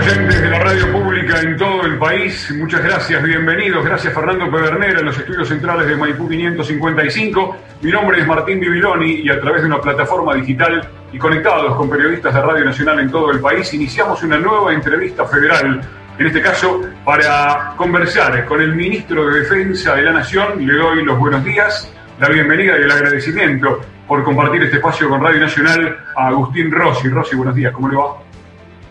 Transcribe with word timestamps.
Oyentes 0.00 0.40
de 0.40 0.48
la 0.48 0.58
radio 0.60 0.90
pública 0.92 1.42
en 1.42 1.58
todo 1.58 1.82
el 1.82 1.98
país, 1.98 2.50
muchas 2.56 2.82
gracias, 2.82 3.22
bienvenidos. 3.22 3.84
Gracias 3.84 4.14
Fernando 4.14 4.50
Pedernera 4.50 5.00
en 5.00 5.04
los 5.04 5.18
estudios 5.18 5.46
centrales 5.46 5.86
de 5.86 5.94
Maipú 5.94 6.26
555. 6.26 7.56
Mi 7.82 7.90
nombre 7.90 8.18
es 8.18 8.26
Martín 8.26 8.60
Bibiloni 8.60 9.16
y 9.16 9.28
a 9.28 9.38
través 9.38 9.60
de 9.60 9.66
una 9.66 9.78
plataforma 9.78 10.34
digital 10.36 10.88
y 11.12 11.18
conectados 11.18 11.76
con 11.76 11.90
periodistas 11.90 12.32
de 12.32 12.40
Radio 12.40 12.64
Nacional 12.64 13.00
en 13.00 13.10
todo 13.10 13.30
el 13.30 13.40
país, 13.40 13.74
iniciamos 13.74 14.22
una 14.22 14.38
nueva 14.38 14.72
entrevista 14.72 15.26
federal. 15.26 15.82
En 16.18 16.26
este 16.26 16.40
caso, 16.40 16.80
para 17.04 17.74
conversar 17.76 18.46
con 18.46 18.62
el 18.62 18.74
ministro 18.74 19.26
de 19.26 19.40
Defensa 19.40 19.96
de 19.96 20.02
la 20.02 20.12
Nación, 20.12 20.66
le 20.66 20.72
doy 20.76 21.04
los 21.04 21.18
buenos 21.18 21.44
días, 21.44 21.92
la 22.18 22.30
bienvenida 22.30 22.78
y 22.78 22.84
el 22.84 22.90
agradecimiento 22.90 23.82
por 24.08 24.24
compartir 24.24 24.62
este 24.62 24.76
espacio 24.76 25.10
con 25.10 25.22
Radio 25.22 25.40
Nacional 25.40 25.98
a 26.16 26.28
Agustín 26.28 26.70
Rossi. 26.70 27.08
Rossi, 27.08 27.36
buenos 27.36 27.54
días, 27.54 27.74
¿cómo 27.74 27.90
le 27.90 27.96
va? 27.96 28.29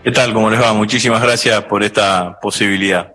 ¿Qué 0.02 0.12
tal? 0.12 0.32
¿Cómo 0.32 0.48
les 0.48 0.58
va? 0.58 0.72
Muchísimas 0.72 1.22
gracias 1.22 1.62
por 1.64 1.82
esta 1.82 2.40
posibilidad. 2.40 3.12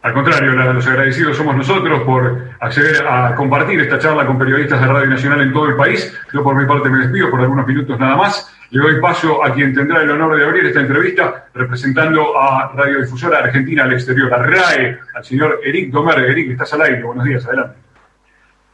Al 0.00 0.14
contrario, 0.14 0.52
los 0.52 0.86
agradecidos 0.86 1.36
somos 1.36 1.54
nosotros 1.54 2.02
por 2.04 2.48
acceder 2.60 3.06
a 3.06 3.34
compartir 3.34 3.78
esta 3.78 3.98
charla 3.98 4.26
con 4.26 4.38
periodistas 4.38 4.80
de 4.80 4.86
Radio 4.86 5.10
Nacional 5.10 5.42
en 5.42 5.52
todo 5.52 5.68
el 5.68 5.76
país. 5.76 6.10
Yo 6.32 6.42
por 6.42 6.56
mi 6.56 6.66
parte 6.66 6.88
me 6.88 7.00
despido 7.00 7.30
por 7.30 7.40
algunos 7.42 7.66
minutos 7.66 8.00
nada 8.00 8.16
más. 8.16 8.50
Le 8.70 8.82
doy 8.82 9.02
paso 9.02 9.44
a 9.44 9.52
quien 9.52 9.74
tendrá 9.74 10.00
el 10.00 10.10
honor 10.10 10.38
de 10.38 10.46
abrir 10.46 10.64
esta 10.64 10.80
entrevista 10.80 11.48
representando 11.52 12.38
a 12.38 12.72
Radiodifusora 12.74 13.40
Argentina 13.40 13.84
al 13.84 13.92
exterior, 13.92 14.32
a 14.32 14.38
RAE, 14.38 14.98
al 15.14 15.24
señor 15.24 15.60
Eric 15.62 15.90
Domer. 15.90 16.20
Eric, 16.20 16.52
estás 16.52 16.72
al 16.72 16.82
aire. 16.82 17.02
Buenos 17.02 17.24
días, 17.26 17.44
adelante. 17.44 17.76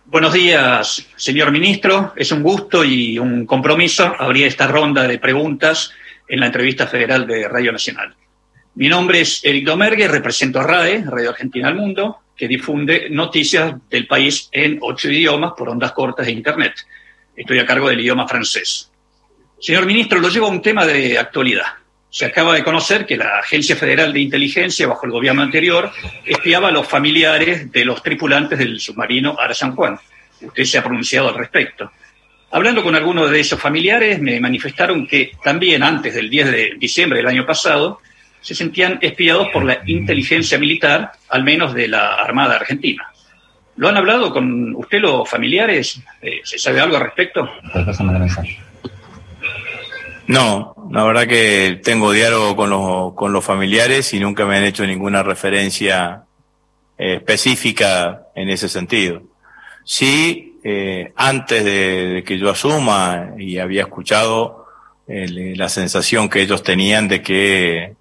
Buenos 0.07 0.33
días, 0.33 1.05
señor 1.17 1.51
ministro. 1.51 2.13
Es 2.15 2.31
un 2.31 2.45
gusto 2.45 2.85
y 2.85 3.19
un 3.19 3.45
compromiso 3.45 4.15
abrir 4.19 4.47
esta 4.47 4.69
ronda 4.69 5.07
de 5.09 5.19
preguntas 5.19 5.93
en 6.29 6.41
la 6.41 6.47
entrevista 6.47 6.87
federal 6.87 7.27
de 7.27 7.49
Radio 7.49 7.73
Nacional. 7.73 8.15
Mi 8.75 8.89
nombre 8.89 9.21
es 9.21 9.45
Eric 9.45 9.65
Domergue, 9.65 10.07
represento 10.07 10.61
a 10.61 10.63
RAE, 10.63 11.05
Radio 11.05 11.31
Argentina 11.31 11.69
al 11.69 11.75
Mundo, 11.75 12.19
que 12.37 12.47
difunde 12.47 13.09
noticias 13.11 13.75
del 13.91 14.07
país 14.07 14.49
en 14.53 14.79
ocho 14.81 15.11
idiomas 15.11 15.53
por 15.57 15.69
ondas 15.69 15.93
cortas 15.93 16.27
de 16.27 16.33
Internet. 16.33 16.75
Estoy 17.35 17.59
a 17.59 17.67
cargo 17.67 17.89
del 17.89 18.01
idioma 18.01 18.29
francés. 18.29 18.93
Señor 19.61 19.87
ministro, 19.87 20.21
lo 20.21 20.29
llevo 20.29 20.47
a 20.47 20.51
un 20.51 20.63
tema 20.63 20.87
de 20.87 21.19
actualidad. 21.19 21.67
Se 22.11 22.25
acaba 22.25 22.55
de 22.55 22.63
conocer 22.63 23.05
que 23.05 23.17
la 23.17 23.41
Agencia 23.41 23.75
Federal 23.75 24.13
de 24.13 24.21
Inteligencia, 24.21 24.87
bajo 24.87 25.07
el 25.07 25.13
gobierno 25.13 25.43
anterior, 25.43 25.91
espiaba 26.25 26.69
a 26.69 26.73
los 26.73 26.87
familiares 26.87 27.71
de 27.73 27.85
los 27.85 28.03
tripulantes 28.03 28.59
del 28.59 28.81
submarino 28.81 29.37
Ara 29.39 29.55
San 29.55 29.75
Juan. 29.75 29.99
Usted 30.41 30.65
se 30.65 30.79
ha 30.79 30.83
pronunciado 30.83 31.29
al 31.29 31.35
respecto. 31.35 31.91
Hablando 32.51 32.83
con 32.83 32.95
algunos 32.95 33.31
de 33.31 33.41
esos 33.41 33.61
familiares, 33.61 34.21
me 34.21 34.41
manifestaron 34.41 35.07
que 35.07 35.33
también 35.43 35.83
antes 35.83 36.15
del 36.15 36.31
10 36.31 36.51
de 36.51 36.75
diciembre 36.79 37.19
del 37.19 37.29
año 37.29 37.45
pasado 37.45 38.01
se 38.41 38.55
sentían 38.55 38.99
espiados 39.03 39.49
por 39.53 39.65
la 39.65 39.83
inteligencia 39.87 40.59
militar, 40.59 41.13
al 41.29 41.45
menos 41.45 41.75
de 41.75 41.89
la 41.89 42.15
Armada 42.15 42.57
Argentina. 42.57 43.07
¿Lo 43.77 43.89
han 43.89 43.97
hablado 43.97 44.33
con 44.33 44.75
usted 44.77 45.01
los 45.01 45.29
familiares? 45.29 46.01
Eh, 46.23 46.41
¿Se 46.43 46.59
sabe 46.59 46.81
algo 46.81 46.97
al 46.97 47.03
respecto? 47.03 47.49
No, 50.27 50.75
la 50.91 51.05
verdad 51.05 51.27
que 51.27 51.81
tengo 51.83 52.13
diálogo 52.13 52.57
con 52.57 52.71
los, 52.71 53.15
con 53.15 53.33
los 53.33 53.45
familiares 53.45 54.13
y 54.15 54.21
nunca 54.21 54.47
me 54.47 54.57
han 54.57 54.65
hecho 54.65 54.87
ninguna 54.87 55.23
referencia 55.23 56.25
eh, 56.99 57.15
específica 57.15 58.27
en 58.35 58.51
ese 58.51 58.69
sentido. 58.69 59.23
Sí, 59.85 60.48
eh, 60.65 61.13
antes 61.17 61.65
de, 61.65 62.25
que 62.27 62.39
yo 62.39 62.51
asuma 62.51 63.35
y 63.39 63.59
había 63.59 63.83
escuchado 63.83 64.67
la 65.07 65.71
sensación 65.71 66.29
que 66.29 66.43
ellos 66.43 66.63
tenían 66.63 67.09
de 67.09 67.23
que 67.23 67.95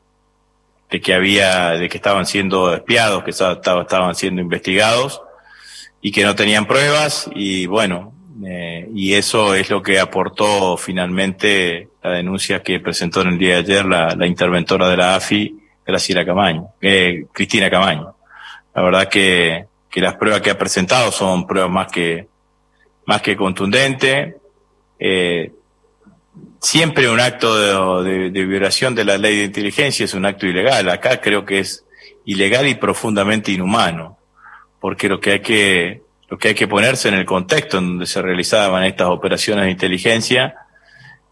de 0.90 1.00
que 1.00 1.14
había 1.14 1.70
de 1.70 1.88
que 1.88 1.96
estaban 1.96 2.26
siendo 2.26 2.74
espiados 2.74 3.24
que 3.24 3.32
estaban 3.32 4.14
siendo 4.14 4.42
investigados 4.42 5.22
y 6.02 6.12
que 6.12 6.26
no 6.26 6.36
tenían 6.36 6.66
pruebas 6.66 7.30
y 7.34 7.66
bueno 7.66 8.14
eh, 8.46 8.90
y 8.94 9.14
eso 9.14 9.56
es 9.56 9.70
lo 9.70 9.82
que 9.82 10.02
aportó 10.02 10.76
finalmente 10.76 11.88
la 12.04 12.12
denuncia 12.12 12.62
que 12.62 12.82
presentó 12.82 13.22
en 13.22 13.30
el 13.30 13.38
día 13.38 13.54
de 13.54 13.60
ayer 13.60 13.86
la, 13.86 14.28
interventora 14.28 14.90
de 14.90 14.98
la 14.98 15.16
AFI 15.16 15.56
Graciela 15.86 16.26
Camaño 16.26 16.72
eh, 16.82 17.24
Cristina 17.32 17.70
Camaño. 17.70 18.16
La 18.76 18.82
verdad 18.82 19.08
que 19.08 19.66
que 19.90 20.02
las 20.02 20.16
pruebas 20.16 20.42
que 20.42 20.52
ha 20.52 20.58
presentado 20.60 21.12
son 21.12 21.48
pruebas 21.48 21.72
más 21.72 21.92
que 21.92 22.28
más 23.08 23.22
que 23.22 23.36
contundente. 23.36 24.36
Eh, 25.00 25.52
siempre 26.60 27.10
un 27.10 27.20
acto 27.20 28.04
de, 28.04 28.30
violación 28.30 28.94
de 28.94 29.06
la 29.06 29.18
ley 29.18 29.38
de 29.38 29.44
inteligencia 29.46 30.06
es 30.06 30.14
un 30.14 30.26
acto 30.26 30.46
ilegal. 30.46 30.90
Acá 30.90 31.20
creo 31.20 31.46
que 31.46 31.60
es 31.60 31.86
ilegal 32.26 32.68
y 32.68 32.76
profundamente 32.76 33.52
inhumano, 33.52 34.18
porque 34.80 35.08
lo 35.08 35.20
que 35.20 35.32
hay 35.32 35.40
que 35.40 36.02
lo 36.30 36.38
que 36.38 36.50
hay 36.50 36.56
que 36.56 36.68
ponerse 36.68 37.08
en 37.08 37.14
el 37.14 37.26
contexto 37.26 37.78
en 37.78 37.88
donde 37.88 38.06
se 38.06 38.22
realizaban 38.22 38.84
estas 38.84 39.08
operaciones 39.08 39.64
de 39.64 39.72
inteligencia, 39.72 40.56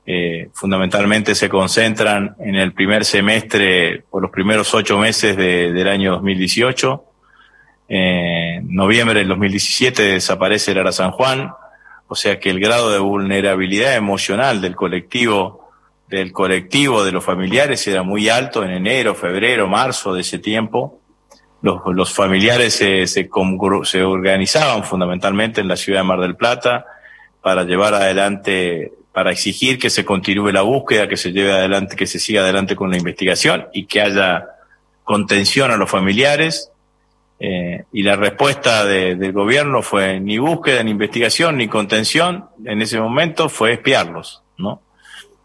eh, 0.06 0.47
fundamentalmente 0.53 1.35
se 1.35 1.50
concentran 1.50 2.38
en 2.40 2.56
el 2.56 2.72
primer 2.72 3.03
semestre, 3.03 4.06
por 4.09 4.22
los 4.22 4.31
primeros 4.31 4.74
ocho 4.74 4.97
meses 4.97 5.35
del 5.35 5.88
año 5.90 6.14
2018. 6.14 7.03
En 7.90 8.74
noviembre 8.74 9.19
del 9.19 9.28
2017 9.28 10.02
desaparece 10.02 10.72
el 10.72 10.80
Ara 10.80 10.94
San 10.94 11.12
Juan, 11.12 11.52
o 12.07 12.16
sea 12.16 12.39
que 12.39 12.49
el 12.49 12.59
grado 12.59 12.91
de 12.91 12.99
vulnerabilidad 12.99 13.95
emocional 13.95 14.61
del 14.61 14.75
colectivo, 14.75 15.69
del 16.07 16.31
colectivo 16.31 17.03
de 17.03 17.11
los 17.11 17.23
familiares 17.23 17.88
era 17.88 18.03
muy 18.03 18.29
alto 18.29 18.63
en 18.63 18.71
enero, 18.71 19.16
febrero, 19.16 19.67
marzo 19.67 20.13
de 20.13 20.21
ese 20.21 20.39
tiempo. 20.39 20.99
Los, 21.61 22.13
familiares 22.13 22.75
se, 22.75 23.07
se, 23.07 23.27
se 23.83 24.03
organizaban 24.03 24.83
fundamentalmente 24.83 25.61
en 25.61 25.67
la 25.67 25.75
ciudad 25.75 26.01
de 26.01 26.03
Mar 26.03 26.19
del 26.19 26.35
Plata 26.35 26.85
para 27.41 27.63
llevar 27.63 27.95
adelante, 27.95 28.93
para 29.11 29.31
exigir 29.31 29.79
que 29.79 29.89
se 29.89 30.05
continúe 30.05 30.51
la 30.51 30.61
búsqueda, 30.61 31.07
que 31.07 31.17
se 31.17 31.31
lleve 31.31 31.53
adelante, 31.53 31.95
que 31.95 32.05
se 32.05 32.19
siga 32.19 32.41
adelante 32.41 32.75
con 32.75 32.91
la 32.91 32.97
investigación 32.97 33.67
y 33.73 33.87
que 33.87 34.01
haya 34.01 34.45
contención 35.03 35.72
a 35.72 35.77
los 35.77 35.89
familiares 35.89 36.72
eh, 37.40 37.84
y 37.91 38.03
la 38.03 38.16
respuesta 38.16 38.85
del 38.85 39.31
gobierno 39.34 39.81
fue 39.81 40.19
ni 40.19 40.38
búsqueda, 40.38 40.84
ni 40.84 40.91
investigación, 40.91 41.57
ni 41.57 41.68
contención. 41.68 42.46
En 42.63 42.81
ese 42.81 43.00
momento 43.00 43.50
fue 43.50 43.73
espiarlos, 43.73 44.41
¿no? 44.57 44.81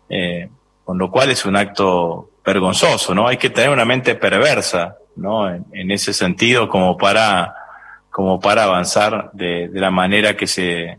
Eh, 0.09 0.49
con 0.84 0.99
lo 0.99 1.11
cual 1.11 1.31
es 1.31 1.45
un 1.45 1.56
acto 1.56 2.31
vergonzoso, 2.45 3.15
¿no? 3.15 3.27
Hay 3.27 3.37
que 3.39 3.51
tener 3.51 3.71
una 3.71 3.84
mente 3.84 4.15
perversa, 4.15 4.97
¿no? 5.17 5.53
En, 5.53 5.91
ese 5.91 6.12
sentido, 6.12 6.69
como 6.69 6.97
para, 6.97 7.55
como 8.11 8.41
para 8.41 8.65
avanzar 8.65 9.31
de, 9.33 9.69
la 9.72 9.91
manera 9.91 10.37
que 10.37 10.47
se, 10.47 10.99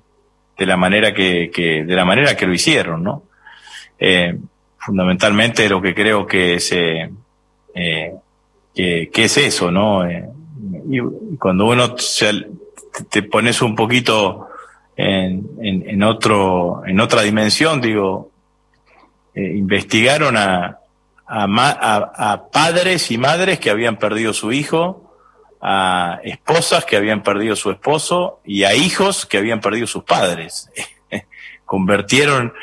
de 0.57 0.65
la 0.65 0.77
manera 0.77 1.13
que, 1.13 1.49
que, 1.51 1.83
de 1.85 1.95
la 1.95 2.05
manera 2.05 2.35
que 2.35 2.45
lo 2.45 2.53
hicieron, 2.53 3.01
¿no? 3.01 3.23
Eh, 3.97 4.37
fundamentalmente 4.77 5.69
lo 5.69 5.81
que 5.81 5.93
creo 5.93 6.25
que 6.27 6.59
se, 6.59 7.11
que, 7.73 9.09
que, 9.13 9.23
es 9.23 9.37
eso, 9.37 9.71
¿no? 9.71 10.03
Y 10.89 11.37
cuando 11.37 11.67
uno 11.67 11.95
te 13.09 13.23
pones 13.23 13.61
un 13.61 13.75
poquito 13.75 14.47
en, 14.95 15.47
en, 15.61 16.03
otro, 16.03 16.83
en 16.85 16.99
otra 16.99 17.21
dimensión, 17.21 17.81
digo, 17.81 18.31
eh, 19.33 19.53
investigaron 19.55 20.37
a, 20.37 20.79
a, 21.25 22.11
a, 22.31 22.47
padres 22.49 23.09
y 23.11 23.17
madres 23.17 23.59
que 23.59 23.69
habían 23.69 23.97
perdido 23.97 24.33
su 24.33 24.51
hijo, 24.51 25.13
a 25.61 26.19
esposas 26.23 26.85
que 26.85 26.97
habían 26.97 27.23
perdido 27.23 27.55
su 27.55 27.71
esposo 27.71 28.41
y 28.43 28.63
a 28.63 28.73
hijos 28.73 29.25
que 29.25 29.37
habían 29.37 29.61
perdido 29.61 29.87
sus 29.87 30.03
padres. 30.03 30.69
convirtieron 31.65 32.53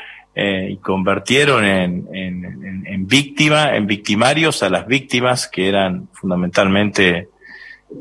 eh, 0.40 0.78
convirtieron 0.82 1.64
en, 1.64 2.08
en, 2.12 2.44
en, 2.44 2.86
en 2.86 3.06
víctima, 3.08 3.74
en 3.74 3.88
victimarios 3.88 4.62
a 4.62 4.70
las 4.70 4.86
víctimas 4.86 5.48
que 5.48 5.68
eran 5.68 6.08
fundamentalmente 6.12 7.28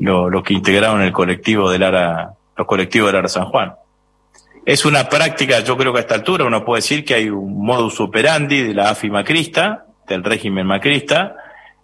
lo, 0.00 0.42
que 0.42 0.54
integraron 0.54 1.02
el 1.02 1.12
colectivo 1.12 1.70
del 1.70 1.82
ARA, 1.82 2.32
los 2.56 2.66
colectivos 2.66 3.08
del 3.08 3.16
ARA 3.16 3.28
San 3.28 3.46
Juan. 3.46 3.74
Es 4.64 4.84
una 4.84 5.08
práctica, 5.08 5.60
yo 5.60 5.76
creo 5.76 5.92
que 5.92 6.00
a 6.00 6.02
esta 6.02 6.14
altura 6.14 6.44
uno 6.44 6.64
puede 6.64 6.82
decir 6.82 7.04
que 7.04 7.14
hay 7.14 7.30
un 7.30 7.64
modus 7.64 8.00
operandi 8.00 8.62
de 8.62 8.74
la 8.74 8.90
AFI 8.90 9.10
macrista, 9.10 9.86
del 10.06 10.22
régimen 10.22 10.66
macrista, 10.66 11.36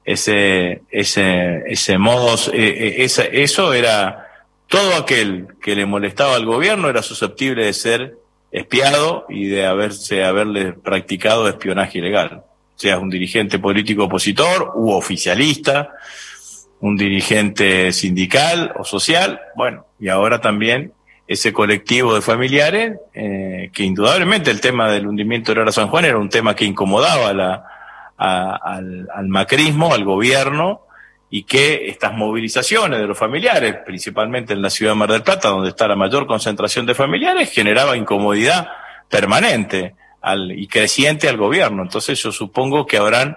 ese, 0.05 0.83
ese, 0.91 1.63
ese 1.67 1.99
modus, 1.99 2.49
eh, 2.49 3.05
eh, 3.05 3.31
eso 3.33 3.73
era, 3.73 4.29
todo 4.69 4.97
aquel 4.97 5.49
que 5.63 5.75
le 5.75 5.87
molestaba 5.87 6.37
al 6.37 6.45
gobierno 6.45 6.89
era 6.89 7.03
susceptible 7.03 7.65
de 7.65 7.73
ser 7.73 8.19
espiado 8.53 9.25
y 9.29 9.47
de 9.47 9.67
haberse, 9.67 10.25
haberle 10.25 10.73
practicado 10.73 11.49
espionaje 11.49 11.99
ilegal, 11.99 12.45
sea 12.77 12.99
un 12.99 13.11
dirigente 13.11 13.59
político 13.59 14.05
opositor 14.05 14.73
u 14.75 14.93
oficialista, 14.93 15.91
un 16.81 16.97
dirigente 16.97 17.93
sindical 17.93 18.73
o 18.77 18.85
social, 18.85 19.41
bueno, 19.57 19.87
y 19.99 20.09
ahora 20.09 20.41
también 20.41 20.93
ese 21.27 21.53
colectivo 21.53 22.15
de 22.15 22.21
familiares, 22.21 22.99
eh, 23.15 23.71
que 23.73 23.83
indudablemente 23.83 24.51
el 24.51 24.61
tema 24.61 24.91
del 24.91 25.07
hundimiento 25.07 25.55
de 25.55 25.63
Ara 25.63 25.73
San 25.73 25.89
Juan 25.89 26.05
era 26.05 26.19
un 26.19 26.29
tema 26.29 26.55
que 26.55 26.67
incomodaba 26.67 27.33
la, 27.33 27.65
al, 28.17 29.09
al 29.13 29.29
macrismo, 29.29 29.95
al 29.95 30.05
gobierno, 30.05 30.83
y 31.31 31.45
que 31.45 31.89
estas 31.89 32.13
movilizaciones 32.13 33.01
de 33.01 33.07
los 33.07 33.19
familiares, 33.19 33.79
principalmente 33.85 34.53
en 34.53 34.63
la 34.63 34.71
ciudad 34.71 34.93
de 34.93 34.99
Mar 34.99 35.11
del 35.11 35.23
Plata, 35.23 35.49
donde 35.49 35.71
está 35.71 35.89
la 35.89 35.97
mayor 35.97 36.27
concentración 36.27 36.87
de 36.87 36.95
familiares, 36.95 37.51
generaba 37.51 37.97
incomodidad 37.97 38.69
permanente 39.09 39.97
al, 40.21 40.53
y 40.53 40.69
creciente 40.69 41.29
al 41.29 41.37
gobierno. 41.37 41.83
Entonces 41.83 42.23
yo 42.23 42.31
supongo 42.31 42.87
que 42.87 42.99
habrán 42.99 43.37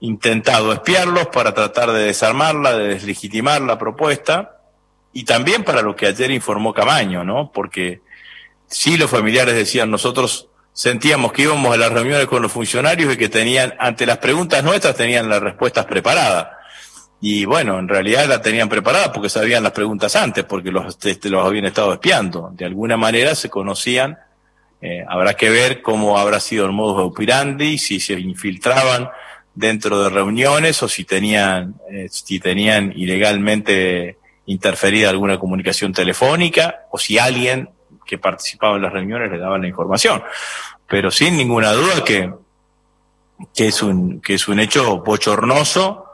intentado 0.00 0.72
espiarlos 0.72 1.26
para 1.28 1.54
tratar 1.54 1.92
de 1.92 2.04
desarmarla, 2.04 2.76
de 2.76 2.88
deslegitimar 2.88 3.60
la 3.60 3.78
propuesta, 3.78 4.56
y 5.12 5.24
también 5.24 5.64
para 5.64 5.82
lo 5.82 5.94
que 5.96 6.06
ayer 6.06 6.30
informó 6.30 6.72
Camaño, 6.72 7.24
¿no? 7.24 7.50
Porque 7.52 8.00
sí 8.66 8.96
los 8.96 9.10
familiares 9.10 9.54
decían, 9.54 9.90
nosotros 9.90 10.48
sentíamos 10.72 11.32
que 11.32 11.42
íbamos 11.42 11.74
a 11.74 11.76
las 11.76 11.92
reuniones 11.92 12.26
con 12.26 12.42
los 12.42 12.52
funcionarios 12.52 13.12
y 13.12 13.16
que 13.16 13.28
tenían, 13.28 13.74
ante 13.78 14.06
las 14.06 14.18
preguntas 14.18 14.62
nuestras, 14.62 14.96
tenían 14.96 15.28
las 15.28 15.40
respuestas 15.40 15.84
preparadas. 15.86 16.48
Y 17.20 17.44
bueno, 17.44 17.78
en 17.78 17.88
realidad 17.88 18.26
la 18.26 18.40
tenían 18.40 18.68
preparada 18.68 19.12
porque 19.12 19.28
sabían 19.28 19.62
las 19.62 19.72
preguntas 19.72 20.16
antes, 20.16 20.44
porque 20.44 20.70
los, 20.70 20.96
este, 21.04 21.28
los 21.28 21.44
habían 21.44 21.66
estado 21.66 21.92
espiando. 21.92 22.50
De 22.54 22.64
alguna 22.64 22.96
manera 22.96 23.34
se 23.34 23.50
conocían. 23.50 24.18
Eh, 24.80 25.04
habrá 25.06 25.34
que 25.34 25.50
ver 25.50 25.82
cómo 25.82 26.16
habrá 26.16 26.40
sido 26.40 26.64
el 26.64 26.72
modus 26.72 27.02
operandi, 27.02 27.76
si 27.76 28.00
se 28.00 28.14
infiltraban 28.14 29.10
dentro 29.54 30.02
de 30.02 30.10
reuniones 30.10 30.82
o 30.82 30.88
si 30.88 31.04
tenían, 31.04 31.74
eh, 31.90 32.08
si 32.10 32.38
tenían 32.38 32.92
ilegalmente 32.96 34.18
interferida 34.46 35.10
alguna 35.10 35.38
comunicación 35.38 35.92
telefónica 35.92 36.86
o 36.90 36.98
si 36.98 37.18
alguien 37.18 37.70
que 38.06 38.18
participaba 38.18 38.76
en 38.76 38.82
las 38.82 38.92
reuniones 38.92 39.30
le 39.30 39.38
daba 39.38 39.58
la 39.58 39.68
información. 39.68 40.22
Pero 40.88 41.10
sin 41.10 41.36
ninguna 41.36 41.72
duda 41.72 42.04
que, 42.04 42.32
que 43.54 43.68
es 43.68 43.82
un, 43.82 44.20
que 44.20 44.34
es 44.34 44.48
un 44.48 44.60
hecho 44.60 44.98
bochornoso 44.98 46.06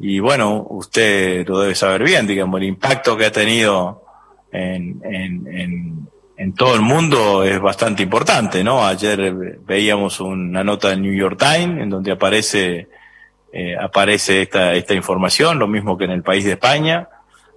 y 0.00 0.20
bueno, 0.20 0.66
usted 0.70 1.46
lo 1.46 1.60
debe 1.60 1.74
saber 1.74 2.04
bien, 2.04 2.26
digamos, 2.26 2.60
el 2.60 2.68
impacto 2.68 3.16
que 3.16 3.26
ha 3.26 3.32
tenido 3.32 4.04
en, 4.52 5.00
en, 5.04 5.46
en, 5.48 6.08
todo 6.54 6.74
el 6.74 6.82
mundo 6.82 7.42
es 7.42 7.60
bastante 7.60 8.02
importante, 8.02 8.62
¿no? 8.62 8.86
Ayer 8.86 9.58
veíamos 9.66 10.20
una 10.20 10.62
nota 10.62 10.90
del 10.90 11.02
New 11.02 11.14
York 11.14 11.38
Times 11.38 11.82
en 11.82 11.90
donde 11.90 12.12
aparece, 12.12 12.88
eh, 13.52 13.76
aparece 13.78 14.42
esta, 14.42 14.74
esta 14.74 14.94
información, 14.94 15.58
lo 15.58 15.66
mismo 15.66 15.98
que 15.98 16.04
en 16.04 16.12
el 16.12 16.22
país 16.22 16.44
de 16.44 16.52
España, 16.52 17.08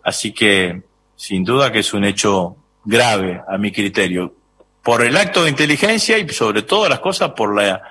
así 0.03 0.31
que 0.33 0.81
sin 1.15 1.43
duda 1.43 1.71
que 1.71 1.79
es 1.79 1.93
un 1.93 2.05
hecho 2.05 2.55
grave 2.83 3.41
a 3.47 3.57
mi 3.57 3.71
criterio, 3.71 4.33
por 4.81 5.03
el 5.03 5.15
acto 5.15 5.43
de 5.43 5.51
inteligencia 5.51 6.17
y 6.17 6.27
sobre 6.29 6.63
todo 6.63 6.89
las 6.89 6.99
cosas 6.99 7.31
por 7.31 7.55
la, 7.55 7.83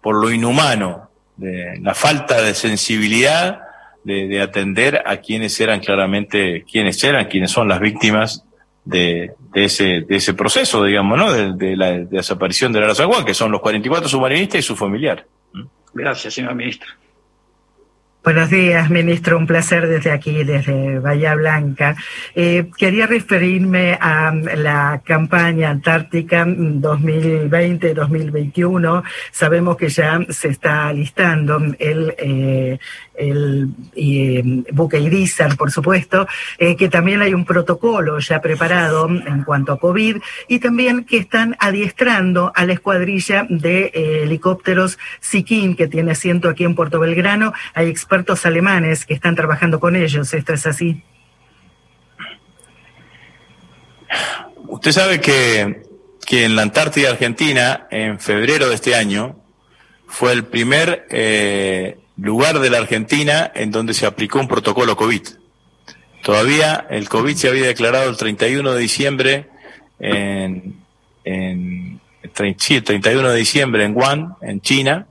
por 0.00 0.16
lo 0.16 0.30
inhumano, 0.30 1.10
de 1.36 1.78
la 1.80 1.94
falta 1.94 2.40
de 2.40 2.54
sensibilidad 2.54 3.60
de, 4.04 4.40
atender 4.40 5.02
a 5.04 5.18
quienes 5.18 5.60
eran 5.60 5.80
claramente, 5.80 6.64
quienes 6.70 7.02
eran, 7.04 7.26
quienes 7.26 7.50
son 7.50 7.68
las 7.68 7.80
víctimas 7.80 8.44
de, 8.84 9.32
de, 9.52 9.64
ese, 9.64 10.02
de 10.02 10.16
ese 10.16 10.34
proceso, 10.34 10.84
digamos, 10.84 11.18
¿no? 11.18 11.32
De, 11.32 11.76
la 11.76 11.98
desaparición 11.98 12.72
de 12.72 12.80
la 12.80 12.94
Juan, 12.94 13.24
que 13.24 13.34
son 13.34 13.52
los 13.52 13.60
44 13.60 14.08
submarinistas 14.08 14.60
y 14.60 14.62
su 14.62 14.76
familiar. 14.76 15.26
Gracias, 15.92 16.34
señor 16.34 16.54
ministro. 16.54 16.88
Buenos 18.22 18.50
días, 18.50 18.90
ministro. 18.90 19.38
Un 19.38 19.46
placer 19.46 19.88
desde 19.88 20.10
aquí, 20.10 20.44
desde 20.44 20.98
Bahía 20.98 21.34
Blanca. 21.34 21.96
Eh, 22.34 22.70
quería 22.76 23.06
referirme 23.06 23.96
a 23.98 24.34
la 24.34 25.00
campaña 25.02 25.70
Antártica 25.70 26.44
2020-2021. 26.44 29.02
Sabemos 29.30 29.78
que 29.78 29.88
ya 29.88 30.20
se 30.28 30.48
está 30.48 30.92
listando 30.92 31.62
el, 31.78 32.14
eh, 32.18 32.78
el 33.20 33.68
eh, 33.94 34.42
buque 34.72 34.98
Irizar, 34.98 35.56
por 35.56 35.70
supuesto, 35.70 36.26
eh, 36.58 36.76
que 36.76 36.88
también 36.88 37.22
hay 37.22 37.34
un 37.34 37.44
protocolo 37.44 38.18
ya 38.18 38.40
preparado 38.40 39.08
en 39.08 39.44
cuanto 39.44 39.72
a 39.72 39.78
COVID 39.78 40.16
y 40.48 40.58
también 40.58 41.04
que 41.04 41.18
están 41.18 41.56
adiestrando 41.60 42.52
a 42.54 42.64
la 42.64 42.72
escuadrilla 42.72 43.46
de 43.48 43.90
eh, 43.94 44.22
helicópteros 44.22 44.98
Sikin, 45.20 45.76
que 45.76 45.86
tiene 45.86 46.12
asiento 46.12 46.48
aquí 46.48 46.64
en 46.64 46.74
Puerto 46.74 46.98
Belgrano. 46.98 47.52
Hay 47.74 47.88
expertos 47.88 48.46
alemanes 48.46 49.04
que 49.04 49.14
están 49.14 49.36
trabajando 49.36 49.80
con 49.80 49.96
ellos. 49.96 50.32
¿Esto 50.32 50.54
es 50.54 50.66
así? 50.66 51.02
Usted 54.66 54.92
sabe 54.92 55.20
que, 55.20 55.82
que 56.26 56.44
en 56.44 56.56
la 56.56 56.62
Antártida 56.62 57.10
Argentina, 57.10 57.86
en 57.90 58.18
febrero 58.18 58.68
de 58.68 58.74
este 58.74 58.94
año, 58.94 59.36
fue 60.06 60.32
el 60.32 60.44
primer 60.44 61.06
eh, 61.10 61.98
lugar 62.20 62.60
de 62.60 62.70
la 62.70 62.78
Argentina 62.78 63.50
en 63.54 63.70
donde 63.70 63.94
se 63.94 64.06
aplicó 64.06 64.40
un 64.40 64.48
protocolo 64.48 64.96
COVID. 64.96 65.22
Todavía 66.22 66.86
el 66.90 67.08
COVID 67.08 67.34
se 67.34 67.48
había 67.48 67.66
declarado 67.66 68.10
el 68.10 68.16
31 68.16 68.72
de 68.72 68.80
diciembre 68.80 69.46
en, 69.98 70.76
en 71.24 72.00
sí, 72.58 72.76
el 72.76 72.84
31 72.84 73.30
de 73.30 73.36
diciembre 73.38 73.84
en 73.84 73.96
Wuhan, 73.96 74.34
en 74.42 74.60
China, 74.60 75.06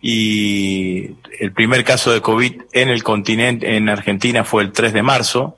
y 0.00 1.16
el 1.40 1.52
primer 1.52 1.84
caso 1.84 2.12
de 2.12 2.20
COVID 2.20 2.62
en 2.72 2.88
el 2.90 3.02
continente, 3.02 3.76
en 3.76 3.88
Argentina, 3.88 4.44
fue 4.44 4.62
el 4.62 4.72
3 4.72 4.92
de 4.92 5.02
marzo, 5.02 5.56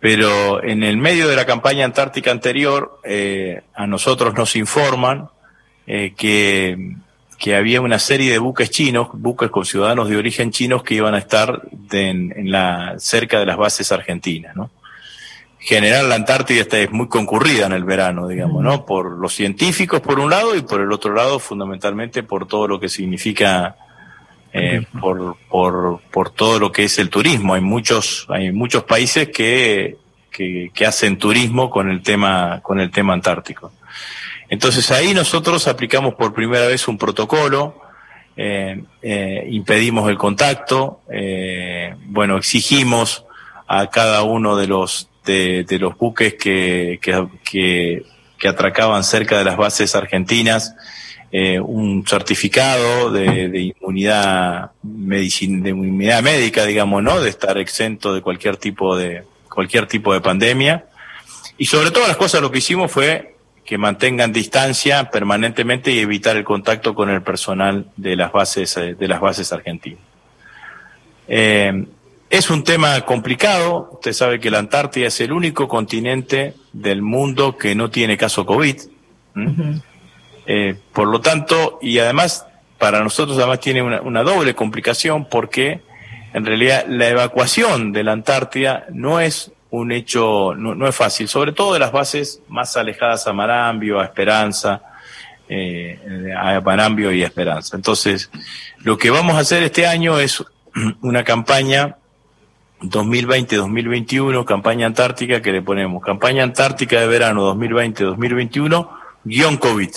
pero 0.00 0.62
en 0.62 0.82
el 0.82 0.96
medio 0.96 1.28
de 1.28 1.36
la 1.36 1.44
campaña 1.44 1.84
antártica 1.84 2.30
anterior, 2.30 3.00
eh, 3.04 3.62
a 3.74 3.86
nosotros 3.86 4.34
nos 4.34 4.56
informan 4.56 5.28
eh, 5.86 6.14
que 6.16 6.96
que 7.38 7.54
había 7.54 7.80
una 7.80 8.00
serie 8.00 8.32
de 8.32 8.38
buques 8.38 8.70
chinos, 8.70 9.08
buques 9.12 9.50
con 9.50 9.64
ciudadanos 9.64 10.08
de 10.08 10.16
origen 10.16 10.50
chinos 10.50 10.82
que 10.82 10.94
iban 10.94 11.14
a 11.14 11.18
estar 11.18 11.62
en, 11.92 12.50
la, 12.50 12.96
cerca 12.98 13.38
de 13.38 13.46
las 13.46 13.56
bases 13.56 13.92
argentinas, 13.92 14.56
¿no? 14.56 14.70
general, 15.60 16.08
la 16.08 16.14
Antártida 16.14 16.62
está, 16.62 16.78
es 16.78 16.90
muy 16.90 17.08
concurrida 17.08 17.66
en 17.66 17.72
el 17.72 17.84
verano, 17.84 18.26
digamos, 18.28 18.62
¿no? 18.62 18.86
Por 18.86 19.18
los 19.18 19.34
científicos 19.34 20.00
por 20.00 20.18
un 20.18 20.30
lado 20.30 20.54
y 20.56 20.62
por 20.62 20.80
el 20.80 20.90
otro 20.92 21.12
lado 21.12 21.38
fundamentalmente 21.38 22.22
por 22.22 22.46
todo 22.46 22.66
lo 22.66 22.80
que 22.80 22.88
significa, 22.88 23.76
eh, 24.52 24.86
por, 25.00 25.36
por, 25.48 26.00
por 26.10 26.30
todo 26.30 26.58
lo 26.58 26.72
que 26.72 26.84
es 26.84 26.98
el 26.98 27.10
turismo. 27.10 27.54
Hay 27.54 27.60
muchos, 27.60 28.26
hay 28.30 28.50
muchos 28.50 28.84
países 28.84 29.28
que, 29.28 29.96
que, 30.30 30.70
que 30.72 30.86
hacen 30.86 31.18
turismo 31.18 31.68
con 31.68 31.90
el 31.90 32.02
tema, 32.02 32.60
con 32.62 32.80
el 32.80 32.90
tema 32.90 33.12
antártico. 33.12 33.72
Entonces 34.48 34.90
ahí 34.90 35.14
nosotros 35.14 35.68
aplicamos 35.68 36.14
por 36.14 36.32
primera 36.32 36.66
vez 36.66 36.88
un 36.88 36.96
protocolo, 36.96 37.80
eh, 38.36 38.82
eh, 39.02 39.46
impedimos 39.50 40.08
el 40.08 40.16
contacto, 40.16 41.00
eh, 41.10 41.94
bueno, 42.06 42.38
exigimos 42.38 43.24
a 43.66 43.90
cada 43.90 44.22
uno 44.22 44.56
de 44.56 44.66
los 44.68 45.10
de, 45.24 45.66
los 45.78 45.98
buques 45.98 46.34
que, 46.34 46.98
que, 47.02 48.02
atracaban 48.48 49.04
cerca 49.04 49.36
de 49.36 49.44
las 49.44 49.58
bases 49.58 49.94
argentinas 49.94 50.74
un 51.30 52.06
certificado 52.06 53.10
de, 53.10 53.74
inmunidad 53.78 54.70
de 54.82 55.68
inmunidad 55.68 56.22
médica, 56.22 56.64
digamos, 56.64 57.02
¿no? 57.02 57.20
De 57.20 57.28
estar 57.28 57.58
exento 57.58 58.14
de 58.14 58.22
cualquier 58.22 58.56
tipo 58.56 58.96
de 58.96 59.24
cualquier 59.50 59.86
tipo 59.86 60.14
de 60.14 60.22
pandemia. 60.22 60.86
Y 61.58 61.66
sobre 61.66 61.90
todas 61.90 62.08
las 62.08 62.16
cosas 62.16 62.40
lo 62.40 62.50
que 62.50 62.58
hicimos 62.58 62.90
fue 62.90 63.34
que 63.68 63.76
mantengan 63.76 64.32
distancia 64.32 65.10
permanentemente 65.10 65.90
y 65.92 65.98
evitar 65.98 66.38
el 66.38 66.44
contacto 66.44 66.94
con 66.94 67.10
el 67.10 67.20
personal 67.20 67.84
de 67.98 68.16
las 68.16 68.32
bases, 68.32 68.74
eh, 68.78 68.94
de 68.94 69.06
las 69.06 69.20
bases 69.20 69.52
argentinas. 69.52 70.00
Eh, 71.28 71.84
es 72.30 72.48
un 72.48 72.64
tema 72.64 72.98
complicado. 73.02 73.90
Usted 73.92 74.14
sabe 74.14 74.40
que 74.40 74.50
la 74.50 74.58
Antártida 74.58 75.08
es 75.08 75.20
el 75.20 75.32
único 75.32 75.68
continente 75.68 76.54
del 76.72 77.02
mundo 77.02 77.58
que 77.58 77.74
no 77.74 77.90
tiene 77.90 78.16
caso 78.16 78.46
COVID. 78.46 78.76
Eh, 80.46 80.74
por 80.94 81.08
lo 81.08 81.20
tanto, 81.20 81.78
y 81.82 81.98
además, 81.98 82.46
para 82.78 83.02
nosotros 83.02 83.36
además 83.36 83.60
tiene 83.60 83.82
una, 83.82 84.00
una 84.00 84.22
doble 84.22 84.54
complicación 84.54 85.26
porque 85.26 85.82
en 86.32 86.46
realidad 86.46 86.86
la 86.88 87.08
evacuación 87.08 87.92
de 87.92 88.02
la 88.02 88.12
Antártida 88.12 88.86
no 88.88 89.20
es 89.20 89.52
un 89.70 89.92
hecho, 89.92 90.54
no, 90.54 90.86
es 90.86 90.94
fácil, 90.94 91.28
sobre 91.28 91.52
todo 91.52 91.74
de 91.74 91.78
las 91.78 91.92
bases 91.92 92.40
más 92.48 92.76
alejadas 92.76 93.26
a 93.26 93.32
Marambio, 93.32 94.00
a 94.00 94.04
Esperanza, 94.04 94.82
eh, 95.48 96.32
a 96.36 96.60
Marambio 96.60 97.12
y 97.12 97.22
a 97.22 97.26
Esperanza. 97.26 97.76
Entonces, 97.76 98.30
lo 98.78 98.96
que 98.96 99.10
vamos 99.10 99.36
a 99.36 99.40
hacer 99.40 99.62
este 99.62 99.86
año 99.86 100.18
es 100.18 100.42
una 101.02 101.22
campaña 101.22 101.96
2020-2021, 102.80 104.44
campaña 104.44 104.86
antártica 104.86 105.42
que 105.42 105.52
le 105.52 105.62
ponemos, 105.62 106.02
campaña 106.02 106.44
antártica 106.44 107.00
de 107.00 107.06
verano 107.08 107.54
2020-2021, 107.54 108.88
guion 109.24 109.56
COVID, 109.58 109.90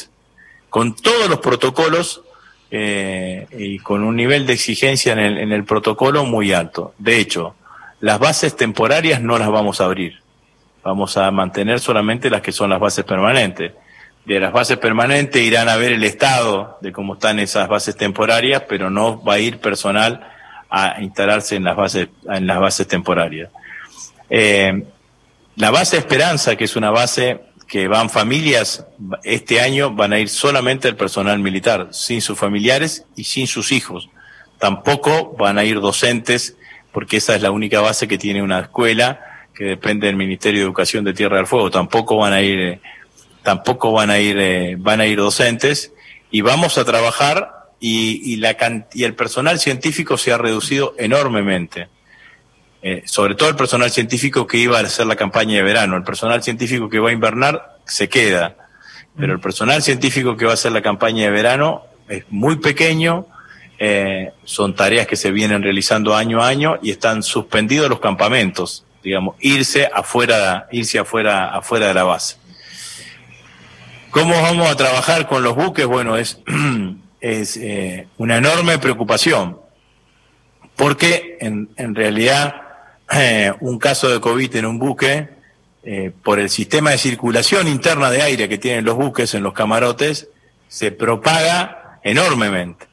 con 0.70 0.96
todos 0.96 1.30
los 1.30 1.40
protocolos 1.40 2.24
eh, 2.72 3.48
y 3.58 3.80
con 3.80 4.04
un 4.04 4.16
nivel 4.16 4.46
de 4.46 4.54
exigencia 4.54 5.14
en 5.14 5.20
el, 5.20 5.38
en 5.38 5.52
el 5.54 5.64
protocolo 5.64 6.26
muy 6.26 6.52
alto. 6.54 6.94
De 6.98 7.20
hecho, 7.20 7.56
las 8.02 8.20
bases 8.20 8.56
temporarias 8.56 9.22
no 9.22 9.38
las 9.38 9.50
vamos 9.50 9.80
a 9.80 9.86
abrir. 9.86 10.20
Vamos 10.84 11.16
a 11.18 11.30
mantener 11.30 11.80
solamente 11.80 12.30
las 12.30 12.42
que 12.42 12.52
son 12.52 12.70
las 12.70 12.80
bases 12.80 13.06
permanentes. 13.06 13.72
de 14.26 14.40
las 14.40 14.54
bases 14.54 14.78
permanentes, 14.78 15.42
irán 15.42 15.68
a 15.68 15.78
ver 15.78 15.94
el 15.94 16.04
estado 16.04 16.78
de 16.82 16.92
cómo 16.92 17.16
están 17.16 17.40
esas 17.40 17.68
bases 17.68 17.98
temporarias, 17.98 18.64
pero 18.70 18.92
no 18.92 19.24
va 19.24 19.34
a 19.34 19.40
ir 19.40 19.58
personal 19.58 20.30
a 20.70 21.02
instalarse 21.02 21.56
en 21.56 21.64
las 21.64 21.76
bases, 21.76 22.08
en 22.30 22.46
las 22.46 22.60
bases 22.60 22.88
temporarias. 22.88 23.50
Eh, 24.30 24.84
la 25.56 25.72
base 25.72 25.98
Esperanza, 25.98 26.56
que 26.56 26.66
es 26.66 26.76
una 26.76 26.92
base 26.92 27.42
que 27.68 27.88
van 27.88 28.10
familias, 28.10 28.86
este 29.24 29.60
año 29.60 29.92
van 29.92 30.14
a 30.14 30.20
ir 30.20 30.30
solamente 30.30 30.88
el 30.88 30.96
personal 30.96 31.40
militar, 31.40 31.90
sin 31.92 32.22
sus 32.22 32.38
familiares 32.38 33.06
y 33.16 33.24
sin 33.24 33.48
sus 33.48 33.72
hijos. 33.72 34.10
Tampoco 34.60 35.36
van 35.38 35.58
a 35.58 35.64
ir 35.64 35.80
docentes, 35.80 36.56
porque 36.92 37.18
esa 37.18 37.36
es 37.36 37.42
la 37.42 37.52
única 37.52 37.82
base 37.82 38.08
que 38.08 38.18
tiene 38.18 38.42
una 38.42 38.60
escuela 38.60 39.20
que 39.54 39.66
depende 39.66 40.08
del 40.08 40.16
Ministerio 40.16 40.62
de 40.62 40.66
Educación 40.66 41.04
de 41.04 41.14
Tierra 41.14 41.38
del 41.38 41.48
Fuego. 41.48 41.70
Tampoco 41.72 42.18
van 42.18 42.34
a 42.34 42.42
ir 42.42 42.60
eh, 42.60 42.82
tampoco 43.44 43.92
van 43.92 44.10
a 44.10 44.20
ir, 44.20 44.38
eh, 44.40 44.76
van 44.78 45.02
a 45.02 45.06
ir 45.06 45.18
docentes 45.18 45.94
y 46.30 46.42
vamos 46.42 46.78
a 46.78 46.86
trabajar 46.86 47.70
y, 47.80 48.34
y, 48.34 48.38
la, 48.38 48.56
y 48.94 49.04
el 49.04 49.16
personal 49.16 49.60
científico 49.60 50.18
se 50.18 50.32
ha 50.32 50.38
reducido 50.38 50.94
enormemente. 50.98 51.88
Eh, 52.84 53.04
sobre 53.06 53.36
todo 53.36 53.50
el 53.50 53.56
personal 53.56 53.92
científico 53.92 54.48
que 54.48 54.58
iba 54.58 54.80
a 54.80 54.82
hacer 54.82 55.06
la 55.06 55.16
campaña 55.16 55.58
de 55.58 55.64
verano. 55.64 55.98
El 55.98 56.04
personal 56.04 56.42
científico 56.42 56.90
que 56.90 57.00
va 57.00 57.10
a 57.10 57.14
invernar 57.14 57.78
se 57.86 58.10
queda, 58.10 58.56
pero 59.18 59.34
el 59.34 59.40
personal 59.40 59.84
científico 59.84 60.36
que 60.36 60.46
va 60.46 60.52
a 60.52 60.54
hacer 60.56 60.72
la 60.72 60.82
campaña 60.82 61.26
de 61.26 61.32
verano 61.32 61.84
es 62.08 62.24
muy 62.30 62.56
pequeño, 62.58 63.28
eh, 63.84 64.34
son 64.44 64.76
tareas 64.76 65.08
que 65.08 65.16
se 65.16 65.32
vienen 65.32 65.64
realizando 65.64 66.16
año 66.16 66.44
a 66.44 66.48
año 66.48 66.78
y 66.84 66.92
están 66.92 67.24
suspendidos 67.24 67.90
los 67.90 68.00
campamentos, 68.00 68.86
digamos, 69.04 69.38
irse 69.40 69.90
afuera, 69.92 70.68
irse 70.72 71.00
afuera, 71.00 71.48
afuera 71.48 71.88
de 71.88 71.96
la 71.96 72.04
base. 72.04 72.38
¿Cómo 74.12 74.40
vamos 74.40 74.70
a 74.70 74.76
trabajar 74.76 75.28
con 75.28 75.42
los 75.42 75.56
buques? 75.56 75.88
Bueno, 75.88 76.16
es, 76.16 76.40
es 77.22 77.58
eh, 77.58 78.08
una 78.20 78.38
enorme 78.38 78.78
preocupación, 78.78 79.58
porque 80.76 81.40
en, 81.42 81.72
en 81.76 81.96
realidad 81.96 82.62
eh, 83.12 83.52
un 83.62 83.80
caso 83.80 84.12
de 84.12 84.22
COVID 84.22 84.58
en 84.58 84.66
un 84.68 84.78
buque, 84.78 85.42
por 86.22 86.38
el 86.38 86.52
sistema 86.52 86.92
de 86.92 87.00
circulación 87.00 87.68
interna 87.68 88.12
de 88.12 88.22
aire 88.22 88.48
que 88.48 88.60
tienen 88.60 88.86
los 88.86 88.96
buques 88.96 89.34
en 89.34 89.42
los 89.42 89.54
camarotes, 89.54 90.28
se 90.68 90.92
propaga 90.92 92.00
enormemente. 92.04 92.91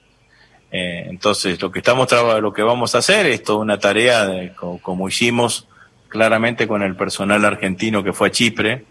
Eh, 0.70 1.06
entonces, 1.08 1.60
lo 1.60 1.70
que 1.70 1.78
estamos 1.78 2.08
lo 2.40 2.52
que 2.52 2.62
vamos 2.62 2.94
a 2.94 2.98
hacer 2.98 3.26
es 3.26 3.42
toda 3.42 3.58
una 3.58 3.78
tarea, 3.78 4.26
de, 4.26 4.52
como, 4.54 4.80
como 4.80 5.08
hicimos 5.08 5.66
claramente 6.08 6.66
con 6.66 6.82
el 6.82 6.96
personal 6.96 7.44
argentino 7.44 8.02
que 8.02 8.12
fue 8.12 8.28
a 8.28 8.30
Chipre, 8.30 8.84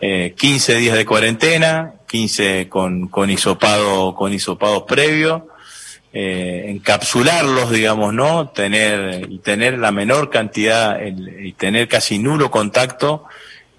eh, 0.00 0.34
15 0.36 0.76
días 0.76 0.96
de 0.96 1.04
cuarentena, 1.04 1.94
15 2.08 2.68
con, 2.68 3.08
con 3.08 3.30
hisopado, 3.30 4.14
con 4.14 4.32
hisopados 4.32 4.84
previos, 4.84 5.42
eh, 6.12 6.66
encapsularlos, 6.68 7.70
digamos, 7.70 8.14
¿no? 8.14 8.48
Tener, 8.48 9.26
y 9.28 9.38
tener 9.38 9.78
la 9.78 9.90
menor 9.90 10.30
cantidad, 10.30 11.02
el, 11.02 11.46
y 11.46 11.52
tener 11.52 11.88
casi 11.88 12.18
nulo 12.18 12.50
contacto, 12.50 13.24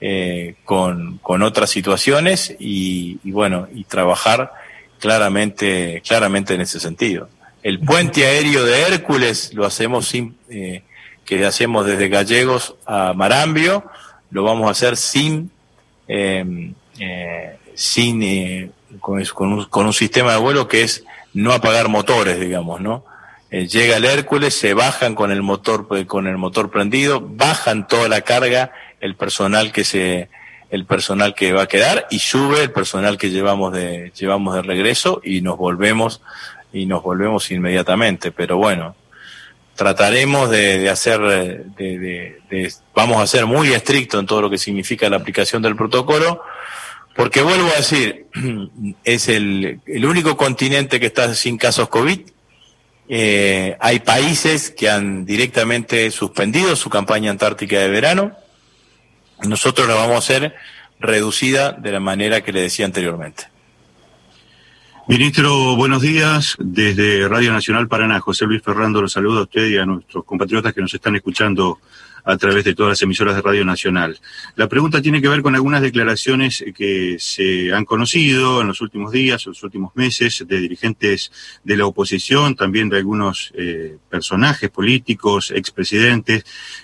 eh, 0.01 0.55
con, 0.63 1.17
con 1.17 1.41
otras 1.41 1.69
situaciones 1.69 2.55
y, 2.59 3.19
y, 3.23 3.31
bueno, 3.31 3.67
y 3.73 3.83
trabajar 3.83 4.53
claramente, 4.99 6.01
claramente 6.05 6.53
en 6.53 6.61
ese 6.61 6.79
sentido. 6.79 7.29
El 7.63 7.79
puente 7.79 8.25
aéreo 8.25 8.63
de 8.63 8.81
Hércules 8.81 9.53
lo 9.53 9.65
hacemos 9.65 10.07
sin, 10.07 10.37
eh, 10.49 10.83
que 11.25 11.45
hacemos 11.45 11.85
desde 11.85 12.09
Gallegos 12.09 12.75
a 12.85 13.13
Marambio, 13.13 13.83
lo 14.31 14.43
vamos 14.43 14.67
a 14.67 14.71
hacer 14.71 14.95
sin 14.95 15.51
eh, 16.07 16.73
eh, 16.99 17.57
sin, 17.75 18.21
eh, 18.23 18.71
con, 18.99 19.23
con, 19.23 19.53
un, 19.53 19.65
con, 19.65 19.85
un, 19.85 19.93
sistema 19.93 20.33
de 20.33 20.39
vuelo 20.39 20.67
que 20.67 20.81
es 20.81 21.05
no 21.33 21.53
apagar 21.53 21.87
motores, 21.87 22.39
digamos, 22.39 22.81
¿no? 22.81 23.05
Eh, 23.51 23.67
llega 23.67 23.97
el 23.97 24.05
Hércules, 24.05 24.53
se 24.53 24.73
bajan 24.73 25.15
con 25.15 25.31
el 25.31 25.41
motor, 25.41 25.87
con 26.07 26.27
el 26.27 26.37
motor 26.37 26.71
prendido, 26.71 27.21
bajan 27.21 27.87
toda 27.87 28.09
la 28.09 28.21
carga, 28.21 28.71
el 28.99 29.15
personal 29.15 29.71
que 29.71 29.85
se, 29.85 30.29
el 30.69 30.85
personal 30.85 31.33
que 31.35 31.51
va 31.51 31.63
a 31.63 31.67
quedar 31.67 32.07
y 32.11 32.19
sube 32.19 32.61
el 32.61 32.71
personal 32.71 33.17
que 33.17 33.29
llevamos 33.29 33.73
de, 33.73 34.11
llevamos 34.15 34.55
de 34.55 34.61
regreso 34.61 35.21
y 35.23 35.41
nos 35.41 35.57
volvemos, 35.57 36.21
y 36.71 36.85
nos 36.85 37.01
volvemos 37.01 37.49
inmediatamente. 37.51 38.31
Pero 38.31 38.57
bueno, 38.57 38.95
trataremos 39.75 40.49
de, 40.49 40.79
de 40.79 40.89
hacer, 40.89 41.19
de, 41.21 41.63
de, 41.77 42.41
de, 42.49 42.73
vamos 42.93 43.21
a 43.21 43.27
ser 43.27 43.45
muy 43.45 43.71
estrictos 43.71 44.19
en 44.19 44.27
todo 44.27 44.41
lo 44.41 44.49
que 44.49 44.57
significa 44.57 45.09
la 45.09 45.17
aplicación 45.17 45.61
del 45.61 45.75
protocolo, 45.75 46.43
porque 47.15 47.41
vuelvo 47.41 47.67
a 47.67 47.77
decir, 47.77 48.27
es 49.03 49.27
el, 49.29 49.81
el 49.85 50.05
único 50.05 50.37
continente 50.37 50.99
que 50.99 51.07
está 51.07 51.33
sin 51.33 51.57
casos 51.57 51.89
COVID. 51.89 52.19
Eh, 53.11 53.75
hay 53.79 53.99
países 54.01 54.69
que 54.69 54.87
han 54.89 55.25
directamente 55.25 56.11
suspendido 56.11 56.75
su 56.75 56.89
campaña 56.89 57.31
antártica 57.31 57.79
de 57.79 57.89
verano. 57.89 58.33
Nosotros 59.47 59.87
la 59.87 59.95
vamos 59.95 60.15
a 60.15 60.19
hacer 60.19 60.55
reducida 60.99 61.71
de 61.71 61.91
la 61.91 61.99
manera 61.99 62.41
que 62.41 62.51
le 62.51 62.61
decía 62.61 62.85
anteriormente. 62.85 63.47
Ministro, 65.07 65.75
buenos 65.75 66.01
días. 66.01 66.55
Desde 66.59 67.27
Radio 67.27 67.51
Nacional 67.51 67.87
Paraná, 67.87 68.19
José 68.19 68.45
Luis 68.45 68.61
Ferrando 68.61 69.01
los 69.01 69.11
saluda 69.11 69.39
a 69.39 69.43
usted 69.43 69.65
y 69.67 69.77
a 69.77 69.85
nuestros 69.85 70.23
compatriotas 70.23 70.73
que 70.73 70.81
nos 70.81 70.93
están 70.93 71.15
escuchando 71.15 71.79
a 72.23 72.37
través 72.37 72.63
de 72.63 72.75
todas 72.75 72.91
las 72.91 73.01
emisoras 73.01 73.35
de 73.35 73.41
Radio 73.41 73.65
Nacional. 73.65 74.19
La 74.55 74.67
pregunta 74.67 75.01
tiene 75.01 75.21
que 75.21 75.27
ver 75.27 75.41
con 75.41 75.55
algunas 75.55 75.81
declaraciones 75.81 76.63
que 76.75 77.17
se 77.19 77.73
han 77.73 77.85
conocido 77.85 78.61
en 78.61 78.67
los 78.67 78.81
últimos 78.81 79.11
días, 79.11 79.45
en 79.45 79.51
los 79.51 79.63
últimos 79.63 79.95
meses, 79.95 80.45
de 80.47 80.59
dirigentes 80.59 81.31
de 81.63 81.77
la 81.77 81.85
oposición, 81.85 82.55
también 82.55 82.89
de 82.89 82.97
algunos 82.97 83.51
eh, 83.55 83.97
personajes 84.09 84.69
políticos, 84.69 85.51
expresidentes, 85.51 86.43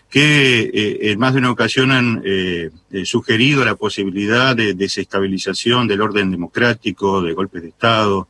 que 0.09 0.71
eh, 0.73 1.11
en 1.11 1.19
más 1.19 1.33
de 1.33 1.39
una 1.39 1.51
ocasión 1.51 1.91
han 1.91 2.21
eh, 2.25 2.69
sugerido 3.03 3.65
la 3.65 3.75
posibilidad 3.75 4.55
de 4.55 4.73
desestabilización 4.73 5.87
del 5.87 6.01
orden 6.01 6.31
democrático, 6.31 7.21
de 7.21 7.33
golpes 7.33 7.61
de 7.61 7.69
Estado, 7.69 8.27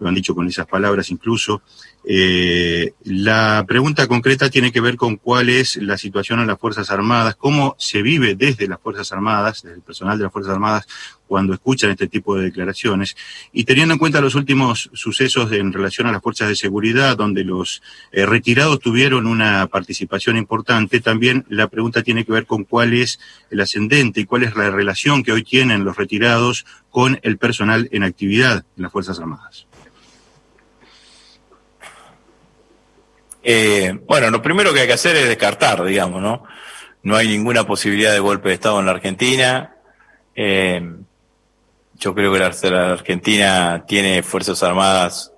lo 0.00 0.08
han 0.08 0.14
dicho 0.14 0.34
con 0.34 0.46
esas 0.46 0.66
palabras 0.66 1.10
incluso, 1.10 1.62
eh, 2.06 2.92
la 3.04 3.64
pregunta 3.66 4.06
concreta 4.06 4.50
tiene 4.50 4.72
que 4.72 4.82
ver 4.82 4.96
con 4.96 5.16
cuál 5.16 5.48
es 5.48 5.76
la 5.76 5.96
situación 5.96 6.40
en 6.40 6.46
las 6.46 6.58
Fuerzas 6.58 6.90
Armadas, 6.90 7.34
cómo 7.36 7.76
se 7.78 8.02
vive 8.02 8.34
desde 8.34 8.68
las 8.68 8.80
Fuerzas 8.80 9.10
Armadas, 9.12 9.62
desde 9.62 9.76
el 9.76 9.82
personal 9.82 10.18
de 10.18 10.24
las 10.24 10.32
Fuerzas 10.32 10.52
Armadas, 10.52 10.86
cuando 11.26 11.54
escuchan 11.54 11.90
este 11.90 12.06
tipo 12.06 12.36
de 12.36 12.44
declaraciones. 12.44 13.16
Y 13.52 13.64
teniendo 13.64 13.94
en 13.94 13.98
cuenta 13.98 14.20
los 14.20 14.34
últimos 14.34 14.90
sucesos 14.92 15.50
en 15.52 15.72
relación 15.72 16.06
a 16.06 16.12
las 16.12 16.22
fuerzas 16.22 16.48
de 16.48 16.56
seguridad, 16.56 17.16
donde 17.16 17.42
los 17.42 17.82
eh, 18.12 18.26
retirados 18.26 18.80
tuvieron 18.80 19.26
una 19.26 19.66
participación 19.68 20.36
importante, 20.36 21.00
también 21.00 21.46
la 21.48 21.68
pregunta 21.68 22.02
tiene 22.02 22.26
que 22.26 22.32
ver 22.32 22.44
con 22.44 22.64
cuál 22.64 22.92
es 22.92 23.18
el 23.50 23.60
ascendente 23.60 24.20
y 24.20 24.26
cuál 24.26 24.42
es 24.42 24.54
la 24.54 24.70
relación 24.70 25.22
que 25.22 25.32
hoy 25.32 25.42
tienen 25.42 25.84
los 25.84 25.96
retirados 25.96 26.66
con 26.90 27.18
el 27.22 27.38
personal 27.38 27.88
en 27.92 28.02
actividad 28.02 28.64
en 28.76 28.82
las 28.82 28.92
Fuerzas 28.92 29.18
Armadas. 29.18 29.66
Eh, 33.46 33.98
bueno, 34.06 34.30
lo 34.30 34.40
primero 34.40 34.72
que 34.72 34.80
hay 34.80 34.86
que 34.86 34.94
hacer 34.94 35.14
es 35.16 35.28
descartar, 35.28 35.84
digamos, 35.84 36.22
¿no? 36.22 36.44
No 37.02 37.14
hay 37.14 37.28
ninguna 37.28 37.66
posibilidad 37.66 38.12
de 38.12 38.18
golpe 38.18 38.48
de 38.48 38.54
Estado 38.54 38.80
en 38.80 38.86
la 38.86 38.92
Argentina. 38.92 39.76
Eh, 40.34 40.80
yo 41.96 42.14
creo 42.14 42.32
que 42.32 42.38
la, 42.38 42.92
Argentina 42.92 43.84
tiene 43.86 44.22
Fuerzas 44.22 44.62
Armadas 44.62 45.30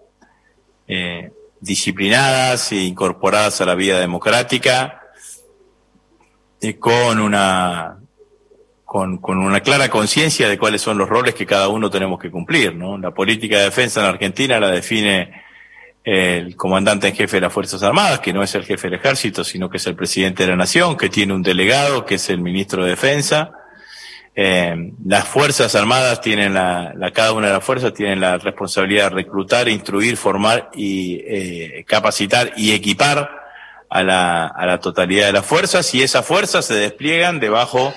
eh, 0.87 1.33
disciplinadas 1.61 2.71
e 2.71 2.77
incorporadas 2.77 3.61
a 3.61 3.67
la 3.67 3.75
vida 3.75 3.99
democrática 3.99 5.03
y 6.61 6.75
con 6.75 7.19
una 7.19 7.99
con, 8.85 9.19
con 9.19 9.39
una 9.39 9.61
clara 9.61 9.89
conciencia 9.89 10.49
de 10.49 10.59
cuáles 10.59 10.81
son 10.81 10.97
los 10.97 11.09
roles 11.09 11.35
que 11.35 11.45
cada 11.45 11.67
uno 11.69 11.91
tenemos 11.91 12.21
que 12.21 12.31
cumplir, 12.31 12.77
¿no? 12.77 12.97
La 12.97 13.11
política 13.11 13.59
de 13.59 13.65
defensa 13.65 13.99
en 13.99 14.05
la 14.07 14.13
Argentina 14.13 14.61
la 14.61 14.71
define 14.71 15.46
el 16.07 16.55
comandante 16.55 17.09
en 17.09 17.17
jefe 17.17 17.39
de 17.39 17.41
las 17.41 17.53
Fuerzas 17.53 17.83
Armadas, 17.83 18.21
que 18.21 18.33
no 18.33 18.41
es 18.41 18.55
el 18.55 18.65
jefe 18.65 18.89
del 18.89 19.01
ejército, 19.01 19.43
sino 19.43 19.69
que 19.69 19.79
es 19.79 19.87
el 19.89 19.97
presidente 19.97 20.45
de 20.45 20.51
la 20.51 20.57
nación, 20.57 20.97
que 20.97 21.09
tiene 21.09 21.35
un 21.35 21.43
delegado, 21.43 22.05
que 22.05 22.15
es 22.15 22.31
el 22.31 22.39
ministro 22.39 22.85
de 22.85 22.91
Defensa. 22.91 23.51
Eh, 24.37 24.93
las 25.05 25.27
Fuerzas 25.27 25.75
Armadas 25.75 26.21
tienen 26.21 26.55
la, 26.55 26.93
la, 26.95 27.11
cada 27.11 27.33
una 27.33 27.49
de 27.49 27.55
las 27.55 27.65
fuerzas 27.65 27.93
tienen 27.93 28.21
la 28.21 28.39
responsabilidad 28.39 29.11
de 29.11 29.17
reclutar, 29.17 29.69
instruir, 29.69 30.17
formar 30.17 30.71
y 30.75 31.23
eh, 31.27 31.85
capacitar 31.89 32.53
y 32.57 32.71
equipar 32.71 33.29
a 33.91 34.03
la, 34.05 34.47
a 34.47 34.65
la 34.65 34.79
totalidad 34.79 35.27
de 35.27 35.33
las 35.33 35.47
fuerzas 35.47 35.93
y 35.93 36.03
esas 36.03 36.25
fuerzas 36.25 36.67
se 36.67 36.75
despliegan 36.75 37.41
debajo 37.41 37.93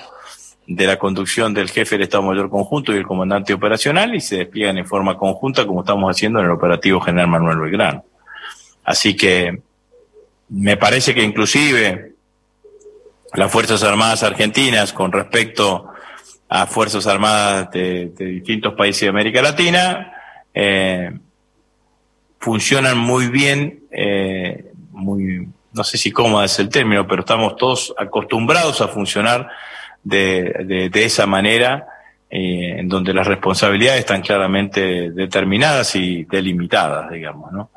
de 0.72 0.86
la 0.86 1.00
conducción 1.00 1.52
del 1.52 1.68
jefe 1.68 1.96
del 1.96 2.04
Estado 2.04 2.22
Mayor 2.22 2.48
Conjunto 2.48 2.92
y 2.92 2.96
el 2.96 3.06
comandante 3.06 3.52
operacional 3.52 4.14
y 4.14 4.20
se 4.20 4.36
despliegan 4.36 4.78
en 4.78 4.86
forma 4.86 5.16
conjunta 5.18 5.66
como 5.66 5.80
estamos 5.80 6.08
haciendo 6.08 6.38
en 6.38 6.44
el 6.44 6.52
operativo 6.52 7.00
general 7.00 7.26
Manuel 7.26 7.58
Belgrano. 7.58 8.04
Así 8.84 9.16
que 9.16 9.62
me 10.48 10.76
parece 10.76 11.12
que 11.12 11.24
inclusive 11.24 12.12
las 13.34 13.50
Fuerzas 13.50 13.82
Armadas 13.82 14.22
Argentinas 14.22 14.92
con 14.92 15.10
respecto 15.10 15.88
a 16.48 16.66
Fuerzas 16.66 17.04
Armadas 17.08 17.72
de, 17.72 18.12
distintos 18.16 18.74
países 18.74 19.02
de 19.02 19.08
América 19.08 19.42
Latina. 19.42 20.12
Eh, 20.54 21.10
funcionan 22.38 22.96
muy 22.96 23.26
bien, 23.26 23.86
eh, 23.90 24.70
muy, 24.92 25.48
no 25.72 25.82
sé 25.82 25.98
si 25.98 26.12
cómoda 26.12 26.44
es 26.44 26.56
el 26.60 26.68
término, 26.68 27.08
pero 27.08 27.22
estamos 27.22 27.56
todos 27.56 27.92
acostumbrados 27.98 28.80
a 28.80 28.86
funcionar 28.86 29.48
de, 30.02 30.90
de, 30.92 31.04
esa 31.04 31.26
manera, 31.26 31.86
eh, 32.30 32.76
en 32.78 32.88
donde 32.88 33.12
las 33.12 33.26
responsabilidades 33.26 34.00
están 34.00 34.22
claramente 34.22 35.10
determinadas 35.10 35.94
y 35.96 36.24
delimitadas, 36.24 37.10
digamos, 37.10 37.52
¿no? 37.52 37.70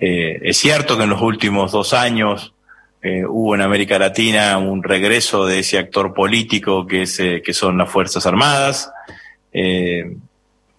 Eh, 0.00 0.40
es 0.42 0.56
cierto 0.56 0.96
que 0.96 1.04
en 1.04 1.10
los 1.10 1.22
últimos 1.22 1.70
dos 1.70 1.94
años 1.94 2.52
eh, 3.00 3.24
hubo 3.24 3.54
en 3.54 3.60
América 3.60 3.98
Latina 3.98 4.58
un 4.58 4.82
regreso 4.82 5.46
de 5.46 5.60
ese 5.60 5.78
actor 5.78 6.12
político 6.12 6.86
que, 6.86 7.02
es, 7.02 7.16
que 7.16 7.52
son 7.52 7.78
las 7.78 7.90
Fuerzas 7.90 8.26
Armadas. 8.26 8.90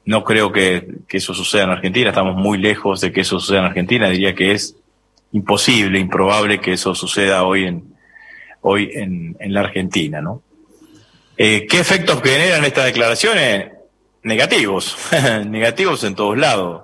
no 0.05 0.23
creo 0.23 0.51
que, 0.51 0.87
que, 1.07 1.17
eso 1.17 1.33
suceda 1.33 1.63
en 1.63 1.69
Argentina, 1.69 2.09
estamos 2.09 2.35
muy 2.35 2.57
lejos 2.57 3.01
de 3.01 3.11
que 3.11 3.21
eso 3.21 3.39
suceda 3.39 3.59
en 3.59 3.65
Argentina, 3.65 4.09
diría 4.09 4.35
que 4.35 4.51
es 4.51 4.75
imposible, 5.31 5.97
improbable 5.99 6.59
que 6.59 6.73
eso 6.73 6.93
suceda 6.93 7.43
hoy 7.43 7.65
en, 7.65 7.95
hoy 8.61 8.89
en, 8.93 9.35
en 9.39 9.53
la 9.53 9.61
Argentina, 9.61 10.21
¿no? 10.21 10.41
Eh, 11.37 11.67
¿Qué 11.69 11.79
efectos 11.79 12.21
generan 12.21 12.63
estas 12.63 12.85
declaraciones? 12.85 13.71
Negativos, 14.23 14.97
negativos 15.47 16.03
en 16.03 16.15
todos 16.15 16.37
lados. 16.37 16.83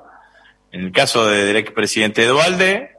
En 0.71 0.81
el 0.81 0.91
caso 0.91 1.25
del 1.27 1.55
expresidente 1.55 2.25
Dualde, 2.25 2.91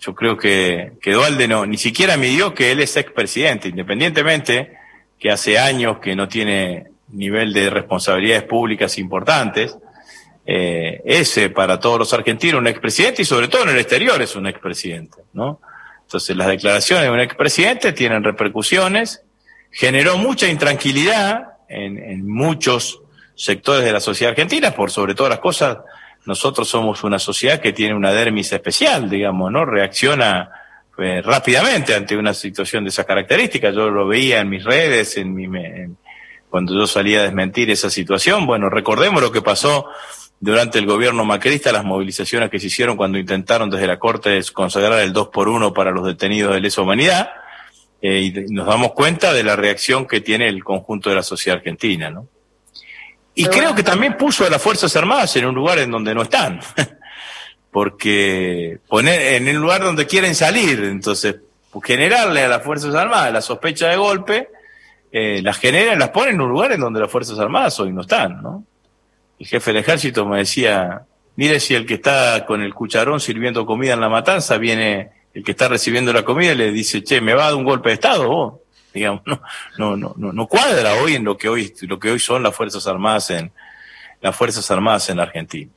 yo 0.00 0.14
creo 0.14 0.36
que, 0.36 0.92
que 1.00 1.12
no, 1.48 1.66
ni 1.66 1.78
siquiera 1.78 2.16
midió 2.16 2.54
que 2.54 2.72
él 2.72 2.80
es 2.80 2.96
expresidente, 2.96 3.68
independientemente 3.68 4.76
que 5.18 5.30
hace 5.30 5.58
años 5.58 5.98
que 5.98 6.14
no 6.14 6.28
tiene 6.28 6.88
nivel 7.08 7.52
de 7.52 7.70
responsabilidades 7.70 8.44
públicas 8.44 8.98
importantes, 8.98 9.76
eh, 10.46 11.00
ese 11.04 11.50
para 11.50 11.78
todos 11.78 11.98
los 11.98 12.12
argentinos 12.12 12.60
un 12.60 12.68
expresidente 12.68 13.22
y 13.22 13.24
sobre 13.24 13.48
todo 13.48 13.64
en 13.64 13.70
el 13.70 13.78
exterior 13.78 14.20
es 14.22 14.34
un 14.36 14.46
expresidente, 14.46 15.18
¿no? 15.32 15.60
Entonces 16.02 16.36
las 16.36 16.48
declaraciones 16.48 17.04
de 17.04 17.10
un 17.10 17.20
expresidente 17.20 17.92
tienen 17.92 18.24
repercusiones 18.24 19.22
generó 19.70 20.16
mucha 20.18 20.48
intranquilidad 20.48 21.58
en, 21.68 22.26
muchos 22.26 23.00
sectores 23.34 23.84
de 23.84 23.92
la 23.92 24.00
sociedad 24.00 24.30
argentina, 24.30 24.72
por 24.72 24.90
sobre 24.90 25.14
todas 25.14 25.30
las 25.30 25.38
cosas, 25.38 25.78
nosotros 26.26 26.68
somos 26.68 27.04
una 27.04 27.18
sociedad 27.18 27.60
que 27.60 27.72
tiene 27.72 27.94
una 27.94 28.12
dermis 28.12 28.52
especial, 28.52 29.08
digamos, 29.08 29.52
¿no? 29.52 29.64
Reacciona 29.64 30.50
eh, 30.98 31.22
rápidamente 31.22 31.94
ante 31.94 32.16
una 32.16 32.34
situación 32.34 32.84
de 32.84 32.90
esa 32.90 33.04
característica. 33.04 33.70
Yo 33.70 33.88
lo 33.88 34.06
veía 34.06 34.40
en 34.40 34.48
mis 34.48 34.64
redes, 34.64 35.16
en 35.16 35.34
mi, 35.34 35.48
cuando 36.50 36.74
yo 36.74 36.86
salía 36.86 37.20
a 37.20 37.22
desmentir 37.22 37.70
esa 37.70 37.88
situación. 37.88 38.46
Bueno, 38.46 38.68
recordemos 38.68 39.22
lo 39.22 39.30
que 39.30 39.40
pasó 39.40 39.86
durante 40.40 40.78
el 40.78 40.86
gobierno 40.86 41.24
macrista, 41.24 41.72
las 41.72 41.84
movilizaciones 41.84 42.50
que 42.50 42.58
se 42.58 42.66
hicieron 42.66 42.96
cuando 42.96 43.18
intentaron 43.18 43.70
desde 43.70 43.86
la 43.86 43.98
Corte 43.98 44.40
consagrar 44.52 45.00
el 45.00 45.12
2 45.12 45.28
por 45.28 45.48
1 45.48 45.72
para 45.72 45.92
los 45.92 46.04
detenidos 46.04 46.52
de 46.52 46.60
lesa 46.60 46.82
humanidad 46.82 47.30
eh, 48.00 48.20
y 48.20 48.52
nos 48.52 48.66
damos 48.66 48.92
cuenta 48.92 49.32
de 49.32 49.42
la 49.42 49.56
reacción 49.56 50.06
que 50.06 50.20
tiene 50.20 50.48
el 50.48 50.62
conjunto 50.62 51.10
de 51.10 51.16
la 51.16 51.22
sociedad 51.22 51.58
argentina, 51.58 52.10
¿no? 52.10 52.28
Y 53.34 53.46
creo 53.46 53.74
que 53.74 53.84
también 53.84 54.16
puso 54.16 54.44
a 54.44 54.50
las 54.50 54.60
Fuerzas 54.60 54.94
Armadas 54.96 55.36
en 55.36 55.46
un 55.46 55.54
lugar 55.54 55.78
en 55.78 55.92
donde 55.92 56.12
no 56.12 56.22
están, 56.22 56.60
porque 57.70 58.78
poner 58.88 59.34
en 59.34 59.46
el 59.46 59.56
lugar 59.56 59.80
donde 59.80 60.06
quieren 60.06 60.34
salir, 60.34 60.82
entonces 60.82 61.36
generarle 61.84 62.42
a 62.42 62.48
las 62.48 62.62
Fuerzas 62.62 62.94
Armadas 62.94 63.32
la 63.32 63.40
sospecha 63.40 63.88
de 63.88 63.96
golpe, 63.96 64.48
eh, 65.12 65.40
las 65.42 65.58
generan, 65.58 66.00
las 66.00 66.08
ponen 66.08 66.34
en 66.34 66.40
un 66.40 66.50
lugar 66.50 66.72
en 66.72 66.80
donde 66.80 66.98
las 66.98 67.10
Fuerzas 67.10 67.38
Armadas 67.38 67.78
hoy 67.78 67.92
no 67.92 68.00
están, 68.00 68.42
¿no? 68.42 68.64
El 69.38 69.46
jefe 69.46 69.72
del 69.72 69.82
ejército 69.82 70.26
me 70.26 70.38
decía, 70.38 71.02
mire 71.36 71.60
si 71.60 71.76
el 71.76 71.86
que 71.86 71.94
está 71.94 72.44
con 72.44 72.60
el 72.60 72.74
cucharón 72.74 73.20
sirviendo 73.20 73.64
comida 73.64 73.94
en 73.94 74.00
la 74.00 74.08
matanza 74.08 74.58
viene 74.58 75.12
el 75.38 75.44
que 75.44 75.52
está 75.52 75.68
recibiendo 75.68 76.12
la 76.12 76.24
comida 76.24 76.52
le 76.52 76.72
dice, 76.72 77.04
che, 77.04 77.20
me 77.20 77.32
va 77.32 77.44
a 77.44 77.46
dar 77.46 77.54
un 77.54 77.62
golpe 77.62 77.90
de 77.90 77.94
Estado 77.94 78.26
vos. 78.26 78.54
Digamos, 78.92 79.22
no, 79.24 79.96
no, 79.96 80.12
no, 80.16 80.32
no, 80.32 80.46
cuadra 80.48 80.94
hoy 80.94 81.14
en 81.14 81.22
lo 81.22 81.38
que 81.38 81.48
hoy, 81.48 81.72
lo 81.82 82.00
que 82.00 82.10
hoy 82.10 82.18
son 82.18 82.42
las 82.42 82.56
Fuerzas 82.56 82.88
Armadas 82.88 83.30
en, 83.30 83.52
las 84.20 84.34
Fuerzas 84.34 84.68
Armadas 84.72 85.08
en 85.10 85.20
Argentina. 85.20 85.70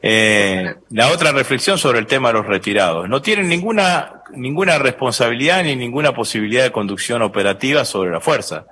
Eh, 0.00 0.76
la 0.88 1.10
otra 1.10 1.30
reflexión 1.32 1.76
sobre 1.76 1.98
el 1.98 2.06
tema 2.06 2.28
de 2.28 2.34
los 2.34 2.46
retirados. 2.46 3.06
No 3.06 3.20
tienen 3.20 3.50
ninguna, 3.50 4.22
ninguna 4.32 4.78
responsabilidad 4.78 5.62
ni 5.62 5.76
ninguna 5.76 6.14
posibilidad 6.14 6.62
de 6.62 6.72
conducción 6.72 7.20
operativa 7.20 7.84
sobre 7.84 8.12
la 8.12 8.20
fuerza. 8.20 8.64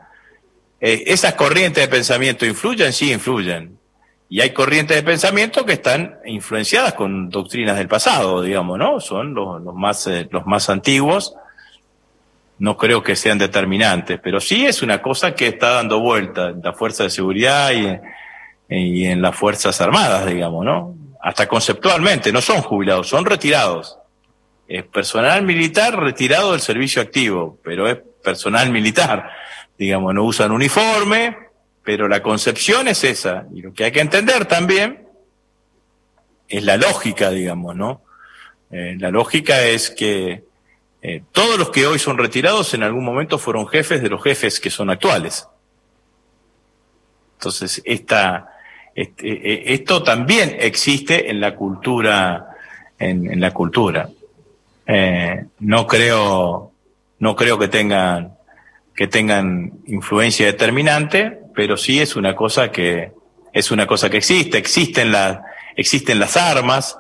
Eh, 0.80 1.04
esas 1.08 1.34
corrientes 1.34 1.84
de 1.84 1.88
pensamiento 1.88 2.46
influyen, 2.46 2.94
sí 2.94 3.12
influyen. 3.12 3.77
Y 4.30 4.40
hay 4.42 4.50
corrientes 4.50 4.96
de 4.96 5.02
pensamiento 5.02 5.64
que 5.64 5.72
están 5.74 6.18
influenciadas 6.26 6.92
con 6.94 7.30
doctrinas 7.30 7.78
del 7.78 7.88
pasado, 7.88 8.42
digamos, 8.42 8.78
¿no? 8.78 9.00
Son 9.00 9.32
los, 9.32 9.62
más, 9.74 10.06
eh, 10.06 10.28
los 10.30 10.46
más 10.46 10.68
antiguos. 10.68 11.34
No 12.58 12.76
creo 12.76 13.02
que 13.02 13.16
sean 13.16 13.38
determinantes, 13.38 14.20
pero 14.22 14.40
sí 14.40 14.66
es 14.66 14.82
una 14.82 15.00
cosa 15.00 15.34
que 15.34 15.46
está 15.46 15.70
dando 15.70 16.00
vuelta 16.00 16.50
en 16.50 16.60
la 16.62 16.74
fuerza 16.74 17.04
de 17.04 17.10
seguridad 17.10 17.70
y, 17.72 18.74
y 18.74 19.06
en 19.06 19.22
las 19.22 19.34
fuerzas 19.34 19.80
armadas, 19.80 20.26
digamos, 20.26 20.64
¿no? 20.64 20.94
Hasta 21.22 21.48
conceptualmente, 21.48 22.30
no 22.30 22.42
son 22.42 22.60
jubilados, 22.60 23.08
son 23.08 23.24
retirados. 23.24 23.98
Es 24.66 24.84
personal 24.84 25.42
militar 25.42 25.98
retirado 25.98 26.52
del 26.52 26.60
servicio 26.60 27.00
activo, 27.00 27.58
pero 27.64 27.88
es 27.88 27.98
personal 28.22 28.70
militar. 28.70 29.30
Digamos, 29.78 30.12
no 30.14 30.24
usan 30.24 30.52
uniforme, 30.52 31.47
pero 31.88 32.06
la 32.06 32.22
concepción 32.22 32.86
es 32.86 33.02
esa. 33.02 33.46
Y 33.50 33.62
lo 33.62 33.72
que 33.72 33.84
hay 33.84 33.92
que 33.92 34.00
entender 34.00 34.44
también 34.44 35.08
es 36.46 36.62
la 36.62 36.76
lógica, 36.76 37.30
digamos, 37.30 37.74
¿no? 37.76 38.02
Eh, 38.70 38.96
la 38.98 39.10
lógica 39.10 39.62
es 39.62 39.88
que 39.88 40.44
eh, 41.00 41.22
todos 41.32 41.58
los 41.58 41.70
que 41.70 41.86
hoy 41.86 41.98
son 41.98 42.18
retirados 42.18 42.74
en 42.74 42.82
algún 42.82 43.06
momento 43.06 43.38
fueron 43.38 43.66
jefes 43.66 44.02
de 44.02 44.10
los 44.10 44.22
jefes 44.22 44.60
que 44.60 44.68
son 44.68 44.90
actuales. 44.90 45.48
Entonces, 47.38 47.80
esta, 47.86 48.54
este, 48.94 49.26
e, 49.26 49.72
esto 49.72 50.02
también 50.02 50.58
existe 50.60 51.30
en 51.30 51.40
la 51.40 51.54
cultura, 51.54 52.50
en, 52.98 53.40
la 53.40 53.54
cultura. 53.54 54.10
Eh, 54.86 55.42
no 55.60 55.86
creo, 55.86 56.70
no 57.18 57.34
creo 57.34 57.58
que 57.58 57.68
tengan, 57.68 58.36
que 58.94 59.06
tengan 59.06 59.72
influencia 59.86 60.44
determinante, 60.44 61.47
pero 61.58 61.76
sí 61.76 61.98
es 61.98 62.14
una 62.14 62.36
cosa 62.36 62.70
que 62.70 63.10
es 63.52 63.72
una 63.72 63.84
cosa 63.84 64.08
que 64.08 64.18
existe, 64.18 64.58
existen 64.58 65.10
las 65.10 65.40
existen 65.74 66.20
las 66.20 66.36
armas, 66.36 66.96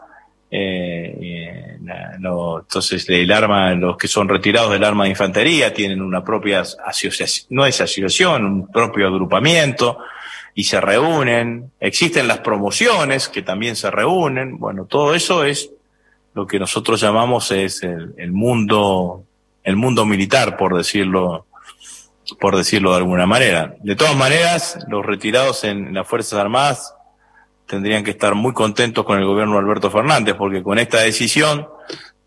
eh, 0.50 1.16
eh 1.20 1.64
entonces 1.78 3.08
el 3.08 3.30
arma, 3.30 3.72
los 3.74 3.96
que 3.96 4.08
son 4.08 4.28
retirados 4.28 4.72
del 4.72 4.82
arma 4.82 5.04
de 5.04 5.10
infantería 5.10 5.72
tienen 5.72 6.02
una 6.02 6.24
propia 6.24 6.64
asociación, 6.84 7.46
no 7.50 7.66
es 7.66 7.80
asociación, 7.80 8.44
un 8.44 8.66
propio 8.66 9.06
agrupamiento 9.06 9.98
y 10.56 10.64
se 10.64 10.80
reúnen, 10.80 11.70
existen 11.78 12.26
las 12.26 12.40
promociones 12.40 13.28
que 13.28 13.42
también 13.42 13.76
se 13.76 13.92
reúnen, 13.92 14.58
bueno, 14.58 14.86
todo 14.86 15.14
eso 15.14 15.44
es 15.44 15.70
lo 16.34 16.48
que 16.48 16.58
nosotros 16.58 17.00
llamamos 17.00 17.52
es 17.52 17.84
el, 17.84 18.12
el 18.18 18.32
mundo, 18.32 19.22
el 19.62 19.76
mundo 19.76 20.04
militar, 20.04 20.56
por 20.56 20.76
decirlo, 20.76 21.46
por 22.40 22.56
decirlo 22.56 22.90
de 22.90 22.98
alguna 22.98 23.26
manera. 23.26 23.76
De 23.80 23.96
todas 23.96 24.16
maneras, 24.16 24.78
los 24.88 25.04
retirados 25.04 25.64
en 25.64 25.94
las 25.94 26.06
Fuerzas 26.06 26.38
Armadas 26.38 26.94
tendrían 27.66 28.04
que 28.04 28.10
estar 28.10 28.34
muy 28.34 28.52
contentos 28.52 29.04
con 29.04 29.18
el 29.18 29.26
gobierno 29.26 29.54
de 29.54 29.60
Alberto 29.60 29.90
Fernández, 29.90 30.34
porque 30.36 30.62
con 30.62 30.78
esta 30.78 31.00
decisión 31.00 31.68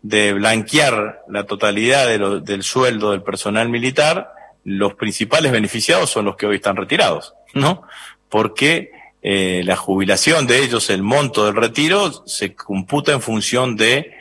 de 0.02 0.32
blanquear 0.32 1.22
la 1.28 1.44
totalidad 1.44 2.06
del 2.40 2.62
sueldo 2.62 3.12
del 3.12 3.22
personal 3.22 3.68
militar, 3.68 4.32
los 4.64 4.94
principales 4.94 5.52
beneficiados 5.52 6.10
son 6.10 6.24
los 6.24 6.36
que 6.36 6.46
hoy 6.46 6.56
están 6.56 6.76
retirados, 6.76 7.34
¿no? 7.54 7.82
Porque 8.28 8.92
eh, 9.22 9.62
la 9.64 9.76
jubilación 9.76 10.46
de 10.46 10.62
ellos, 10.62 10.90
el 10.90 11.02
monto 11.02 11.46
del 11.46 11.56
retiro, 11.56 12.26
se 12.26 12.54
computa 12.54 13.12
en 13.12 13.20
función 13.20 13.76
de 13.76 14.12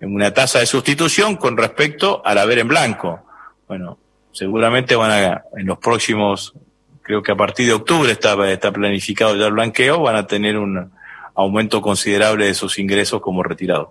una 0.00 0.32
tasa 0.32 0.60
de 0.60 0.66
sustitución 0.66 1.36
con 1.36 1.56
respecto 1.56 2.22
al 2.24 2.38
haber 2.38 2.60
en 2.60 2.68
blanco. 2.68 3.20
Bueno, 3.66 3.98
seguramente 4.38 4.94
van 4.94 5.10
a, 5.10 5.42
en 5.56 5.66
los 5.66 5.78
próximos, 5.78 6.54
creo 7.02 7.22
que 7.24 7.32
a 7.32 7.36
partir 7.36 7.66
de 7.66 7.72
octubre 7.72 8.12
está, 8.12 8.50
está 8.52 8.70
planificado 8.70 9.34
ya 9.34 9.46
el 9.46 9.52
blanqueo, 9.52 10.00
van 10.00 10.14
a 10.14 10.28
tener 10.28 10.56
un 10.56 10.92
aumento 11.34 11.82
considerable 11.82 12.46
de 12.46 12.54
sus 12.54 12.78
ingresos 12.78 13.20
como 13.20 13.42
retirados. 13.42 13.88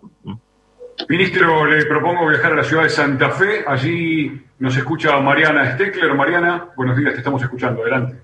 Ministro, 1.09 1.65
le 1.65 1.85
propongo 1.85 2.29
viajar 2.29 2.53
a 2.53 2.55
la 2.55 2.63
ciudad 2.63 2.83
de 2.83 2.89
Santa 2.89 3.29
Fe. 3.31 3.65
Allí 3.67 4.41
nos 4.59 4.75
escucha 4.77 5.19
Mariana 5.19 5.75
Steckler. 5.75 6.13
Mariana, 6.15 6.69
buenos 6.77 6.97
días, 6.97 7.11
te 7.11 7.19
estamos 7.19 7.43
escuchando. 7.43 7.81
Adelante. 7.81 8.15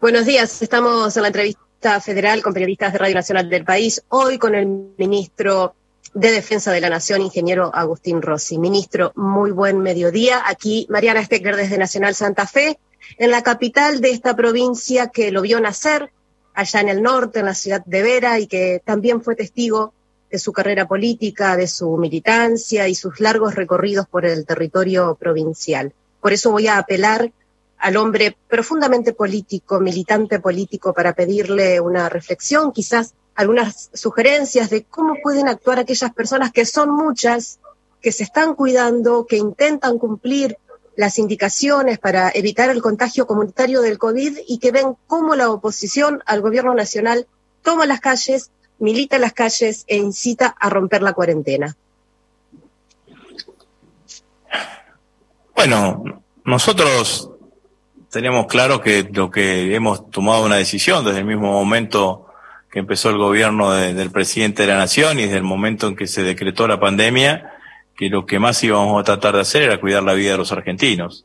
Buenos 0.00 0.26
días, 0.26 0.60
estamos 0.60 1.16
en 1.16 1.22
la 1.22 1.28
entrevista 1.28 2.00
federal 2.00 2.42
con 2.42 2.52
periodistas 2.52 2.92
de 2.92 2.98
Radio 2.98 3.14
Nacional 3.14 3.48
del 3.48 3.64
país. 3.64 4.04
Hoy 4.08 4.38
con 4.38 4.56
el 4.56 4.66
ministro 4.98 5.74
de 6.16 6.32
Defensa 6.32 6.72
de 6.72 6.80
la 6.80 6.88
Nación, 6.88 7.20
ingeniero 7.20 7.70
Agustín 7.74 8.22
Rossi. 8.22 8.56
Ministro, 8.56 9.12
muy 9.16 9.50
buen 9.50 9.80
mediodía. 9.80 10.42
Aquí 10.46 10.86
Mariana 10.88 11.22
Stecker 11.22 11.54
desde 11.56 11.76
Nacional 11.76 12.14
Santa 12.14 12.46
Fe, 12.46 12.78
en 13.18 13.30
la 13.30 13.42
capital 13.42 14.00
de 14.00 14.12
esta 14.12 14.34
provincia 14.34 15.08
que 15.08 15.30
lo 15.30 15.42
vio 15.42 15.60
nacer, 15.60 16.10
allá 16.54 16.80
en 16.80 16.88
el 16.88 17.02
norte, 17.02 17.40
en 17.40 17.44
la 17.44 17.54
ciudad 17.54 17.84
de 17.84 18.02
Vera, 18.02 18.40
y 18.40 18.46
que 18.46 18.80
también 18.82 19.22
fue 19.22 19.36
testigo 19.36 19.92
de 20.30 20.38
su 20.38 20.54
carrera 20.54 20.88
política, 20.88 21.54
de 21.54 21.68
su 21.68 21.98
militancia 21.98 22.88
y 22.88 22.94
sus 22.94 23.20
largos 23.20 23.54
recorridos 23.54 24.08
por 24.08 24.24
el 24.24 24.46
territorio 24.46 25.16
provincial. 25.20 25.92
Por 26.22 26.32
eso 26.32 26.50
voy 26.50 26.66
a 26.66 26.78
apelar 26.78 27.30
al 27.76 27.96
hombre 27.98 28.34
profundamente 28.48 29.12
político, 29.12 29.80
militante 29.80 30.40
político, 30.40 30.94
para 30.94 31.12
pedirle 31.12 31.78
una 31.78 32.08
reflexión, 32.08 32.72
quizás 32.72 33.12
algunas 33.36 33.90
sugerencias 33.92 34.70
de 34.70 34.84
cómo 34.84 35.16
pueden 35.22 35.48
actuar 35.48 35.78
aquellas 35.78 36.12
personas 36.12 36.52
que 36.52 36.64
son 36.64 36.90
muchas, 36.90 37.60
que 38.00 38.12
se 38.12 38.22
están 38.22 38.54
cuidando, 38.54 39.26
que 39.26 39.36
intentan 39.36 39.98
cumplir 39.98 40.58
las 40.96 41.18
indicaciones 41.18 41.98
para 41.98 42.30
evitar 42.34 42.70
el 42.70 42.80
contagio 42.80 43.26
comunitario 43.26 43.82
del 43.82 43.98
COVID 43.98 44.38
y 44.48 44.58
que 44.58 44.72
ven 44.72 44.96
cómo 45.06 45.34
la 45.34 45.50
oposición 45.50 46.22
al 46.24 46.40
gobierno 46.40 46.74
nacional 46.74 47.26
toma 47.62 47.84
las 47.84 48.00
calles, 48.00 48.50
milita 48.78 49.18
las 49.18 49.34
calles 49.34 49.84
e 49.86 49.96
incita 49.96 50.46
a 50.58 50.70
romper 50.70 51.02
la 51.02 51.12
cuarentena. 51.12 51.76
Bueno, 55.54 56.22
nosotros 56.44 57.30
tenemos 58.10 58.46
claro 58.46 58.80
que 58.80 59.08
lo 59.12 59.30
que 59.30 59.74
hemos 59.74 60.10
tomado 60.10 60.44
una 60.44 60.56
decisión 60.56 61.04
desde 61.04 61.18
el 61.18 61.24
mismo 61.24 61.52
momento 61.52 62.25
que 62.76 62.80
empezó 62.80 63.08
el 63.08 63.16
gobierno 63.16 63.72
del 63.72 64.10
presidente 64.10 64.64
de 64.64 64.68
la 64.68 64.76
nación 64.76 65.18
y 65.18 65.22
desde 65.22 65.38
el 65.38 65.44
momento 65.44 65.88
en 65.88 65.96
que 65.96 66.06
se 66.06 66.22
decretó 66.22 66.68
la 66.68 66.78
pandemia, 66.78 67.54
que 67.96 68.10
lo 68.10 68.26
que 68.26 68.38
más 68.38 68.62
íbamos 68.62 69.00
a 69.00 69.02
tratar 69.02 69.34
de 69.34 69.40
hacer 69.40 69.62
era 69.62 69.80
cuidar 69.80 70.02
la 70.02 70.12
vida 70.12 70.32
de 70.32 70.36
los 70.36 70.52
argentinos. 70.52 71.24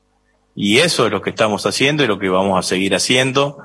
Y 0.56 0.78
eso 0.78 1.08
es 1.08 1.12
lo 1.12 1.22
que 1.22 1.32
estamos 1.32 1.66
haciendo 1.66 2.06
y 2.06 2.08
lo 2.08 2.20
que 2.20 2.30
vamos 2.30 2.58
a 2.58 2.66
seguir 2.66 2.96
haciendo. 2.96 3.58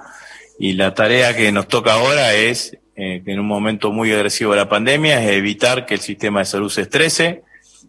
Y 0.59 0.73
la 0.73 0.95
tarea 0.95 1.37
que 1.37 1.53
nos 1.53 1.69
toca 1.69 1.93
ahora 1.93 2.35
es, 2.35 2.77
eh, 2.97 3.23
en 3.25 3.39
un 3.39 3.47
momento 3.47 3.93
muy 3.93 4.11
agresivo 4.11 4.51
de 4.51 4.57
la 4.57 4.69
pandemia, 4.69 5.23
es 5.23 5.31
evitar 5.31 5.87
que 5.87 5.95
el 5.95 6.01
sistema 6.01 6.41
de 6.41 6.47
salud 6.47 6.71
se 6.71 6.81
estrese, 6.83 7.45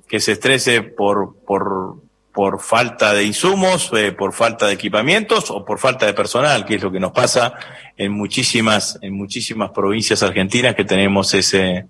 que 0.07 0.19
se 0.19 0.33
estrese 0.33 0.83
por, 0.83 1.37
por, 1.43 1.95
por 2.37 2.61
falta 2.61 3.15
de 3.15 3.23
insumos, 3.23 3.89
eh, 3.97 4.11
por 4.11 4.31
falta 4.31 4.67
de 4.67 4.73
equipamientos 4.73 5.49
o 5.49 5.65
por 5.65 5.79
falta 5.79 6.05
de 6.05 6.13
personal, 6.13 6.67
que 6.67 6.75
es 6.75 6.83
lo 6.83 6.91
que 6.91 6.99
nos 6.99 7.11
pasa 7.11 7.55
en 7.97 8.11
muchísimas, 8.11 8.99
en 9.01 9.15
muchísimas 9.15 9.71
provincias 9.71 10.21
argentinas 10.21 10.75
que 10.75 10.85
tenemos 10.85 11.33
ese, 11.33 11.87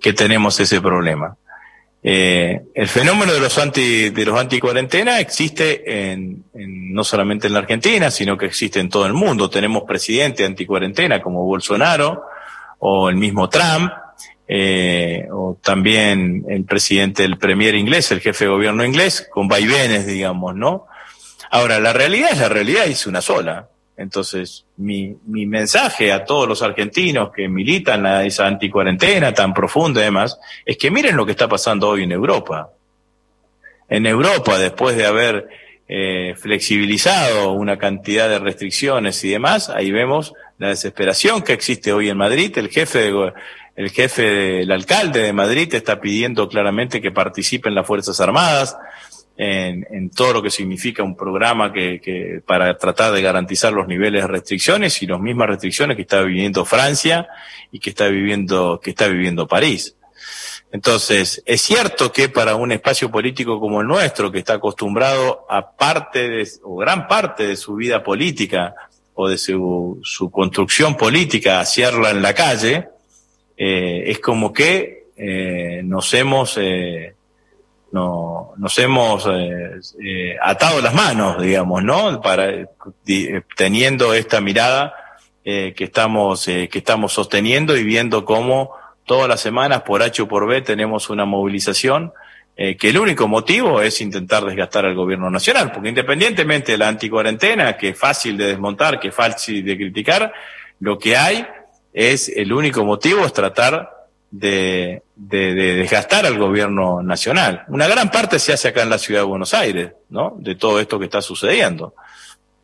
que 0.00 0.14
tenemos 0.14 0.58
ese 0.58 0.80
problema. 0.80 1.36
Eh, 2.02 2.62
el 2.74 2.88
fenómeno 2.88 3.34
de 3.34 3.40
los 3.40 3.58
anti, 3.58 4.08
de 4.08 4.24
los 4.24 4.40
anticuarentena 4.40 5.20
existe 5.20 6.12
en, 6.12 6.44
no 6.54 7.04
solamente 7.04 7.48
en 7.48 7.52
la 7.52 7.58
Argentina, 7.58 8.10
sino 8.10 8.38
que 8.38 8.46
existe 8.46 8.80
en 8.80 8.88
todo 8.88 9.04
el 9.04 9.12
mundo. 9.12 9.50
Tenemos 9.50 9.82
presidente 9.82 10.46
anticuarentena 10.46 11.20
como 11.20 11.44
Bolsonaro 11.44 12.24
o 12.78 13.10
el 13.10 13.16
mismo 13.16 13.50
Trump, 13.50 13.92
eh, 14.46 15.26
o 15.32 15.58
también 15.62 16.44
el 16.48 16.64
presidente, 16.64 17.24
el 17.24 17.38
premier 17.38 17.74
inglés, 17.74 18.10
el 18.12 18.20
jefe 18.20 18.44
de 18.44 18.50
gobierno 18.50 18.84
inglés, 18.84 19.28
con 19.30 19.48
vaivenes, 19.48 20.06
digamos, 20.06 20.54
¿no? 20.54 20.86
Ahora, 21.50 21.78
la 21.78 21.92
realidad 21.92 22.30
es 22.32 22.38
la 22.38 22.48
realidad, 22.48 22.86
es 22.86 23.06
una 23.06 23.20
sola. 23.20 23.68
Entonces, 23.96 24.66
mi, 24.76 25.16
mi 25.26 25.46
mensaje 25.46 26.12
a 26.12 26.24
todos 26.24 26.48
los 26.48 26.62
argentinos 26.62 27.30
que 27.32 27.48
militan 27.48 28.06
a 28.06 28.24
esa 28.24 28.46
anticuarentena 28.46 29.32
tan 29.32 29.54
profunda 29.54 30.00
y 30.00 30.04
demás, 30.04 30.38
es 30.64 30.76
que 30.76 30.90
miren 30.90 31.16
lo 31.16 31.24
que 31.24 31.32
está 31.32 31.48
pasando 31.48 31.88
hoy 31.88 32.02
en 32.02 32.12
Europa. 32.12 32.70
En 33.88 34.06
Europa, 34.06 34.58
después 34.58 34.96
de 34.96 35.06
haber 35.06 35.48
eh, 35.86 36.34
flexibilizado 36.36 37.52
una 37.52 37.78
cantidad 37.78 38.28
de 38.28 38.38
restricciones 38.38 39.22
y 39.22 39.30
demás, 39.30 39.70
ahí 39.70 39.92
vemos 39.92 40.32
la 40.58 40.68
desesperación 40.68 41.42
que 41.42 41.52
existe 41.52 41.92
hoy 41.92 42.08
en 42.08 42.16
Madrid. 42.16 42.56
El 42.56 42.70
jefe 42.70 42.98
de, 43.00 43.32
el 43.76 43.90
jefe 43.90 44.22
del 44.22 44.70
alcalde 44.70 45.20
de 45.20 45.32
Madrid 45.32 45.74
está 45.74 46.00
pidiendo 46.00 46.48
claramente 46.48 47.00
que 47.00 47.10
participen 47.10 47.74
las 47.74 47.86
Fuerzas 47.86 48.20
Armadas 48.20 48.76
en, 49.36 49.86
en 49.90 50.10
todo 50.10 50.34
lo 50.34 50.42
que 50.42 50.50
significa 50.50 51.02
un 51.02 51.16
programa 51.16 51.72
que, 51.72 52.00
que, 52.00 52.40
para 52.46 52.76
tratar 52.78 53.12
de 53.12 53.22
garantizar 53.22 53.72
los 53.72 53.88
niveles 53.88 54.22
de 54.22 54.28
restricciones 54.28 55.02
y 55.02 55.06
las 55.06 55.20
mismas 55.20 55.48
restricciones 55.48 55.96
que 55.96 56.02
está 56.02 56.22
viviendo 56.22 56.64
Francia 56.64 57.26
y 57.72 57.80
que 57.80 57.90
está 57.90 58.06
viviendo, 58.06 58.80
que 58.82 58.90
está 58.90 59.08
viviendo 59.08 59.48
París. 59.48 59.96
Entonces, 60.70 61.42
es 61.46 61.60
cierto 61.60 62.12
que 62.12 62.28
para 62.28 62.56
un 62.56 62.72
espacio 62.72 63.10
político 63.10 63.60
como 63.60 63.80
el 63.80 63.86
nuestro, 63.86 64.30
que 64.30 64.38
está 64.38 64.54
acostumbrado 64.54 65.46
a 65.48 65.70
parte 65.70 66.28
de, 66.28 66.48
o 66.62 66.76
gran 66.76 67.06
parte 67.06 67.46
de 67.46 67.56
su 67.56 67.76
vida 67.76 68.02
política 68.02 68.74
o 69.14 69.28
de 69.28 69.38
su, 69.38 70.00
su 70.02 70.30
construcción 70.30 70.96
política, 70.96 71.60
hacerla 71.60 72.10
en 72.10 72.22
la 72.22 72.34
calle, 72.34 72.88
eh, 73.56 74.04
es 74.06 74.18
como 74.18 74.52
que 74.52 75.04
eh, 75.16 75.82
nos 75.84 76.12
hemos 76.14 76.58
eh, 76.58 77.14
no, 77.92 78.52
nos 78.56 78.78
hemos 78.80 79.28
eh, 79.28 80.36
atado 80.42 80.82
las 80.82 80.92
manos, 80.92 81.40
digamos, 81.40 81.84
¿no? 81.84 82.20
Para 82.20 82.68
teniendo 83.56 84.12
esta 84.14 84.40
mirada 84.40 84.94
que 85.44 85.74
estamos 85.78 86.46
que 86.46 86.70
estamos 86.72 87.12
sosteniendo 87.12 87.76
y 87.76 87.84
viendo 87.84 88.24
cómo 88.24 88.72
todas 89.04 89.28
las 89.28 89.40
semanas 89.40 89.82
por 89.82 90.02
H 90.02 90.22
o 90.22 90.26
por 90.26 90.46
B 90.46 90.62
tenemos 90.62 91.10
una 91.10 91.26
movilización 91.26 92.14
que 92.56 92.88
el 92.88 92.98
único 92.98 93.28
motivo 93.28 93.82
es 93.82 94.00
intentar 94.00 94.42
desgastar 94.44 94.86
al 94.86 94.94
gobierno 94.94 95.30
nacional, 95.30 95.70
porque 95.70 95.90
independientemente 95.90 96.72
de 96.72 96.78
la 96.78 96.88
anticuarentena, 96.88 97.76
que 97.76 97.90
es 97.90 97.98
fácil 97.98 98.38
de 98.38 98.46
desmontar, 98.46 98.98
que 98.98 99.08
es 99.08 99.14
fácil 99.14 99.62
de 99.62 99.76
criticar, 99.76 100.32
lo 100.80 100.98
que 100.98 101.14
hay 101.14 101.46
es 101.94 102.28
el 102.28 102.52
único 102.52 102.84
motivo 102.84 103.24
es 103.24 103.32
tratar 103.32 104.08
de, 104.32 105.02
de, 105.14 105.54
de, 105.54 105.76
desgastar 105.76 106.26
al 106.26 106.36
gobierno 106.36 107.02
nacional. 107.02 107.64
Una 107.68 107.86
gran 107.86 108.10
parte 108.10 108.40
se 108.40 108.52
hace 108.52 108.68
acá 108.68 108.82
en 108.82 108.90
la 108.90 108.98
ciudad 108.98 109.20
de 109.20 109.26
Buenos 109.26 109.54
Aires, 109.54 109.92
¿no? 110.10 110.34
De 110.36 110.56
todo 110.56 110.80
esto 110.80 110.98
que 110.98 111.04
está 111.04 111.22
sucediendo. 111.22 111.94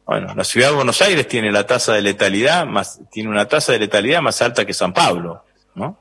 Bueno, 0.04 0.34
la 0.34 0.42
ciudad 0.42 0.70
de 0.70 0.74
Buenos 0.74 1.00
Aires 1.00 1.28
tiene 1.28 1.52
la 1.52 1.64
tasa 1.64 1.92
de 1.94 2.02
letalidad 2.02 2.66
más, 2.66 3.00
tiene 3.12 3.30
una 3.30 3.46
tasa 3.46 3.72
de 3.72 3.78
letalidad 3.78 4.20
más 4.20 4.42
alta 4.42 4.66
que 4.66 4.74
San 4.74 4.92
Pablo, 4.92 5.44
¿no? 5.76 5.96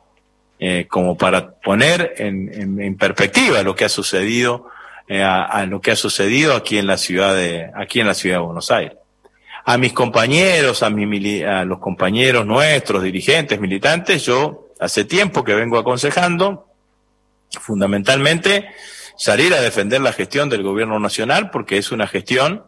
Eh, 0.57 0.87
como 0.89 1.15
para 1.15 1.51
poner 1.51 2.15
en, 2.17 2.81
en, 2.81 2.97
perspectiva 2.97 3.61
lo 3.61 3.75
que 3.75 3.85
ha 3.85 3.89
sucedido, 3.89 4.65
eh, 5.07 5.21
a, 5.23 5.65
lo 5.67 5.79
que 5.79 5.91
ha 5.91 5.95
sucedido 5.95 6.55
aquí 6.55 6.79
en 6.79 6.87
la 6.87 6.97
ciudad 6.97 7.35
de, 7.35 7.69
aquí 7.75 8.01
en 8.01 8.07
la 8.07 8.13
ciudad 8.15 8.37
de 8.37 8.43
Buenos 8.43 8.71
Aires 8.71 8.98
a 9.69 9.77
mis 9.77 9.93
compañeros, 9.93 10.81
a, 10.81 10.89
mi, 10.89 11.43
a 11.43 11.63
los 11.63 11.77
compañeros 11.77 12.43
nuestros, 12.43 13.03
dirigentes, 13.03 13.59
militantes, 13.59 14.25
yo 14.25 14.69
hace 14.79 15.05
tiempo 15.05 15.43
que 15.43 15.53
vengo 15.53 15.77
aconsejando, 15.77 16.65
fundamentalmente, 17.51 18.69
salir 19.15 19.53
a 19.53 19.61
defender 19.61 20.01
la 20.01 20.11
gestión 20.11 20.49
del 20.49 20.63
gobierno 20.63 20.99
nacional, 20.99 21.51
porque 21.51 21.77
es 21.77 21.91
una 21.91 22.07
gestión 22.07 22.63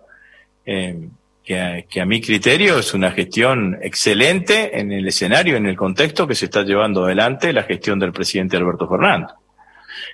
eh, 0.63 1.09
que, 1.43 1.85
a 1.99 2.05
mi 2.05 2.21
criterio 2.21 2.77
es 2.77 2.93
una 2.93 3.09
gestión 3.09 3.79
excelente 3.81 4.79
en 4.79 4.91
el 4.91 5.07
escenario, 5.07 5.57
en 5.57 5.65
el 5.65 5.75
contexto 5.75 6.27
que 6.27 6.35
se 6.35 6.45
está 6.45 6.61
llevando 6.61 7.05
adelante 7.05 7.51
la 7.51 7.63
gestión 7.63 7.97
del 7.97 8.11
presidente 8.11 8.57
Alberto 8.57 8.87
Fernández. 8.87 9.31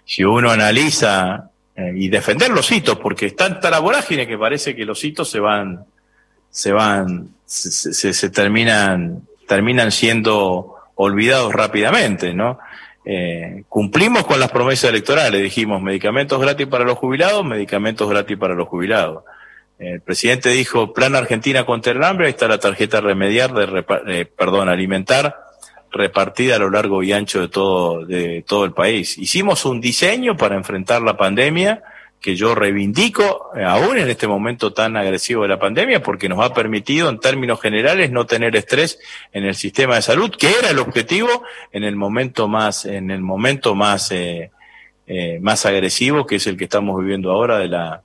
Si 0.05 0.23
uno 0.23 0.51
analiza 0.51 1.49
eh, 1.75 1.91
y 1.97 2.07
defender 2.07 2.51
los 2.51 2.71
hitos, 2.71 2.97
porque 2.97 3.25
es 3.25 3.35
tanta 3.35 3.69
la 3.69 3.79
vorágine 3.79 4.25
que 4.25 4.37
parece 4.37 4.73
que 4.73 4.85
los 4.85 5.03
hitos 5.03 5.29
se 5.29 5.41
van 5.41 5.85
se 6.57 6.71
van, 6.71 7.29
se, 7.45 7.93
se, 7.93 8.13
se 8.15 8.29
terminan, 8.31 9.21
terminan 9.47 9.91
siendo 9.91 10.75
olvidados 10.95 11.53
rápidamente, 11.53 12.33
¿no? 12.33 12.57
Eh, 13.05 13.63
cumplimos 13.69 14.25
con 14.25 14.39
las 14.39 14.49
promesas 14.49 14.89
electorales, 14.89 15.39
dijimos 15.43 15.83
medicamentos 15.83 16.41
gratis 16.41 16.65
para 16.65 16.83
los 16.83 16.97
jubilados, 16.97 17.45
medicamentos 17.45 18.09
gratis 18.09 18.37
para 18.37 18.55
los 18.55 18.67
jubilados. 18.67 19.23
El 19.77 20.01
presidente 20.01 20.49
dijo 20.49 20.93
Plan 20.93 21.15
Argentina 21.15 21.63
contra 21.63 21.91
el 21.91 22.03
hambre, 22.03 22.25
ahí 22.25 22.31
está 22.31 22.47
la 22.47 22.57
tarjeta 22.57 23.01
remediar, 23.01 23.53
de, 23.53 23.85
eh, 24.07 24.25
perdón, 24.25 24.67
alimentar, 24.67 25.35
repartida 25.91 26.55
a 26.55 26.59
lo 26.59 26.71
largo 26.71 27.03
y 27.03 27.13
ancho 27.13 27.39
de 27.39 27.49
todo, 27.49 28.03
de 28.03 28.43
todo 28.47 28.65
el 28.65 28.73
país. 28.73 29.19
Hicimos 29.19 29.63
un 29.65 29.79
diseño 29.79 30.35
para 30.35 30.55
enfrentar 30.55 31.03
la 31.03 31.17
pandemia, 31.17 31.83
que 32.21 32.35
yo 32.35 32.55
reivindico 32.55 33.51
eh, 33.55 33.63
aún 33.63 33.97
en 33.97 34.09
este 34.09 34.27
momento 34.27 34.73
tan 34.73 34.97
agresivo 34.97 35.43
de 35.43 35.49
la 35.49 35.59
pandemia 35.59 36.01
porque 36.01 36.27
nos 36.27 36.43
ha 36.43 36.53
permitido 36.53 37.09
en 37.09 37.19
términos 37.19 37.61
generales 37.61 38.11
no 38.11 38.25
tener 38.25 38.55
estrés 38.55 38.99
en 39.31 39.45
el 39.45 39.55
sistema 39.55 39.95
de 39.95 40.01
salud 40.01 40.31
que 40.31 40.49
era 40.49 40.69
el 40.69 40.79
objetivo 40.79 41.43
en 41.71 41.83
el 41.83 41.95
momento 41.95 42.47
más 42.47 42.85
en 42.85 43.11
el 43.11 43.21
momento 43.21 43.75
más 43.75 44.11
eh, 44.11 44.51
eh, 45.05 45.39
más 45.41 45.65
agresivo 45.65 46.25
que 46.25 46.37
es 46.37 46.47
el 46.47 46.57
que 46.57 46.63
estamos 46.65 46.99
viviendo 46.99 47.31
ahora 47.31 47.59
de 47.59 47.67
la 47.67 48.01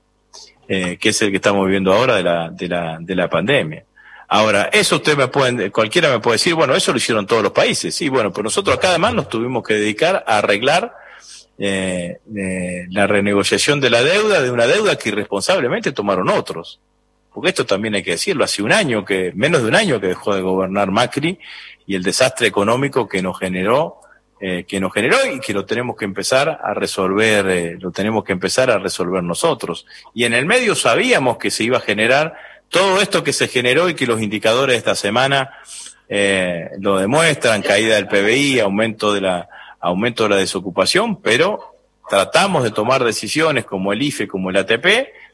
eh, 0.68 0.98
que 0.98 1.08
es 1.08 1.22
el 1.22 1.30
que 1.30 1.36
estamos 1.36 1.64
viviendo 1.64 1.92
ahora 1.92 2.16
de 2.16 2.22
la 2.22 2.50
de 2.50 2.68
la 2.68 2.98
de 3.00 3.14
la 3.16 3.28
pandemia 3.28 3.84
Ahora, 4.34 4.70
eso 4.72 4.96
usted 4.96 5.14
me 5.14 5.28
puede, 5.28 5.70
cualquiera 5.70 6.08
me 6.08 6.18
puede 6.18 6.36
decir, 6.36 6.54
bueno, 6.54 6.74
eso 6.74 6.90
lo 6.90 6.96
hicieron 6.96 7.26
todos 7.26 7.42
los 7.42 7.52
países. 7.52 7.94
Sí, 7.94 8.08
bueno, 8.08 8.32
pero 8.32 8.44
nosotros 8.44 8.74
acá 8.74 8.88
además 8.88 9.12
nos 9.12 9.28
tuvimos 9.28 9.62
que 9.62 9.74
dedicar 9.74 10.24
a 10.26 10.38
arreglar 10.38 10.94
eh, 11.58 12.18
la 12.90 13.06
renegociación 13.06 13.80
de 13.80 13.90
la 13.90 14.02
deuda, 14.02 14.42
de 14.42 14.50
una 14.50 14.66
deuda 14.66 14.96
que 14.96 15.10
irresponsablemente 15.10 15.92
tomaron 15.92 16.28
otros. 16.28 16.80
Porque 17.32 17.50
esto 17.50 17.64
también 17.64 17.94
hay 17.94 18.02
que 18.02 18.12
decirlo, 18.12 18.44
hace 18.44 18.62
un 18.62 18.72
año 18.72 19.04
que, 19.04 19.32
menos 19.34 19.62
de 19.62 19.68
un 19.68 19.74
año 19.74 20.00
que 20.00 20.08
dejó 20.08 20.34
de 20.34 20.42
gobernar 20.42 20.90
Macri 20.90 21.38
y 21.86 21.94
el 21.94 22.02
desastre 22.02 22.46
económico 22.46 23.08
que 23.08 23.22
nos 23.22 23.38
generó, 23.38 24.00
eh, 24.40 24.64
que 24.64 24.80
nos 24.80 24.92
generó 24.92 25.16
y 25.32 25.40
que 25.40 25.52
lo 25.52 25.64
tenemos 25.64 25.96
que 25.96 26.04
empezar 26.04 26.60
a 26.62 26.74
resolver, 26.74 27.46
eh, 27.48 27.76
lo 27.78 27.90
tenemos 27.90 28.24
que 28.24 28.32
empezar 28.32 28.70
a 28.70 28.78
resolver 28.78 29.22
nosotros. 29.22 29.86
Y 30.14 30.24
en 30.24 30.34
el 30.34 30.46
medio 30.46 30.74
sabíamos 30.74 31.38
que 31.38 31.50
se 31.50 31.64
iba 31.64 31.78
a 31.78 31.80
generar 31.80 32.34
todo 32.68 33.00
esto 33.00 33.22
que 33.22 33.32
se 33.32 33.48
generó 33.48 33.88
y 33.88 33.94
que 33.94 34.06
los 34.06 34.20
indicadores 34.20 34.74
de 34.74 34.78
esta 34.78 34.94
semana 34.94 35.52
eh, 36.08 36.70
lo 36.80 36.98
demuestran, 36.98 37.62
caída 37.62 37.94
del 37.94 38.08
PBI, 38.08 38.60
aumento 38.60 39.14
de 39.14 39.20
la, 39.20 39.48
aumento 39.82 40.22
de 40.22 40.30
la 40.30 40.36
desocupación, 40.36 41.20
pero 41.20 41.74
tratamos 42.08 42.62
de 42.62 42.70
tomar 42.70 43.04
decisiones 43.04 43.64
como 43.64 43.92
el 43.92 44.02
IFE, 44.02 44.28
como 44.28 44.50
el 44.50 44.56
ATP, 44.56 44.86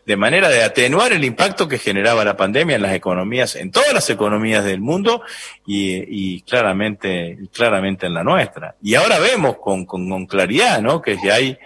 de 0.06 0.16
manera 0.16 0.48
de 0.48 0.64
atenuar 0.64 1.12
el 1.12 1.24
impacto 1.24 1.68
que 1.68 1.78
generaba 1.78 2.24
la 2.24 2.36
pandemia 2.36 2.76
en 2.76 2.82
las 2.82 2.94
economías, 2.94 3.56
en 3.56 3.70
todas 3.70 3.92
las 3.92 4.08
economías 4.08 4.64
del 4.64 4.80
mundo 4.80 5.22
y, 5.66 6.40
claramente, 6.42 7.38
claramente 7.52 8.06
en 8.06 8.14
la 8.14 8.24
nuestra. 8.24 8.76
Y 8.82 8.94
ahora 8.94 9.18
vemos 9.18 9.58
con, 9.58 9.84
con, 9.84 10.26
claridad, 10.26 10.80
¿no? 10.80 11.02
Que 11.02 11.18
ya 11.22 11.34
hay 11.34 11.58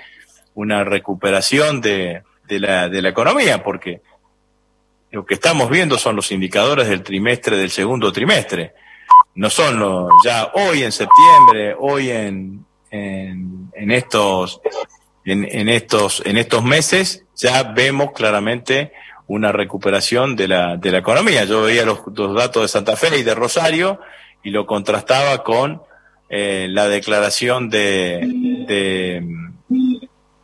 una 0.54 0.82
recuperación 0.82 1.80
de, 1.80 2.22
de, 2.48 2.58
la, 2.58 2.88
de 2.88 3.00
la 3.00 3.10
economía, 3.10 3.62
porque 3.62 4.00
lo 5.12 5.24
que 5.24 5.34
estamos 5.34 5.70
viendo 5.70 5.98
son 5.98 6.16
los 6.16 6.32
indicadores 6.32 6.88
del 6.88 7.02
trimestre, 7.02 7.56
del 7.56 7.70
segundo 7.70 8.10
trimestre. 8.12 8.72
No 9.34 9.50
son 9.50 9.78
los, 9.78 10.10
ya 10.24 10.50
hoy 10.54 10.82
en 10.82 10.90
septiembre, 10.90 11.76
hoy 11.78 12.10
en, 12.10 12.64
en, 12.92 13.72
en 13.74 13.90
estos, 13.90 14.60
en, 15.24 15.44
en, 15.50 15.68
estos, 15.68 16.22
en 16.24 16.36
estos 16.36 16.62
meses, 16.62 17.24
ya 17.34 17.62
vemos 17.64 18.12
claramente 18.12 18.92
una 19.26 19.50
recuperación 19.50 20.36
de 20.36 20.46
la, 20.46 20.76
de 20.76 20.92
la 20.92 20.98
economía. 20.98 21.44
Yo 21.44 21.62
veía 21.62 21.84
los, 21.84 22.02
datos 22.34 22.62
de 22.62 22.68
Santa 22.68 22.96
Fe 22.96 23.18
y 23.18 23.22
de 23.22 23.34
Rosario 23.34 23.98
y 24.44 24.50
lo 24.50 24.66
contrastaba 24.66 25.42
con 25.42 25.82
eh, 26.28 26.66
la 26.68 26.86
declaración 26.88 27.70
de, 27.70 28.20
de, 28.66 29.24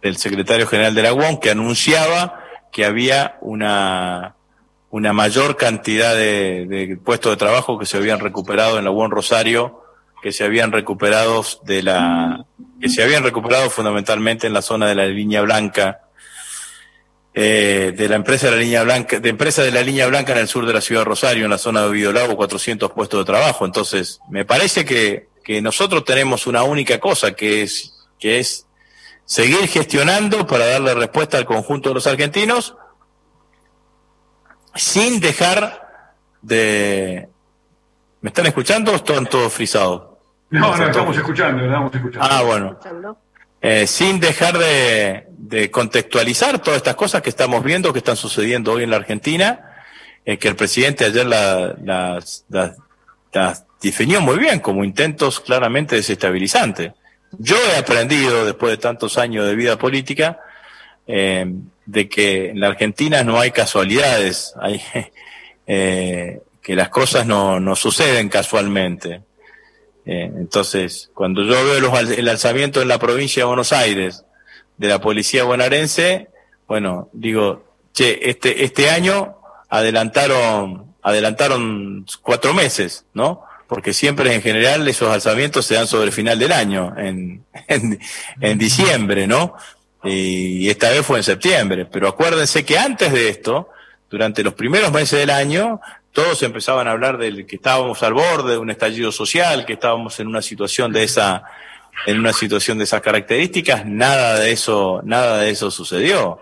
del 0.02 0.16
secretario 0.16 0.66
general 0.66 0.94
de 0.94 1.02
la 1.02 1.12
UON 1.12 1.38
que 1.38 1.50
anunciaba 1.50 2.44
que 2.72 2.84
había 2.84 3.36
una, 3.42 4.36
una 4.90 5.12
mayor 5.12 5.56
cantidad 5.56 6.14
de, 6.14 6.66
de, 6.66 6.96
puestos 6.96 7.32
de 7.32 7.36
trabajo 7.36 7.78
que 7.78 7.86
se 7.86 7.98
habían 7.98 8.20
recuperado 8.20 8.78
en 8.78 8.84
la 8.84 8.90
UON 8.90 9.10
Rosario, 9.10 9.82
que 10.22 10.32
se 10.32 10.44
habían 10.44 10.72
recuperado 10.72 11.44
de 11.62 11.82
la, 11.82 12.44
que 12.80 12.88
se 12.88 13.02
habían 13.02 13.22
recuperado 13.22 13.70
fundamentalmente 13.70 14.46
en 14.46 14.52
la 14.52 14.62
zona 14.62 14.86
de 14.86 14.94
la 14.94 15.06
línea 15.06 15.42
blanca 15.42 16.08
eh, 17.40 17.92
de 17.96 18.08
la 18.08 18.16
empresa 18.16 18.46
de 18.46 18.56
la 18.56 18.62
línea 18.62 18.82
blanca, 18.82 19.20
de 19.20 19.28
empresa 19.28 19.62
de 19.62 19.70
la 19.70 19.82
línea 19.82 20.08
blanca 20.08 20.32
en 20.32 20.38
el 20.38 20.48
sur 20.48 20.66
de 20.66 20.72
la 20.72 20.80
ciudad 20.80 21.02
de 21.02 21.04
Rosario, 21.04 21.44
en 21.44 21.50
la 21.50 21.58
zona 21.58 21.86
de 21.86 22.12
Lago, 22.12 22.36
400 22.36 22.90
puestos 22.90 23.20
de 23.20 23.24
trabajo. 23.24 23.64
Entonces, 23.64 24.20
me 24.28 24.44
parece 24.44 24.84
que, 24.84 25.28
que 25.44 25.62
nosotros 25.62 26.04
tenemos 26.04 26.48
una 26.48 26.64
única 26.64 26.98
cosa, 26.98 27.34
que 27.34 27.62
es, 27.62 27.94
que 28.18 28.40
es 28.40 28.66
seguir 29.24 29.68
gestionando 29.68 30.48
para 30.48 30.66
darle 30.66 30.94
respuesta 30.94 31.38
al 31.38 31.44
conjunto 31.44 31.90
de 31.90 31.94
los 31.94 32.08
argentinos, 32.08 32.74
sin 34.74 35.20
dejar 35.20 36.10
de... 36.42 37.28
¿Me 38.20 38.30
están 38.30 38.46
escuchando 38.46 38.90
o 38.90 38.96
están 38.96 39.26
todos 39.28 39.52
frisados? 39.52 40.07
No, 40.50 40.76
no, 40.76 40.86
estamos 40.86 41.16
escuchando, 41.16 41.64
estamos 41.64 41.94
escuchando. 41.94 42.28
Ah, 42.30 42.42
bueno. 42.42 42.78
Eh, 43.60 43.86
sin 43.86 44.20
dejar 44.20 44.56
de, 44.56 45.26
de, 45.30 45.70
contextualizar 45.70 46.60
todas 46.60 46.78
estas 46.78 46.94
cosas 46.94 47.22
que 47.22 47.28
estamos 47.28 47.62
viendo, 47.64 47.92
que 47.92 47.98
están 47.98 48.16
sucediendo 48.16 48.72
hoy 48.72 48.84
en 48.84 48.90
la 48.90 48.96
Argentina, 48.96 49.68
eh, 50.24 50.38
que 50.38 50.48
el 50.48 50.56
presidente 50.56 51.04
ayer 51.04 51.26
las 51.26 51.74
la, 52.48 52.74
la, 53.32 53.64
definió 53.82 54.20
muy 54.20 54.38
bien 54.38 54.60
como 54.60 54.84
intentos 54.84 55.40
claramente 55.40 55.96
desestabilizantes. 55.96 56.92
Yo 57.38 57.56
he 57.56 57.78
aprendido, 57.78 58.44
después 58.44 58.70
de 58.72 58.78
tantos 58.78 59.18
años 59.18 59.46
de 59.46 59.54
vida 59.54 59.78
política, 59.78 60.40
eh, 61.06 61.46
de 61.86 62.08
que 62.08 62.50
en 62.50 62.60
la 62.60 62.68
Argentina 62.68 63.24
no 63.24 63.40
hay 63.40 63.50
casualidades, 63.50 64.54
hay, 64.60 64.82
eh, 65.66 66.42
que 66.62 66.76
las 66.76 66.90
cosas 66.90 67.26
no, 67.26 67.60
no 67.60 67.74
suceden 67.76 68.28
casualmente. 68.28 69.22
Eh, 70.10 70.32
entonces, 70.36 71.10
cuando 71.12 71.42
yo 71.42 71.62
veo 71.66 71.80
los, 71.80 72.10
el 72.10 72.28
alzamiento 72.30 72.80
en 72.80 72.88
la 72.88 72.98
provincia 72.98 73.42
de 73.42 73.46
Buenos 73.46 73.74
Aires 73.74 74.24
de 74.78 74.88
la 74.88 75.02
policía 75.02 75.44
bonaerense, 75.44 76.28
bueno, 76.66 77.10
digo, 77.12 77.62
che, 77.92 78.30
este, 78.30 78.64
este 78.64 78.88
año 78.88 79.36
adelantaron, 79.68 80.94
adelantaron 81.02 82.06
cuatro 82.22 82.54
meses, 82.54 83.04
¿no? 83.12 83.44
Porque 83.66 83.92
siempre 83.92 84.34
en 84.34 84.40
general 84.40 84.88
esos 84.88 85.10
alzamientos 85.10 85.66
se 85.66 85.74
dan 85.74 85.86
sobre 85.86 86.06
el 86.06 86.12
final 86.12 86.38
del 86.38 86.52
año, 86.52 86.94
en, 86.96 87.44
en, 87.68 88.00
en 88.40 88.58
diciembre, 88.58 89.26
¿no? 89.26 89.56
Y 90.04 90.70
esta 90.70 90.88
vez 90.88 91.04
fue 91.04 91.18
en 91.18 91.24
septiembre. 91.24 91.84
Pero 91.84 92.08
acuérdense 92.08 92.64
que 92.64 92.78
antes 92.78 93.12
de 93.12 93.28
esto, 93.28 93.68
durante 94.08 94.42
los 94.42 94.54
primeros 94.54 94.90
meses 94.90 95.18
del 95.18 95.28
año, 95.28 95.82
todos 96.12 96.42
empezaban 96.42 96.88
a 96.88 96.92
hablar 96.92 97.18
de 97.18 97.46
que 97.46 97.56
estábamos 97.56 98.02
al 98.02 98.14
borde 98.14 98.52
de 98.52 98.58
un 98.58 98.70
estallido 98.70 99.12
social, 99.12 99.66
que 99.66 99.74
estábamos 99.74 100.18
en 100.20 100.26
una 100.26 100.42
situación 100.42 100.92
de 100.92 101.04
esa, 101.04 101.44
en 102.06 102.18
una 102.18 102.32
situación 102.32 102.78
de 102.78 102.84
esas 102.84 103.00
características, 103.00 103.86
nada 103.86 104.38
de 104.38 104.52
eso, 104.52 105.00
nada 105.04 105.38
de 105.38 105.50
eso 105.50 105.70
sucedió. 105.70 106.40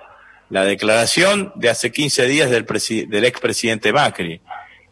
La 0.48 0.64
declaración 0.64 1.52
de 1.56 1.70
hace 1.70 1.90
15 1.90 2.26
días 2.26 2.50
del, 2.50 2.66
del 3.08 3.24
expresidente 3.24 3.92
Macri, 3.92 4.40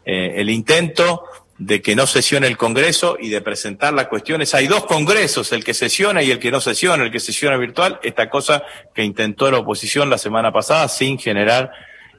eh, 0.05 0.35
el 0.37 0.51
intento 0.51 1.25
de 1.59 1.81
que 1.81 1.95
no 1.95 2.07
sesione 2.07 2.49
el 2.49 2.57
Congreso 2.57 3.17
y 3.21 3.29
de 3.29 3.41
presentar 3.41 3.95
las 3.95 4.09
cuestiones. 4.09 4.55
Hay 4.55 4.67
dos 4.67 4.87
congresos, 4.87 5.53
el 5.53 5.63
que 5.63 5.73
sesiona 5.73 6.23
y 6.23 6.31
el 6.33 6.41
que 6.41 6.51
no 6.51 6.61
sesiona, 6.61 7.05
el 7.05 7.13
que 7.13 7.21
sesiona 7.21 7.57
virtual, 7.57 8.01
esta 8.03 8.29
cosa 8.29 8.65
que 8.93 9.05
intentó 9.05 9.51
la 9.51 9.59
oposición 9.59 10.11
la 10.11 10.19
semana 10.19 10.53
pasada 10.53 10.89
sin 10.89 11.19
generar, 11.19 11.71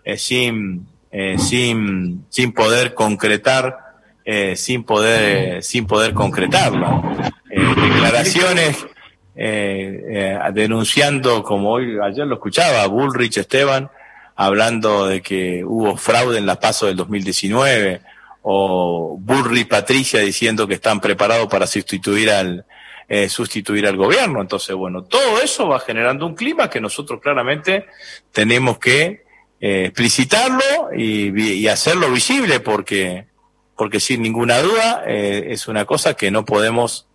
eh, 0.05 0.17
sin, 0.17 0.87
eh, 1.17 1.37
sin, 1.39 2.25
sin 2.27 2.51
poder 2.51 2.93
concretar, 2.93 3.77
eh, 4.25 4.57
sin 4.57 4.83
poder, 4.83 5.63
sin 5.63 5.87
poder 5.87 6.13
concretarla. 6.13 7.31
Eh, 7.49 7.61
declaraciones 7.89 8.85
eh, 9.33 10.37
denunciando, 10.51 11.41
como 11.41 11.71
hoy, 11.71 11.97
ayer 12.03 12.27
lo 12.27 12.35
escuchaba, 12.35 12.85
Bullrich 12.87 13.37
Esteban, 13.37 13.89
hablando 14.35 15.07
de 15.07 15.21
que 15.21 15.63
hubo 15.63 15.95
fraude 15.95 16.37
en 16.37 16.45
la 16.45 16.59
paso 16.59 16.87
del 16.87 16.97
2019, 16.97 18.01
o 18.41 19.17
Bullrich 19.17 19.69
Patricia 19.69 20.19
diciendo 20.19 20.67
que 20.67 20.73
están 20.73 20.99
preparados 20.99 21.47
para 21.47 21.65
sustituir 21.65 22.29
al, 22.29 22.65
eh, 23.07 23.29
sustituir 23.29 23.87
al 23.87 23.95
gobierno. 23.95 24.41
Entonces, 24.41 24.75
bueno, 24.75 25.05
todo 25.05 25.41
eso 25.41 25.69
va 25.69 25.79
generando 25.79 26.25
un 26.25 26.35
clima 26.35 26.69
que 26.69 26.81
nosotros 26.81 27.21
claramente 27.21 27.85
tenemos 28.33 28.79
que 28.79 29.24
eh, 29.61 29.85
explicitarlo 29.85 30.89
y, 30.95 31.41
y, 31.41 31.67
hacerlo 31.67 32.11
visible 32.11 32.59
porque, 32.59 33.25
porque 33.77 33.99
sin 33.99 34.21
ninguna 34.21 34.59
duda 34.59 35.03
eh, 35.07 35.47
es 35.49 35.67
una 35.67 35.85
cosa 35.85 36.13
que 36.13 36.29
no 36.29 36.43
podemos 36.45 37.07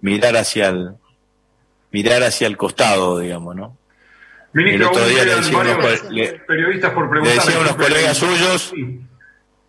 mirar 0.00 0.36
hacia 0.36 0.68
el, 0.68 0.90
mirar 1.92 2.22
hacia 2.24 2.48
el 2.48 2.56
costado, 2.56 3.20
digamos, 3.20 3.54
¿no? 3.54 3.78
Ministro, 4.52 4.86
el 4.86 4.90
otro 4.90 5.08
día 5.08 5.24
le 5.24 5.34
decía 5.36 5.58
unos, 5.58 6.10
le, 6.10 6.32
periodistas 6.46 6.92
por 6.92 7.08
preguntar. 7.10 7.36
Le 7.36 7.42
decía 7.42 7.60
unos 7.60 7.76
colegas 7.76 8.16
suyos, 8.16 8.72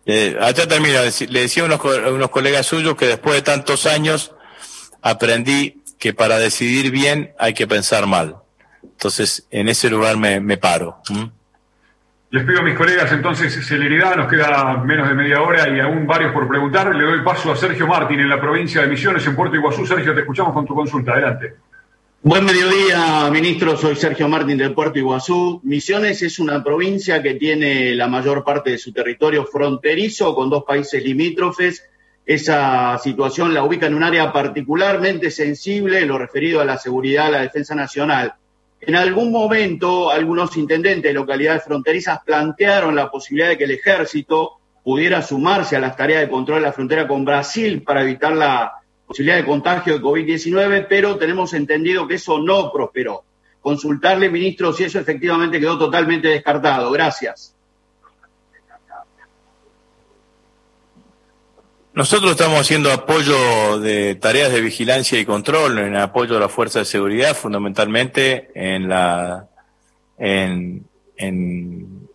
eh, 0.04 0.36
allá 0.40 0.68
termino, 0.68 1.00
le 1.02 1.40
decía 1.40 1.64
unos, 1.64 1.80
unos 1.84 2.30
colegas 2.30 2.66
suyos 2.66 2.96
que 2.96 3.06
después 3.06 3.34
de 3.36 3.42
tantos 3.42 3.86
años 3.86 4.32
aprendí 5.00 5.82
que 5.98 6.12
para 6.12 6.38
decidir 6.38 6.90
bien 6.90 7.32
hay 7.38 7.54
que 7.54 7.66
pensar 7.66 8.06
mal. 8.06 8.36
Entonces, 8.82 9.46
en 9.50 9.68
ese 9.68 9.90
lugar 9.90 10.16
me, 10.16 10.40
me 10.40 10.56
paro. 10.56 10.98
¿Mm? 11.08 11.24
Les 12.36 12.44
pido 12.44 12.60
a 12.60 12.62
mis 12.62 12.74
colegas 12.74 13.10
entonces 13.12 13.66
celeridad, 13.66 14.14
nos 14.14 14.28
queda 14.28 14.76
menos 14.84 15.08
de 15.08 15.14
media 15.14 15.40
hora 15.40 15.74
y 15.74 15.80
aún 15.80 16.06
varios 16.06 16.34
por 16.34 16.46
preguntar. 16.46 16.94
Le 16.94 17.02
doy 17.02 17.24
paso 17.24 17.50
a 17.50 17.56
Sergio 17.56 17.86
Martín 17.86 18.20
en 18.20 18.28
la 18.28 18.38
provincia 18.38 18.82
de 18.82 18.88
Misiones, 18.88 19.26
en 19.26 19.34
Puerto 19.34 19.56
Iguazú. 19.56 19.86
Sergio, 19.86 20.12
te 20.12 20.20
escuchamos 20.20 20.52
con 20.52 20.66
tu 20.66 20.74
consulta. 20.74 21.12
Adelante. 21.12 21.54
Buen 22.20 22.44
mediodía, 22.44 23.30
ministro. 23.32 23.74
Soy 23.78 23.96
Sergio 23.96 24.28
Martín 24.28 24.58
del 24.58 24.74
Puerto 24.74 24.98
Iguazú. 24.98 25.62
Misiones 25.64 26.20
es 26.20 26.38
una 26.38 26.62
provincia 26.62 27.22
que 27.22 27.36
tiene 27.36 27.94
la 27.94 28.06
mayor 28.06 28.44
parte 28.44 28.72
de 28.72 28.76
su 28.76 28.92
territorio 28.92 29.46
fronterizo 29.46 30.34
con 30.34 30.50
dos 30.50 30.64
países 30.64 31.02
limítrofes. 31.02 31.88
Esa 32.26 32.98
situación 32.98 33.54
la 33.54 33.64
ubica 33.64 33.86
en 33.86 33.94
un 33.94 34.02
área 34.02 34.30
particularmente 34.30 35.30
sensible 35.30 36.00
en 36.00 36.08
lo 36.08 36.18
referido 36.18 36.60
a 36.60 36.66
la 36.66 36.76
seguridad, 36.76 37.28
a 37.28 37.30
la 37.30 37.40
defensa 37.40 37.74
nacional. 37.74 38.34
En 38.86 38.94
algún 38.94 39.32
momento, 39.32 40.10
algunos 40.10 40.56
intendentes 40.56 41.10
de 41.10 41.12
localidades 41.12 41.64
fronterizas 41.64 42.20
plantearon 42.24 42.94
la 42.94 43.10
posibilidad 43.10 43.48
de 43.48 43.58
que 43.58 43.64
el 43.64 43.72
ejército 43.72 44.60
pudiera 44.84 45.20
sumarse 45.22 45.74
a 45.74 45.80
las 45.80 45.96
tareas 45.96 46.22
de 46.22 46.30
control 46.30 46.60
de 46.60 46.66
la 46.66 46.72
frontera 46.72 47.08
con 47.08 47.24
Brasil 47.24 47.82
para 47.82 48.02
evitar 48.02 48.32
la, 48.32 48.72
posibilidad 49.06 49.36
de 49.38 49.44
contagio 49.44 49.94
de 49.94 50.00
COVID-19, 50.00 50.86
pero 50.88 51.16
tenemos 51.16 51.52
entendido 51.54 52.06
que 52.06 52.14
eso 52.14 52.38
no 52.38 52.70
prosperó. 52.72 53.24
Consultarle, 53.60 54.30
ministro, 54.30 54.72
si 54.72 54.84
eso 54.84 55.00
efectivamente 55.00 55.58
quedó 55.58 55.78
totalmente 55.78 56.28
descartado. 56.28 56.90
Gracias. 56.92 57.55
Nosotros 61.96 62.32
estamos 62.32 62.60
haciendo 62.60 62.92
apoyo 62.92 63.80
de 63.80 64.16
tareas 64.16 64.52
de 64.52 64.60
vigilancia 64.60 65.18
y 65.18 65.24
control, 65.24 65.78
en 65.78 65.96
apoyo 65.96 66.36
a 66.36 66.40
la 66.40 66.50
fuerza 66.50 66.80
de 66.80 66.84
seguridad, 66.84 67.34
fundamentalmente 67.34 68.50
en 68.54 68.86
la 68.86 69.48
en, 70.18 70.84
en, 71.16 72.06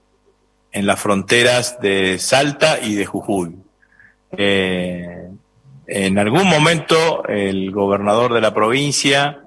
en 0.71 0.85
las 0.85 0.99
fronteras 0.99 1.81
de 1.81 2.19
Salta 2.19 2.79
y 2.79 2.93
de 2.93 3.07
Jujuy. 3.07 3.55
Eh, 4.37 5.29
en 5.87 6.19
algún 6.19 6.47
momento 6.47 7.27
el 7.27 7.71
gobernador 7.71 8.35
de 8.35 8.41
la 8.41 8.53
provincia, 8.53 9.39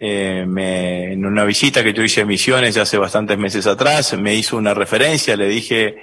eh, 0.00 0.46
me, 0.48 1.12
en 1.12 1.26
una 1.26 1.44
visita 1.44 1.84
que 1.84 1.92
yo 1.92 2.02
hice 2.02 2.22
a 2.22 2.24
Misiones 2.24 2.78
hace 2.78 2.96
bastantes 2.96 3.36
meses 3.36 3.66
atrás, 3.66 4.16
me 4.16 4.34
hizo 4.34 4.56
una 4.56 4.72
referencia, 4.72 5.36
le 5.36 5.46
dije, 5.46 5.94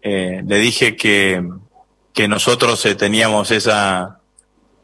eh, 0.00 0.42
le 0.42 0.58
dije 0.58 0.96
que 0.96 1.42
que 2.12 2.28
nosotros 2.28 2.84
eh, 2.86 2.94
teníamos 2.94 3.50
esa, 3.50 4.20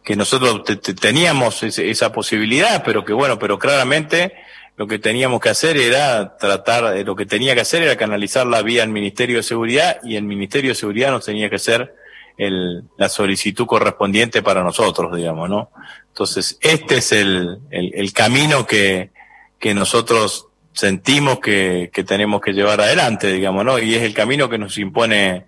que 0.05 0.17
nosotros 0.17 0.62
teníamos 1.01 1.62
esa 1.62 2.12
posibilidad, 2.12 2.83
pero 2.85 3.05
que 3.05 3.12
bueno, 3.12 3.39
pero 3.39 3.59
claramente 3.59 4.35
lo 4.77 4.87
que 4.87 4.99
teníamos 4.99 5.41
que 5.41 5.49
hacer 5.49 5.77
era 5.77 6.37
tratar, 6.37 6.97
eh, 6.97 7.05
lo 7.05 7.17
que 7.17 7.27
tenía 7.27 7.55
que 7.55 7.62
hacer 7.62 7.83
era 7.83 7.97
canalizar 7.97 8.47
la 8.47 8.62
vía 8.62 8.83
al 8.83 8.91
Ministerio 8.91 9.39
de 9.39 9.43
Seguridad 9.43 9.99
y 10.05 10.17
el 10.17 10.25
Ministerio 10.25 10.71
de 10.71 10.75
Seguridad 10.75 11.11
nos 11.11 11.25
tenía 11.25 11.49
que 11.49 11.57
hacer 11.57 11.95
el, 12.37 12.85
la 12.99 13.09
solicitud 13.09 13.67
correspondiente 13.67 14.43
para 14.43 14.62
nosotros, 14.62 15.17
digamos, 15.17 15.49
¿no? 15.49 15.71
Entonces, 16.09 16.59
este 16.61 16.99
es 16.99 17.12
el, 17.12 17.59
el, 17.71 17.93
el 17.95 18.12
camino 18.12 18.67
que, 18.67 19.11
que 19.59 19.75
nosotros 19.75 20.49
sentimos 20.73 21.41
que, 21.41 21.91
que 21.93 22.05
tenemos 22.05 22.43
que 22.43 22.53
llevar 22.53 22.81
adelante, 22.81 23.33
digamos, 23.33 23.65
¿no? 23.65 23.79
Y 23.79 23.95
es 23.95 24.03
el 24.03 24.12
camino 24.12 24.51
que 24.51 24.59
nos 24.59 24.77
impone 24.77 25.47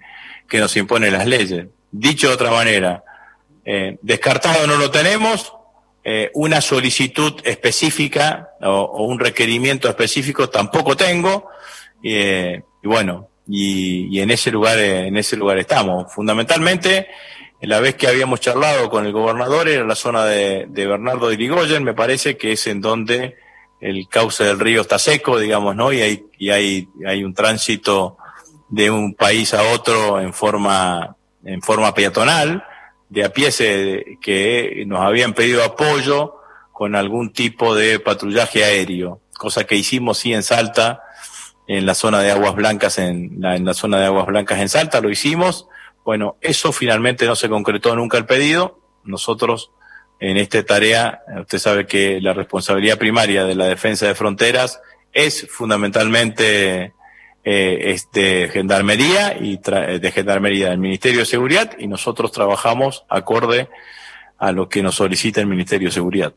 que 0.49 0.59
nos 0.59 0.77
impone 0.77 1.11
las 1.11 1.27
leyes. 1.27 1.67
Dicho 1.91 2.29
de 2.29 2.35
otra 2.35 2.51
manera, 2.51 3.05
eh, 3.65 3.99
descartado 4.03 4.67
no 4.67 4.77
lo 4.77 4.91
tenemos, 4.91 5.53
eh, 6.03 6.31
una 6.35 6.61
solicitud 6.61 7.35
específica 7.45 8.51
o, 8.63 9.05
un 9.05 9.19
requerimiento 9.19 9.89
específico 9.89 10.49
tampoco 10.49 10.97
tengo, 10.97 11.49
eh, 12.03 12.63
y 12.83 12.89
bueno, 12.89 13.29
y, 13.47 14.21
en 14.21 14.31
ese 14.31 14.51
lugar, 14.51 14.79
en 14.79 15.17
ese 15.17 15.37
lugar 15.37 15.59
estamos. 15.59 16.13
Fundamentalmente, 16.13 17.09
la 17.61 17.81
vez 17.81 17.95
que 17.97 18.07
habíamos 18.07 18.41
charlado 18.41 18.89
con 18.89 19.07
el 19.07 19.13
gobernador 19.13 19.69
era 19.69 19.85
la 19.85 19.95
zona 19.95 20.25
de, 20.25 20.67
Bernardo 20.67 21.29
de 21.29 21.35
Irigoyen, 21.35 21.83
me 21.83 21.95
parece 21.95 22.37
que 22.37 22.53
es 22.53 22.67
en 22.67 22.81
donde 22.81 23.37
el 23.81 24.09
cauce 24.09 24.45
del 24.45 24.61
río 24.61 24.83
está 24.83 24.99
seco, 24.99 25.39
digamos, 25.39 25.77
¿no? 25.77 25.93
Y 25.93 26.01
hay, 26.01 26.25
y 26.39 26.51
hay, 26.51 26.89
hay 27.07 27.25
un 27.25 27.35
tránsito 27.35 28.19
de 28.69 28.91
un 28.91 29.15
país 29.15 29.55
a 29.55 29.63
otro 29.73 30.21
en 30.21 30.33
forma, 30.33 31.17
en 31.45 31.63
forma 31.63 31.95
peatonal, 31.95 32.65
de 33.09 33.25
a 33.25 33.33
pie 33.33 33.51
se, 33.51 34.19
que 34.21 34.85
nos 34.87 35.01
habían 35.01 35.33
pedido 35.33 35.65
apoyo 35.65 36.35
con 36.73 36.95
algún 36.95 37.33
tipo 37.33 37.75
de 37.75 37.99
patrullaje 37.99 38.65
aéreo, 38.65 39.21
cosa 39.37 39.65
que 39.65 39.77
hicimos 39.77 40.19
sí 40.19 40.33
en 40.33 40.43
Salta, 40.43 41.03
en 41.67 41.87
la 41.87 41.95
zona 41.95 42.21
de 42.21 42.31
aguas 42.31 42.55
blancas, 42.55 42.99
en 42.99 43.37
la, 43.41 43.57
en 43.57 43.65
la 43.65 43.75
zona 43.75 43.99
de 43.99 44.07
aguas 44.07 44.27
blancas 44.27 44.61
en 44.61 44.69
Salta, 44.69 45.01
lo 45.01 45.11
hicimos. 45.11 45.67
Bueno, 46.05 46.37
eso 46.41 46.73
finalmente 46.73 47.27
no 47.27 47.37
se 47.37 47.49
concretó 47.49 47.95
nunca 47.95 48.17
el 48.17 48.27
pedido. 48.27 48.81
Nosotros 49.05 49.71
en 50.21 50.37
esta 50.37 50.63
tarea, 50.65 51.23
usted 51.41 51.59
sabe 51.59 51.87
que 51.87 52.21
la 52.21 52.33
responsabilidad 52.33 52.99
primaria 52.99 53.45
de 53.45 53.55
la 53.55 53.67
defensa 53.67 54.07
de 54.07 54.15
fronteras 54.15 54.81
es 55.13 55.47
fundamentalmente 55.51 56.95
eh, 57.45 57.97
de 58.13 58.51
Gendarmería 58.53 59.37
y 59.39 59.59
de 59.59 60.13
Gendarmería 60.13 60.71
del 60.71 60.79
Ministerio 60.79 61.21
de 61.21 61.27
Seguridad 61.27 61.73
y 61.79 61.87
nosotros 61.87 62.33
trabajamos 62.33 63.05
acorde 63.09 63.69
a 64.39 64.53
lo 64.53 64.69
que 64.69 64.83
nos 64.83 64.97
solicita 64.97 65.41
el 65.41 65.47
Ministerio 65.47 65.89
de 65.89 65.95
Seguridad. 65.95 66.33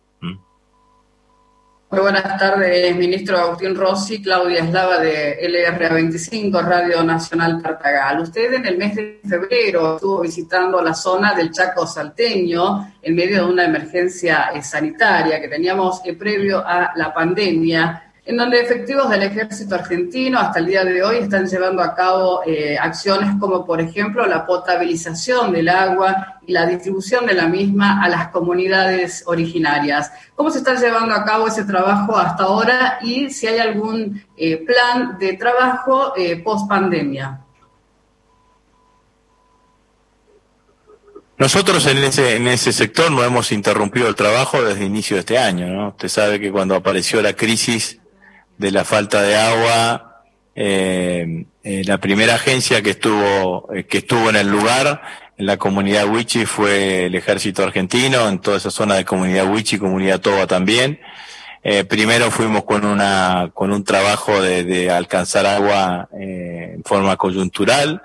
Muy 1.92 2.00
buenas 2.00 2.40
tardes, 2.40 2.96
ministro 2.96 3.38
Agustín 3.38 3.76
Rossi, 3.76 4.22
Claudia 4.22 4.64
Eslava 4.64 4.98
de 5.00 5.38
LRA25, 5.42 6.64
Radio 6.64 7.04
Nacional 7.04 7.62
Tartagal. 7.62 8.22
Usted 8.22 8.54
en 8.54 8.66
el 8.66 8.78
mes 8.78 8.96
de 8.96 9.20
febrero 9.28 9.96
estuvo 9.96 10.22
visitando 10.22 10.82
la 10.82 10.94
zona 10.94 11.34
del 11.34 11.52
Chaco 11.52 11.86
Salteño 11.86 12.94
en 13.02 13.14
medio 13.14 13.46
de 13.46 13.52
una 13.52 13.66
emergencia 13.66 14.52
eh, 14.54 14.64
sanitaria 14.64 15.42
que 15.42 15.50
teníamos 15.50 16.00
eh, 16.06 16.14
previo 16.14 16.66
a 16.66 16.94
la 16.96 17.14
pandemia 17.14 18.11
en 18.24 18.38
donde 18.38 18.62
efectivos 18.62 19.10
del 19.10 19.24
ejército 19.24 19.74
argentino 19.74 20.40
hasta 20.40 20.60
el 20.60 20.68
día 20.68 20.84
de 20.86 21.02
hoy 21.02 21.18
están 21.18 21.48
llevando 21.48 21.82
a 21.82 21.96
cabo 21.96 22.42
eh, 22.46 22.78
acciones 22.78 23.32
como, 23.40 23.66
por 23.66 23.82
ejemplo, 23.82 24.28
la 24.28 24.46
potabilización 24.46 25.52
del 25.52 25.70
agua 25.70 26.40
y 26.46 26.52
la 26.52 26.68
distribución 26.68 27.26
de 27.26 27.34
la 27.34 27.48
misma 27.48 28.04
a 28.04 28.10
las 28.10 28.28
comunidades 28.28 29.24
originarias. 29.26 30.12
¿Cómo 30.36 30.52
se 30.52 30.60
está 30.60 30.76
llevando 30.76 31.16
a 31.16 31.26
cabo 31.26 31.48
ese 31.48 31.64
trabajo 31.64 32.16
hasta 32.16 32.44
ahora 32.44 33.00
y 33.02 33.32
si 33.32 33.48
hay 33.48 33.58
algún 33.58 34.24
eh, 34.38 34.58
plan 34.58 35.18
de 35.18 35.34
trabajo 35.34 36.14
eh, 36.16 36.38
post 36.44 36.70
pandemia? 36.70 37.40
Nosotros 41.38 41.88
en 41.88 41.98
ese, 41.98 42.36
en 42.36 42.48
ese 42.48 42.72
sector 42.72 43.12
no 43.12 43.24
hemos 43.24 43.52
interrumpido 43.52 44.08
el 44.08 44.14
trabajo 44.14 44.62
desde 44.62 44.82
el 44.82 44.86
inicio 44.86 45.16
de 45.16 45.22
este 45.22 45.40
año, 45.40 45.66
¿no? 45.70 45.88
Usted 45.88 46.08
sabe 46.08 46.40
que 46.40 46.52
cuando 46.52 46.76
apareció 46.76 47.20
la 47.20 47.34
crisis 47.34 48.01
de 48.62 48.72
la 48.72 48.86
falta 48.86 49.24
de 49.24 49.36
agua. 49.36 50.22
Eh, 50.56 51.46
eh, 51.64 51.84
la 51.86 51.98
primera 51.98 52.36
agencia 52.36 52.82
que 52.84 52.92
estuvo, 52.92 53.74
eh, 53.74 53.86
que 53.86 53.98
estuvo 53.98 54.30
en 54.30 54.36
el 54.36 54.48
lugar, 54.48 55.02
en 55.38 55.48
la 55.48 55.58
comunidad 55.58 56.08
Wichi, 56.08 56.46
fue 56.46 57.08
el 57.08 57.16
ejército 57.16 57.64
argentino, 57.64 58.30
en 58.30 58.40
toda 58.40 58.58
esa 58.58 58.70
zona 58.70 58.96
de 58.96 59.04
comunidad 59.04 59.52
Wichi, 59.52 59.80
comunidad 59.80 60.22
Toba 60.22 60.46
también. 60.46 61.00
primero 61.90 62.32
fuimos 62.32 62.64
con 62.64 62.86
una, 62.86 63.52
con 63.54 63.72
un 63.72 63.84
trabajo 63.84 64.42
de, 64.42 64.64
de 64.64 64.92
alcanzar 64.92 65.46
agua 65.46 66.10
en 66.14 66.84
forma 66.84 67.18
coyuntural 67.18 68.02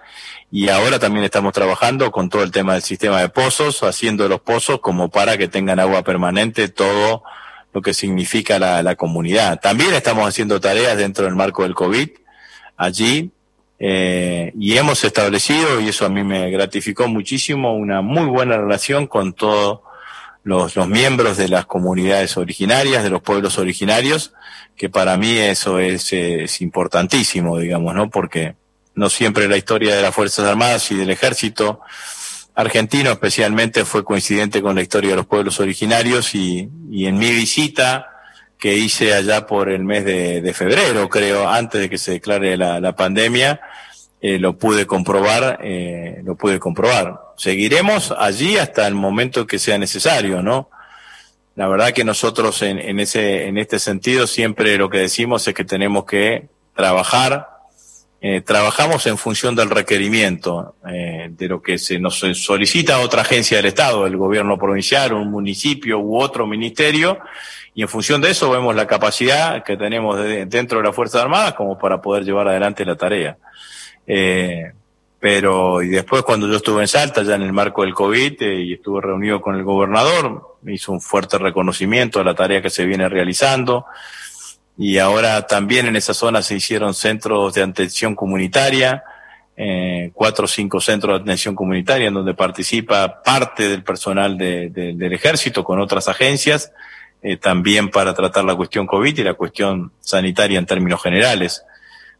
y 0.51 0.69
ahora 0.69 0.99
también 0.99 1.25
estamos 1.25 1.53
trabajando 1.53 2.11
con 2.11 2.29
todo 2.29 2.43
el 2.43 2.51
tema 2.51 2.75
del 2.75 2.83
sistema 2.83 3.21
de 3.21 3.29
pozos, 3.29 3.83
haciendo 3.83 4.29
los 4.29 4.41
pozos 4.41 4.81
como 4.81 5.09
para 5.09 5.37
que 5.37 5.49
tengan 5.49 5.81
agua 5.81 6.03
permanente 6.03 6.69
todo 6.69 7.23
lo 7.73 7.83
que 7.83 7.95
significa 7.95 8.59
la, 8.59 8.97
comunidad. 8.97 9.61
También 9.61 9.93
estamos 9.95 10.27
haciendo 10.27 10.61
tareas 10.61 10.97
dentro 10.97 11.25
del 11.25 11.35
marco 11.35 11.63
del 11.63 11.75
COVID 11.75 12.09
allí 12.77 13.31
eh, 13.79 14.53
y 14.59 14.77
hemos 14.77 15.05
establecido, 15.05 15.81
y 15.81 15.89
eso 15.89 16.07
a 16.07 16.09
mí 16.09 16.25
me 16.25 16.51
gratificó 16.51 17.09
muchísimo, 17.09 17.75
una 17.75 18.01
muy 18.01 18.27
buena 18.27 18.57
relación 18.57 19.07
con 19.07 19.35
todos 19.35 19.81
los, 20.43 20.77
miembros 20.89 21.37
de 21.37 21.49
las 21.49 21.67
comunidades 21.67 22.37
originarias, 22.37 23.03
de 23.03 23.11
los 23.11 23.21
pueblos 23.21 23.59
originarios, 23.59 24.33
que 24.77 24.89
para 24.89 25.17
mí 25.17 25.37
eso 25.37 25.79
es, 25.79 26.13
es 26.13 26.61
importantísimo, 26.63 27.59
digamos, 27.59 27.95
¿no? 27.95 28.09
Porque 28.09 28.55
no 28.95 29.11
siempre 29.11 29.49
la 29.49 29.57
historia 29.57 29.95
de 29.95 30.03
las 30.03 30.15
Fuerzas 30.15 30.47
Armadas 30.47 30.91
y 30.91 30.95
del 30.95 31.11
Ejército 31.11 31.81
argentino 32.57 33.11
especialmente 33.13 33.85
fue 33.85 34.03
coincidente 34.03 34.63
con 34.63 34.75
la 34.75 34.83
historia 34.83 35.11
de 35.11 35.17
los 35.17 35.27
pueblos 35.27 35.61
originarios 35.61 36.35
y, 36.35 36.69
y 36.91 37.07
en 37.07 37.19
mi 37.19 37.31
visita 37.31 38.09
que 38.59 38.75
hice 38.75 39.15
allá 39.15 39.47
por 39.47 39.69
el 39.69 39.85
mes 39.85 40.05
de, 40.05 40.53
febrero, 40.55 41.09
creo, 41.11 41.49
antes 41.49 41.83
de 41.83 41.91
que 41.91 41.99
se 41.99 42.13
declare 42.13 42.57
la, 42.57 42.97
pandemia, 42.97 43.61
eh, 44.23 44.39
lo 44.39 44.57
pude 44.57 44.87
comprobar, 44.87 45.61
eh, 45.63 46.23
lo 46.25 46.37
pude 46.37 46.59
comprobar. 46.59 47.21
Seguiremos 47.37 48.15
allí 48.17 48.57
hasta 48.57 48.87
el 48.87 48.95
momento 48.95 49.47
que 49.47 49.59
sea 49.59 49.77
necesario, 49.77 50.43
¿no? 50.43 50.71
La 51.55 51.69
verdad 51.69 51.93
que 51.93 52.05
nosotros 52.05 52.63
en, 52.63 52.79
en 52.79 52.99
ese, 52.99 53.47
en 53.47 53.59
este 53.59 53.79
sentido 53.79 54.27
siempre 54.27 54.79
lo 54.79 54.89
que 54.89 54.99
decimos 54.99 55.47
es 55.47 55.55
que 55.55 55.65
tenemos 55.65 56.07
que 56.07 56.49
trabajar 56.75 57.56
eh, 58.21 58.41
trabajamos 58.41 59.07
en 59.07 59.19
función 59.19 59.55
del 59.55 59.69
requerimiento 59.69 60.77
eh, 60.89 61.29
de 61.31 61.49
lo 61.49 61.61
que 61.61 61.77
se 61.77 61.99
nos 61.99 62.19
solicita 62.19 63.01
otra 63.01 63.23
agencia 63.23 63.59
del 63.59 63.67
Estado, 63.67 64.07
el 64.07 64.17
gobierno 64.17 64.59
provincial, 64.59 65.13
un 65.13 65.31
municipio 65.31 65.99
u 65.99 66.19
otro 66.19 66.47
ministerio, 66.47 67.19
y 67.75 67.83
en 67.83 67.89
función 67.89 68.23
de 68.23 68.31
eso 68.31 68.51
vemos 68.51 68.75
la 68.75 68.87
capacidad 68.87 69.63
que 69.63 69.77
tenemos 69.77 70.19
dentro 70.49 70.79
de 70.79 70.85
las 70.85 70.97
Fuerzas 70.97 71.23
Armadas 71.23 71.53
como 71.53 71.79
para 71.79 72.01
poder 72.01 72.25
llevar 72.25 72.49
adelante 72.49 72.87
la 72.87 72.97
tarea. 72.97 73.37
Eh, 74.07 74.73
pero, 75.21 75.83
y 75.83 75.89
después 75.89 76.23
cuando 76.23 76.49
yo 76.49 76.57
estuve 76.57 76.83
en 76.83 76.89
Salta, 76.89 77.23
ya 77.23 77.35
en 77.35 77.43
el 77.43 77.53
marco 77.53 77.83
del 77.83 77.93
COVID, 77.93 78.41
y 78.41 78.73
estuve 78.75 79.03
reunido 79.03 79.43
con 79.43 79.57
el 79.57 79.63
gobernador, 79.63 80.57
hizo 80.67 80.93
un 80.93 81.03
fuerte 81.03 81.37
reconocimiento 81.37 82.19
a 82.19 82.25
la 82.25 82.35
tarea 82.35 82.63
que 82.63 82.71
se 82.71 82.87
viene 82.87 83.09
realizando 83.09 83.85
y 84.79 84.99
ahora 84.99 85.47
también 85.47 85.87
en 85.87 85.97
esa 85.97 86.15
zona 86.15 86.43
se 86.43 86.57
hicieron 86.57 86.95
centros 86.95 87.55
de 87.55 87.63
atención 87.63 88.15
comunitaria 88.15 89.03
eh, 89.59 90.11
cuatro 90.13 90.45
o 90.45 90.49
cinco 90.49 90.81
centros 90.81 91.19
de 91.19 91.23
atención 91.23 91.55
comunitaria 91.55 92.09
en 92.09 92.15
donde 92.15 92.35
participa 92.35 93.23
parte 93.23 93.69
del 93.71 93.83
personal 93.83 94.37
de, 94.37 94.69
del 94.69 95.13
ejército 95.15 95.65
con 95.65 95.81
otras 95.81 96.09
agencias, 96.09 96.73
eh, 97.23 97.39
también 97.39 97.91
para 97.91 98.13
tratar 98.13 98.45
la 98.45 98.55
cuestión 98.55 98.87
COVID 98.87 99.19
y 99.19 99.23
la 99.23 99.33
cuestión 99.33 99.93
sanitaria 100.01 100.59
en 100.59 100.67
términos 100.67 101.03
generales. 101.03 101.65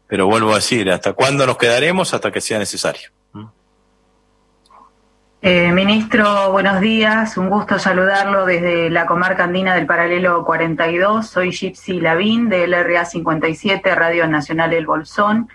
Pero 0.07 0.25
vuelvo 0.25 0.53
a 0.53 0.55
decir, 0.55 0.89
¿hasta 0.89 1.13
cuándo 1.13 1.45
nos 1.45 1.57
quedaremos? 1.57 2.11
Hasta 2.13 2.31
que 2.31 2.41
sea 2.41 2.57
necesario. 2.57 3.11
Eh, 5.49 5.71
ministro, 5.71 6.51
buenos 6.51 6.81
días. 6.81 7.37
Un 7.37 7.49
gusto 7.49 7.79
saludarlo 7.79 8.45
desde 8.45 8.89
la 8.89 9.05
comarca 9.05 9.45
andina 9.45 9.75
del 9.75 9.85
paralelo 9.85 10.43
42. 10.43 11.25
Soy 11.25 11.53
Gypsy 11.53 12.01
Lavín 12.01 12.49
de 12.49 12.67
LRA 12.67 13.05
57, 13.05 13.95
Radio 13.95 14.27
Nacional 14.27 14.73
El 14.73 14.85
Bolsón. 14.85 15.47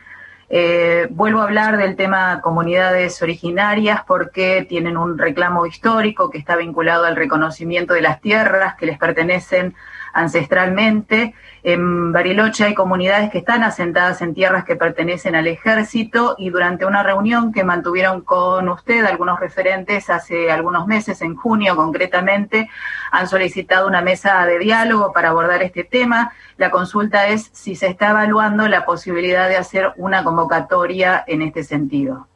Eh, 0.49 1.09
vuelvo 1.11 1.40
a 1.40 1.45
hablar 1.45 1.76
del 1.76 1.95
tema 1.97 2.40
comunidades 2.40 3.20
originarias 3.20 4.01
porque 4.07 4.64
tienen 4.66 4.97
un 4.97 5.18
reclamo 5.18 5.66
histórico 5.66 6.30
que 6.30 6.38
está 6.38 6.57
vinculado 6.57 7.05
al 7.05 7.14
reconocimiento 7.14 7.93
de 7.93 8.01
las 8.01 8.22
tierras 8.22 8.76
que 8.76 8.86
les 8.86 8.97
pertenecen 8.97 9.74
ancestralmente. 10.14 11.34
En 11.64 12.10
Bariloche 12.10 12.64
hay 12.64 12.74
comunidades 12.74 13.30
que 13.30 13.38
están 13.38 13.62
asentadas 13.62 14.20
en 14.20 14.34
tierras 14.34 14.64
que 14.64 14.74
pertenecen 14.74 15.36
al 15.36 15.46
ejército 15.46 16.34
y 16.36 16.50
durante 16.50 16.86
una 16.86 17.04
reunión 17.04 17.52
que 17.52 17.62
mantuvieron 17.62 18.22
con 18.22 18.68
usted 18.68 19.04
algunos 19.04 19.38
referentes 19.38 20.10
hace 20.10 20.50
algunos 20.50 20.88
meses, 20.88 21.22
en 21.22 21.36
junio 21.36 21.76
concretamente, 21.76 22.68
han 23.12 23.28
solicitado 23.28 23.86
una 23.86 24.02
mesa 24.02 24.44
de 24.44 24.58
diálogo 24.58 25.12
para 25.12 25.28
abordar 25.28 25.62
este 25.62 25.84
tema. 25.84 26.32
La 26.56 26.72
consulta 26.72 27.28
es 27.28 27.50
si 27.52 27.76
se 27.76 27.86
está 27.86 28.10
evaluando 28.10 28.66
la 28.66 28.84
posibilidad 28.84 29.48
de 29.48 29.56
hacer 29.56 29.92
una 29.96 30.24
convocatoria 30.24 31.22
en 31.28 31.42
este 31.42 31.62
sentido. 31.62 32.26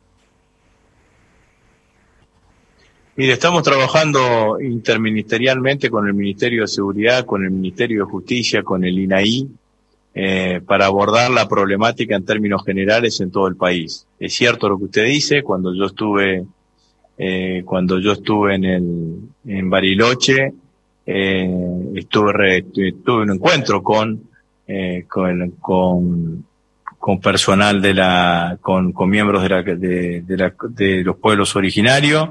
Mire, 3.19 3.33
estamos 3.33 3.63
trabajando 3.63 4.61
interministerialmente 4.61 5.89
con 5.89 6.07
el 6.07 6.13
Ministerio 6.13 6.61
de 6.61 6.69
Seguridad, 6.69 7.25
con 7.25 7.43
el 7.43 7.51
Ministerio 7.51 8.05
de 8.05 8.11
Justicia, 8.11 8.63
con 8.63 8.85
el 8.85 8.99
INAI, 8.99 9.49
eh, 10.15 10.61
para 10.67 10.85
abordar 10.85 11.31
la 11.31 11.49
problemática 11.49 12.15
en 12.15 12.27
términos 12.27 12.63
generales 12.63 13.19
en 13.23 13.31
todo 13.31 13.49
el 13.49 13.57
país. 13.57 14.07
Es 14.21 14.35
cierto 14.35 14.69
lo 14.69 14.77
que 14.77 14.85
usted 14.85 15.07
dice, 15.07 15.43
cuando 15.43 15.75
yo 15.75 15.87
estuve, 15.87 16.45
eh, 17.17 17.63
cuando 17.65 17.99
yo 18.01 18.13
estuve 18.13 18.55
en 18.55 18.65
el, 18.65 19.19
en 19.47 19.71
Bariloche, 19.71 20.53
eh, 21.07 21.51
estuve, 21.95 22.67
tuve 23.03 23.23
un 23.23 23.31
encuentro 23.31 23.83
con, 23.83 24.21
eh, 24.67 25.07
con, 25.09 25.53
con, 25.53 26.45
con, 26.99 27.19
personal 27.19 27.81
de 27.81 27.95
la, 27.95 28.59
con, 28.61 28.93
con 28.93 29.09
miembros 29.09 29.43
de 29.43 29.49
la, 29.49 29.63
de, 29.63 30.23
la, 30.29 30.53
de 30.69 31.03
los 31.03 31.17
pueblos 31.17 31.57
originarios, 31.57 32.29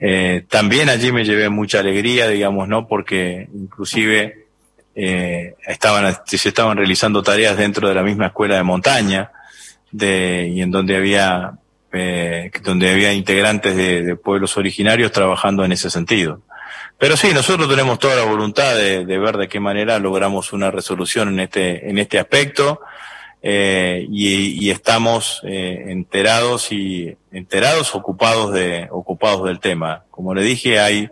eh, 0.00 0.44
también 0.48 0.88
allí 0.88 1.12
me 1.12 1.24
llevé 1.24 1.48
mucha 1.48 1.80
alegría, 1.80 2.28
digamos, 2.28 2.68
¿no? 2.68 2.86
Porque 2.86 3.48
inclusive 3.54 4.46
eh, 4.94 5.54
estaban, 5.66 6.16
se 6.24 6.48
estaban 6.48 6.76
realizando 6.76 7.22
tareas 7.22 7.56
dentro 7.56 7.88
de 7.88 7.94
la 7.94 8.02
misma 8.02 8.26
escuela 8.26 8.56
de 8.56 8.62
montaña, 8.62 9.30
de, 9.90 10.50
y 10.52 10.62
en 10.62 10.70
donde 10.70 10.96
había, 10.96 11.52
eh, 11.92 12.50
donde 12.62 12.90
había 12.90 13.12
integrantes 13.12 13.76
de, 13.76 14.02
de, 14.02 14.16
pueblos 14.16 14.56
originarios 14.56 15.12
trabajando 15.12 15.64
en 15.64 15.72
ese 15.72 15.90
sentido. 15.90 16.42
Pero 16.98 17.16
sí, 17.16 17.32
nosotros 17.34 17.68
tenemos 17.68 17.98
toda 17.98 18.16
la 18.16 18.24
voluntad 18.24 18.74
de, 18.76 19.04
de 19.04 19.18
ver 19.18 19.36
de 19.36 19.48
qué 19.48 19.58
manera 19.60 19.98
logramos 19.98 20.52
una 20.52 20.70
resolución 20.70 21.28
en 21.28 21.40
este, 21.40 21.88
en 21.88 21.98
este 21.98 22.18
aspecto 22.18 22.80
eh, 23.46 24.06
y, 24.10 24.70
estamos 24.70 25.42
eh, 25.44 25.84
enterados 25.88 26.72
y 26.72 27.14
enterados, 27.30 27.94
ocupados 27.94 28.54
de 28.54 28.88
ocupados 28.90 29.44
del 29.44 29.60
tema. 29.60 30.04
Como 30.10 30.32
le 30.34 30.42
dije, 30.42 30.80
hay 30.80 31.10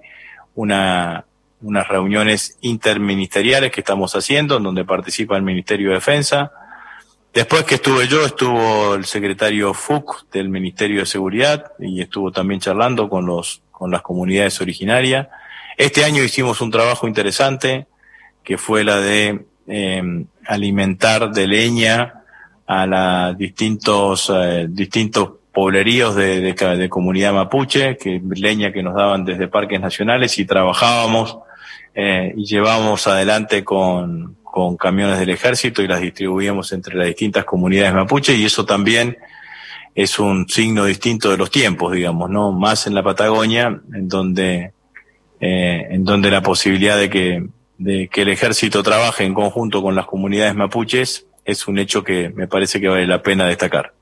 una 0.54 1.26
unas 1.60 1.86
reuniones 1.86 2.56
interministeriales 2.62 3.70
que 3.70 3.82
estamos 3.82 4.16
haciendo, 4.16 4.56
en 4.56 4.62
donde 4.62 4.82
participa 4.82 5.36
el 5.36 5.42
Ministerio 5.42 5.90
de 5.90 5.96
Defensa. 5.96 6.50
Después 7.34 7.64
que 7.64 7.74
estuve 7.74 8.08
yo, 8.08 8.24
estuvo 8.24 8.94
el 8.94 9.04
secretario 9.04 9.74
FUC 9.74 10.30
del 10.32 10.48
Ministerio 10.48 11.00
de 11.00 11.06
Seguridad 11.06 11.72
y 11.78 12.00
estuvo 12.00 12.32
también 12.32 12.60
charlando 12.60 13.10
con 13.10 13.26
los 13.26 13.60
con 13.70 13.90
las 13.90 14.00
comunidades 14.00 14.58
originarias. 14.62 15.28
Este 15.76 16.02
año 16.02 16.22
hicimos 16.22 16.62
un 16.62 16.70
trabajo 16.70 17.06
interesante 17.06 17.88
que 18.42 18.56
fue 18.56 18.84
la 18.84 18.96
de 19.00 19.44
eh, 19.66 20.24
alimentar 20.46 21.30
de 21.30 21.46
leña 21.46 22.21
a 22.72 22.86
los 22.86 23.38
distintos, 23.38 24.32
eh, 24.34 24.66
distintos 24.68 25.30
pobleríos 25.52 26.16
de, 26.16 26.54
de, 26.54 26.88
comunidad 26.88 27.34
mapuche, 27.34 27.98
que 27.98 28.22
leña 28.34 28.72
que 28.72 28.82
nos 28.82 28.94
daban 28.94 29.24
desde 29.26 29.48
parques 29.48 29.78
nacionales 29.78 30.38
y 30.38 30.46
trabajábamos 30.46 31.38
eh, 31.94 32.32
y 32.34 32.46
llevábamos 32.46 33.06
adelante 33.06 33.62
con, 33.62 34.36
con 34.42 34.78
camiones 34.78 35.18
del 35.18 35.28
ejército 35.28 35.82
y 35.82 35.88
las 35.88 36.00
distribuíamos 36.00 36.72
entre 36.72 36.96
las 36.96 37.06
distintas 37.08 37.44
comunidades 37.44 37.92
mapuche 37.92 38.34
y 38.34 38.46
eso 38.46 38.64
también 38.64 39.18
es 39.94 40.18
un 40.18 40.48
signo 40.48 40.86
distinto 40.86 41.30
de 41.30 41.36
los 41.36 41.50
tiempos, 41.50 41.92
digamos, 41.92 42.30
¿no? 42.30 42.52
Más 42.52 42.86
en 42.86 42.94
la 42.94 43.02
Patagonia, 43.02 43.82
en 43.92 44.08
donde, 44.08 44.72
eh, 45.38 45.86
en 45.90 46.04
donde 46.04 46.30
la 46.30 46.40
posibilidad 46.40 46.96
de 46.96 47.10
que, 47.10 47.46
de 47.76 48.08
que 48.08 48.22
el 48.22 48.30
ejército 48.30 48.82
trabaje 48.82 49.24
en 49.24 49.34
conjunto 49.34 49.82
con 49.82 49.94
las 49.94 50.06
comunidades 50.06 50.54
mapuches 50.54 51.26
es 51.44 51.66
un 51.68 51.78
hecho 51.78 52.02
que 52.04 52.30
me 52.30 52.46
parece 52.46 52.80
que 52.80 52.88
vale 52.88 53.06
la 53.06 53.22
pena 53.22 53.46
destacar. 53.46 53.94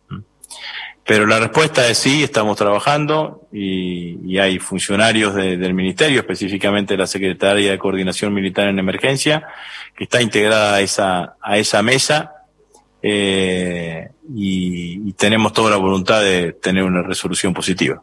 Pero 1.05 1.27
la 1.27 1.41
respuesta 1.41 1.89
es 1.89 1.99
sí, 1.99 2.23
estamos 2.23 2.57
trabajando 2.57 3.49
y, 3.53 4.39
hay 4.39 4.59
funcionarios 4.59 5.35
de, 5.35 5.57
del 5.57 5.75
Ministerio, 5.75 6.21
específicamente 6.21 6.97
la 6.97 7.07
Secretaría 7.07 7.73
de 7.73 7.79
Coordinación 7.79 8.33
Militar 8.33 8.69
en 8.69 8.79
Emergencia, 8.79 9.49
que 9.97 10.05
está 10.05 10.23
integrada 10.23 10.77
a 10.77 10.81
esa, 10.81 11.37
a 11.43 11.59
esa 11.59 11.83
mesa 11.83 12.35
eh, 13.03 14.09
y 14.35 15.13
tenemos 15.15 15.53
toda 15.53 15.71
la 15.71 15.77
voluntad 15.79 16.23
de 16.23 16.53
tener 16.53 16.85
una 16.85 17.03
resolución 17.03 17.53
positiva. 17.55 18.03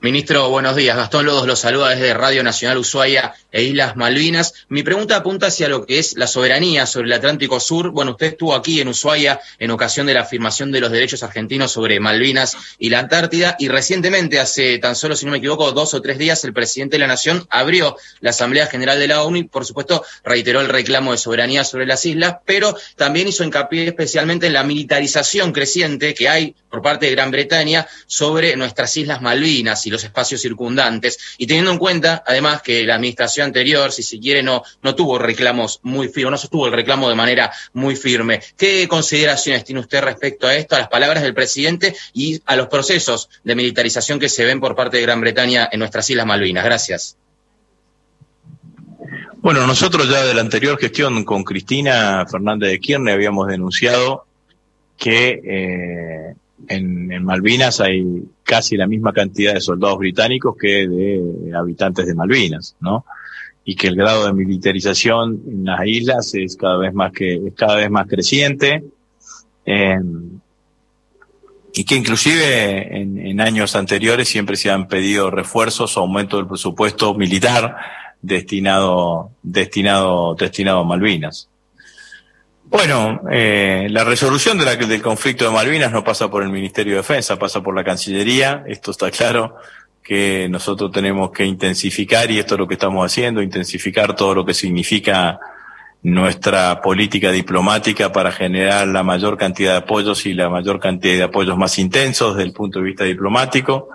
Ministro, 0.00 0.48
buenos 0.48 0.76
días. 0.76 0.96
Gastón 0.96 1.26
Lodos 1.26 1.44
los 1.48 1.58
saluda 1.58 1.88
desde 1.88 2.14
Radio 2.14 2.44
Nacional 2.44 2.78
Ushuaia 2.78 3.34
e 3.50 3.64
Islas 3.64 3.96
Malvinas. 3.96 4.54
Mi 4.68 4.84
pregunta 4.84 5.16
apunta 5.16 5.48
hacia 5.48 5.68
lo 5.68 5.86
que 5.86 5.98
es 5.98 6.16
la 6.16 6.28
soberanía 6.28 6.86
sobre 6.86 7.08
el 7.08 7.14
Atlántico 7.14 7.58
Sur. 7.58 7.90
Bueno, 7.90 8.12
usted 8.12 8.28
estuvo 8.28 8.54
aquí 8.54 8.80
en 8.80 8.86
Ushuaia 8.86 9.40
en 9.58 9.72
ocasión 9.72 10.06
de 10.06 10.14
la 10.14 10.20
afirmación 10.20 10.70
de 10.70 10.78
los 10.78 10.92
derechos 10.92 11.24
argentinos 11.24 11.72
sobre 11.72 11.98
Malvinas 11.98 12.56
y 12.78 12.90
la 12.90 13.00
Antártida 13.00 13.56
y 13.58 13.66
recientemente, 13.66 14.38
hace 14.38 14.78
tan 14.78 14.94
solo, 14.94 15.16
si 15.16 15.26
no 15.26 15.32
me 15.32 15.38
equivoco, 15.38 15.72
dos 15.72 15.92
o 15.94 16.00
tres 16.00 16.16
días, 16.16 16.44
el 16.44 16.52
presidente 16.52 16.94
de 16.94 17.00
la 17.00 17.08
Nación 17.08 17.48
abrió 17.50 17.96
la 18.20 18.30
Asamblea 18.30 18.68
General 18.68 19.00
de 19.00 19.08
la 19.08 19.24
ONU 19.24 19.38
y, 19.38 19.44
por 19.44 19.64
supuesto, 19.64 20.04
reiteró 20.22 20.60
el 20.60 20.68
reclamo 20.68 21.10
de 21.10 21.18
soberanía 21.18 21.64
sobre 21.64 21.86
las 21.86 22.06
islas, 22.06 22.36
pero 22.44 22.76
también 22.94 23.26
hizo 23.26 23.42
hincapié 23.42 23.88
especialmente 23.88 24.46
en 24.46 24.52
la 24.52 24.62
militarización 24.62 25.50
creciente 25.50 26.14
que 26.14 26.28
hay 26.28 26.54
por 26.70 26.82
parte 26.82 27.06
de 27.06 27.12
Gran 27.12 27.32
Bretaña 27.32 27.88
sobre 28.06 28.54
nuestras 28.54 28.96
Islas 28.96 29.22
Malvinas 29.22 29.87
y 29.88 29.90
los 29.90 30.04
espacios 30.04 30.42
circundantes. 30.42 31.18
Y 31.38 31.46
teniendo 31.46 31.72
en 31.72 31.78
cuenta, 31.78 32.22
además, 32.26 32.62
que 32.62 32.84
la 32.84 32.94
administración 32.94 33.46
anterior, 33.46 33.90
si 33.90 34.02
se 34.02 34.20
quiere, 34.20 34.42
no, 34.42 34.62
no 34.82 34.94
tuvo 34.94 35.18
reclamos 35.18 35.80
muy 35.82 36.08
firmes, 36.08 36.32
no 36.32 36.38
sostuvo 36.38 36.66
el 36.66 36.72
reclamo 36.72 37.08
de 37.08 37.14
manera 37.14 37.50
muy 37.72 37.96
firme. 37.96 38.40
¿Qué 38.56 38.86
consideraciones 38.86 39.64
tiene 39.64 39.80
usted 39.80 40.02
respecto 40.02 40.46
a 40.46 40.54
esto, 40.54 40.76
a 40.76 40.80
las 40.80 40.88
palabras 40.88 41.22
del 41.22 41.34
presidente 41.34 41.96
y 42.12 42.40
a 42.44 42.54
los 42.54 42.68
procesos 42.68 43.28
de 43.42 43.54
militarización 43.54 44.18
que 44.18 44.28
se 44.28 44.44
ven 44.44 44.60
por 44.60 44.76
parte 44.76 44.98
de 44.98 45.02
Gran 45.02 45.20
Bretaña 45.20 45.68
en 45.72 45.80
nuestras 45.80 46.08
Islas 46.10 46.26
Malvinas? 46.26 46.64
Gracias. 46.64 47.16
Bueno, 49.40 49.66
nosotros 49.66 50.10
ya 50.10 50.24
de 50.24 50.34
la 50.34 50.42
anterior 50.42 50.78
gestión 50.78 51.24
con 51.24 51.44
Cristina 51.44 52.26
Fernández 52.30 52.70
de 52.70 52.80
Kirchner 52.80 53.14
habíamos 53.14 53.46
denunciado 53.46 54.26
que 54.98 55.40
eh, 55.44 56.34
en, 56.66 57.12
en, 57.12 57.24
Malvinas 57.24 57.80
hay 57.80 58.04
casi 58.42 58.76
la 58.76 58.86
misma 58.86 59.12
cantidad 59.12 59.54
de 59.54 59.60
soldados 59.60 59.98
británicos 59.98 60.56
que 60.56 60.88
de 60.88 61.52
habitantes 61.56 62.06
de 62.06 62.14
Malvinas, 62.14 62.76
¿no? 62.80 63.04
Y 63.64 63.76
que 63.76 63.88
el 63.88 63.96
grado 63.96 64.26
de 64.26 64.32
militarización 64.32 65.42
en 65.46 65.64
las 65.64 65.86
islas 65.86 66.34
es 66.34 66.56
cada 66.56 66.78
vez 66.78 66.94
más 66.94 67.12
que 67.12 67.34
es 67.34 67.54
cada 67.54 67.76
vez 67.76 67.90
más 67.90 68.06
creciente. 68.06 68.82
Eh, 69.66 69.98
y 71.74 71.84
que 71.84 71.94
inclusive 71.94 72.96
en, 72.96 73.18
en, 73.18 73.40
años 73.40 73.76
anteriores 73.76 74.28
siempre 74.28 74.56
se 74.56 74.70
han 74.70 74.88
pedido 74.88 75.30
refuerzos 75.30 75.96
o 75.96 76.00
aumento 76.00 76.38
del 76.38 76.46
presupuesto 76.46 77.14
militar 77.14 77.76
destinado 78.22 79.30
destinado 79.42 80.34
destinado 80.34 80.80
a 80.80 80.84
Malvinas. 80.84 81.48
Bueno, 82.70 83.22
eh, 83.30 83.86
la 83.90 84.04
resolución 84.04 84.58
de 84.58 84.66
la, 84.66 84.76
del 84.76 85.00
conflicto 85.00 85.46
de 85.46 85.50
Malvinas 85.50 85.90
no 85.90 86.04
pasa 86.04 86.30
por 86.30 86.42
el 86.42 86.50
Ministerio 86.50 86.92
de 86.92 86.98
Defensa, 86.98 87.38
pasa 87.38 87.62
por 87.62 87.74
la 87.74 87.82
Cancillería. 87.82 88.62
Esto 88.66 88.90
está 88.90 89.10
claro 89.10 89.56
que 90.02 90.48
nosotros 90.50 90.92
tenemos 90.92 91.30
que 91.30 91.46
intensificar, 91.46 92.30
y 92.30 92.38
esto 92.38 92.54
es 92.54 92.58
lo 92.58 92.68
que 92.68 92.74
estamos 92.74 93.04
haciendo, 93.04 93.40
intensificar 93.40 94.14
todo 94.14 94.34
lo 94.34 94.44
que 94.44 94.52
significa 94.52 95.38
nuestra 96.02 96.80
política 96.82 97.32
diplomática 97.32 98.12
para 98.12 98.32
generar 98.32 98.86
la 98.88 99.02
mayor 99.02 99.38
cantidad 99.38 99.72
de 99.72 99.78
apoyos 99.78 100.26
y 100.26 100.34
la 100.34 100.50
mayor 100.50 100.78
cantidad 100.78 101.16
de 101.16 101.22
apoyos 101.22 101.56
más 101.56 101.78
intensos 101.78 102.36
desde 102.36 102.48
el 102.48 102.54
punto 102.54 102.80
de 102.80 102.84
vista 102.84 103.04
diplomático. 103.04 103.88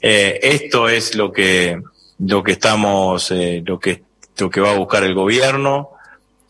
Eh, 0.00 0.40
esto 0.42 0.88
es 0.88 1.14
lo 1.14 1.32
que 1.32 1.80
lo 2.18 2.42
que 2.42 2.52
estamos, 2.52 3.30
eh, 3.30 3.62
lo 3.64 3.78
que 3.78 4.02
lo 4.38 4.50
que 4.50 4.60
va 4.60 4.72
a 4.72 4.76
buscar 4.76 5.04
el 5.04 5.14
gobierno. 5.14 5.95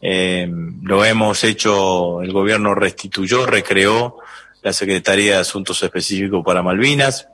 Eh, 0.01 0.49
lo 0.83 1.05
hemos 1.05 1.43
hecho, 1.45 2.23
el 2.23 2.33
gobierno 2.33 2.75
restituyó, 2.75 3.47
recreó 3.47 4.19
la 4.63 4.73
Secretaría 4.73 5.35
de 5.35 5.41
Asuntos 5.41 5.83
Específicos 5.83 6.45
para 6.45 6.63
Malvinas, 6.63 7.29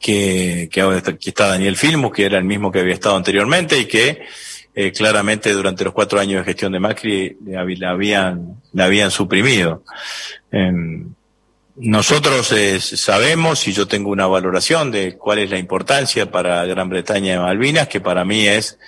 que, 0.00 0.68
que 0.70 0.80
ahora 0.80 0.98
está, 0.98 1.12
aquí 1.12 1.30
está 1.30 1.48
Daniel 1.48 1.76
Filmus, 1.76 2.12
que 2.12 2.24
era 2.24 2.38
el 2.38 2.44
mismo 2.44 2.72
que 2.72 2.80
había 2.80 2.94
estado 2.94 3.16
anteriormente 3.16 3.78
y 3.78 3.86
que 3.86 4.22
eh, 4.74 4.92
claramente 4.92 5.52
durante 5.52 5.84
los 5.84 5.94
cuatro 5.94 6.20
años 6.20 6.40
de 6.40 6.44
gestión 6.44 6.72
de 6.72 6.80
Macri 6.80 7.38
la, 7.46 7.90
habían, 7.90 8.60
la 8.72 8.84
habían 8.84 9.10
suprimido. 9.10 9.84
Eh, 10.52 10.72
nosotros 11.76 12.52
eh, 12.52 12.80
sabemos 12.80 13.68
y 13.68 13.72
yo 13.72 13.86
tengo 13.86 14.10
una 14.10 14.26
valoración 14.26 14.90
de 14.90 15.16
cuál 15.16 15.40
es 15.40 15.50
la 15.50 15.58
importancia 15.58 16.30
para 16.30 16.64
Gran 16.64 16.88
Bretaña 16.88 17.32
de 17.32 17.38
Malvinas, 17.38 17.88
que 17.88 18.00
para 18.00 18.24
mí 18.24 18.46
es 18.46 18.78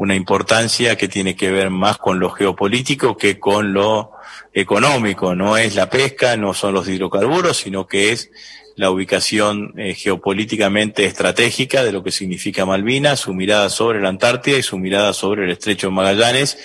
una 0.00 0.14
importancia 0.14 0.96
que 0.96 1.08
tiene 1.08 1.36
que 1.36 1.50
ver 1.50 1.68
más 1.68 1.98
con 1.98 2.18
lo 2.18 2.30
geopolítico 2.30 3.18
que 3.18 3.38
con 3.38 3.74
lo 3.74 4.12
económico. 4.54 5.34
No 5.34 5.58
es 5.58 5.74
la 5.74 5.90
pesca, 5.90 6.38
no 6.38 6.54
son 6.54 6.72
los 6.72 6.88
hidrocarburos, 6.88 7.58
sino 7.58 7.86
que 7.86 8.10
es 8.10 8.30
la 8.76 8.90
ubicación 8.90 9.74
eh, 9.76 9.92
geopolíticamente 9.92 11.04
estratégica 11.04 11.84
de 11.84 11.92
lo 11.92 12.02
que 12.02 12.12
significa 12.12 12.64
Malvinas, 12.64 13.20
su 13.20 13.34
mirada 13.34 13.68
sobre 13.68 14.00
la 14.00 14.08
Antártida 14.08 14.56
y 14.56 14.62
su 14.62 14.78
mirada 14.78 15.12
sobre 15.12 15.44
el 15.44 15.50
Estrecho 15.50 15.88
de 15.88 15.92
Magallanes, 15.92 16.56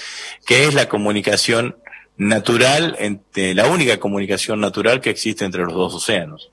que 0.45 0.63
es 0.63 0.73
la 0.73 0.87
comunicación 0.87 1.75
natural, 2.15 2.95
entre, 2.99 3.53
la 3.53 3.67
única 3.67 3.99
comunicación 3.99 4.61
natural 4.61 5.01
que 5.01 5.09
existe 5.09 5.43
entre 5.43 5.63
los 5.63 5.73
dos 5.73 5.93
océanos. 5.93 6.51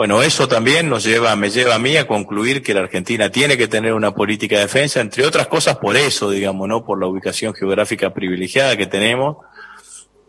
Bueno, 0.00 0.22
eso 0.22 0.48
también 0.48 0.88
nos 0.88 1.04
lleva, 1.04 1.36
me 1.36 1.50
lleva 1.50 1.74
a 1.74 1.78
mí 1.78 1.94
a 1.98 2.06
concluir 2.06 2.62
que 2.62 2.72
la 2.72 2.80
Argentina 2.80 3.30
tiene 3.30 3.58
que 3.58 3.68
tener 3.68 3.92
una 3.92 4.14
política 4.14 4.56
de 4.56 4.62
defensa, 4.62 4.98
entre 5.02 5.26
otras 5.26 5.46
cosas 5.46 5.76
por 5.76 5.94
eso, 5.94 6.30
digamos, 6.30 6.66
¿no? 6.66 6.86
Por 6.86 6.98
la 6.98 7.06
ubicación 7.06 7.52
geográfica 7.52 8.14
privilegiada 8.14 8.78
que 8.78 8.86
tenemos, 8.86 9.36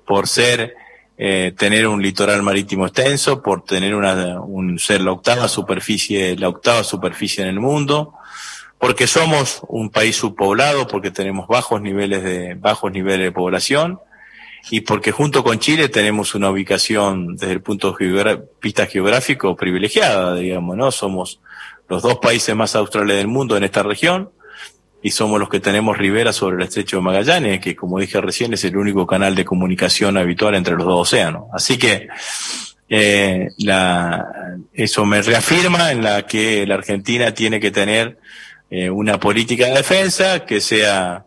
por 0.06 0.28
ser 0.28 0.76
eh, 1.18 1.54
tener 1.58 1.88
un 1.88 2.02
litoral 2.02 2.44
marítimo 2.44 2.86
extenso, 2.86 3.42
por 3.42 3.64
tener 3.64 3.96
una, 3.96 4.42
un, 4.42 4.78
ser 4.78 5.00
la 5.00 5.14
octava 5.14 5.48
superficie, 5.48 6.36
la 6.36 6.50
octava 6.50 6.84
superficie 6.84 7.42
en 7.42 7.48
el 7.48 7.62
mundo, 7.62 8.16
porque 8.78 9.08
somos 9.08 9.62
un 9.70 9.90
país 9.90 10.18
subpoblado, 10.18 10.86
porque 10.86 11.12
tenemos 11.12 11.48
bajos 11.48 11.82
niveles 11.82 12.24
de, 12.24 12.56
bajos 12.56 12.92
niveles 12.92 13.28
de 13.28 13.32
población, 13.32 14.02
y 14.70 14.82
porque 14.82 15.12
junto 15.12 15.44
con 15.44 15.60
Chile 15.60 15.90
tenemos 15.90 16.36
una 16.36 16.50
ubicación 16.50 17.36
desde 17.36 17.54
el 17.54 17.62
punto 17.62 17.94
de 17.94 18.42
vista 18.62 18.86
geográfico 18.86 19.56
privilegiada, 19.56 20.36
digamos, 20.36 20.78
¿no? 20.78 20.92
Somos 20.92 21.40
los 21.90 22.02
dos 22.04 22.20
países 22.20 22.56
más 22.56 22.76
australes 22.76 23.18
del 23.18 23.28
mundo 23.28 23.58
en 23.58 23.64
esta 23.64 23.84
región, 23.84 24.30
y 25.04 25.12
somos 25.12 25.40
los 25.40 25.50
que 25.50 25.60
tenemos 25.60 25.98
ribera 25.98 26.32
sobre 26.32 26.58
el 26.58 26.62
estrecho 26.64 26.98
de 26.98 27.04
Magallanes, 27.04 27.60
que 27.60 27.76
como 27.76 28.00
dije 28.00 28.22
recién 28.22 28.54
es 28.54 28.64
el 28.64 28.78
único 28.78 29.08
canal 29.08 29.36
de 29.36 29.46
comunicación 29.46 30.18
habitual 30.18 30.56
entre 30.56 30.76
los 30.76 30.86
dos 30.86 31.08
océanos. 31.08 31.46
Así 31.54 31.78
que 31.78 32.08
eh, 32.88 33.50
la, 33.58 34.58
eso 34.74 35.06
me 35.06 35.22
reafirma 35.22 35.92
en 35.92 36.04
la 36.04 36.28
que 36.28 36.68
la 36.68 36.76
Argentina 36.76 37.34
tiene 37.34 37.60
que 37.60 37.72
tener 37.72 38.20
eh, 38.70 38.90
una 38.90 39.20
política 39.20 39.66
de 39.66 39.74
defensa 39.74 40.46
que 40.46 40.62
sea 40.62 41.26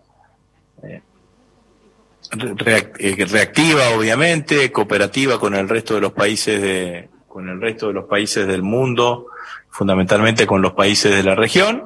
reactiva, 2.30 3.90
obviamente, 3.96 4.70
cooperativa 4.72 5.38
con 5.38 5.54
el 5.54 5.68
resto 5.68 5.94
de 5.94 6.00
los 6.00 6.12
países 6.12 6.60
de, 6.60 7.08
con 7.28 7.48
el 7.48 7.60
resto 7.60 7.88
de 7.88 7.94
los 7.94 8.04
países 8.04 8.46
del 8.46 8.62
mundo, 8.62 9.26
fundamentalmente 9.70 10.46
con 10.46 10.62
los 10.62 10.72
países 10.72 11.14
de 11.14 11.22
la 11.22 11.34
región 11.34 11.82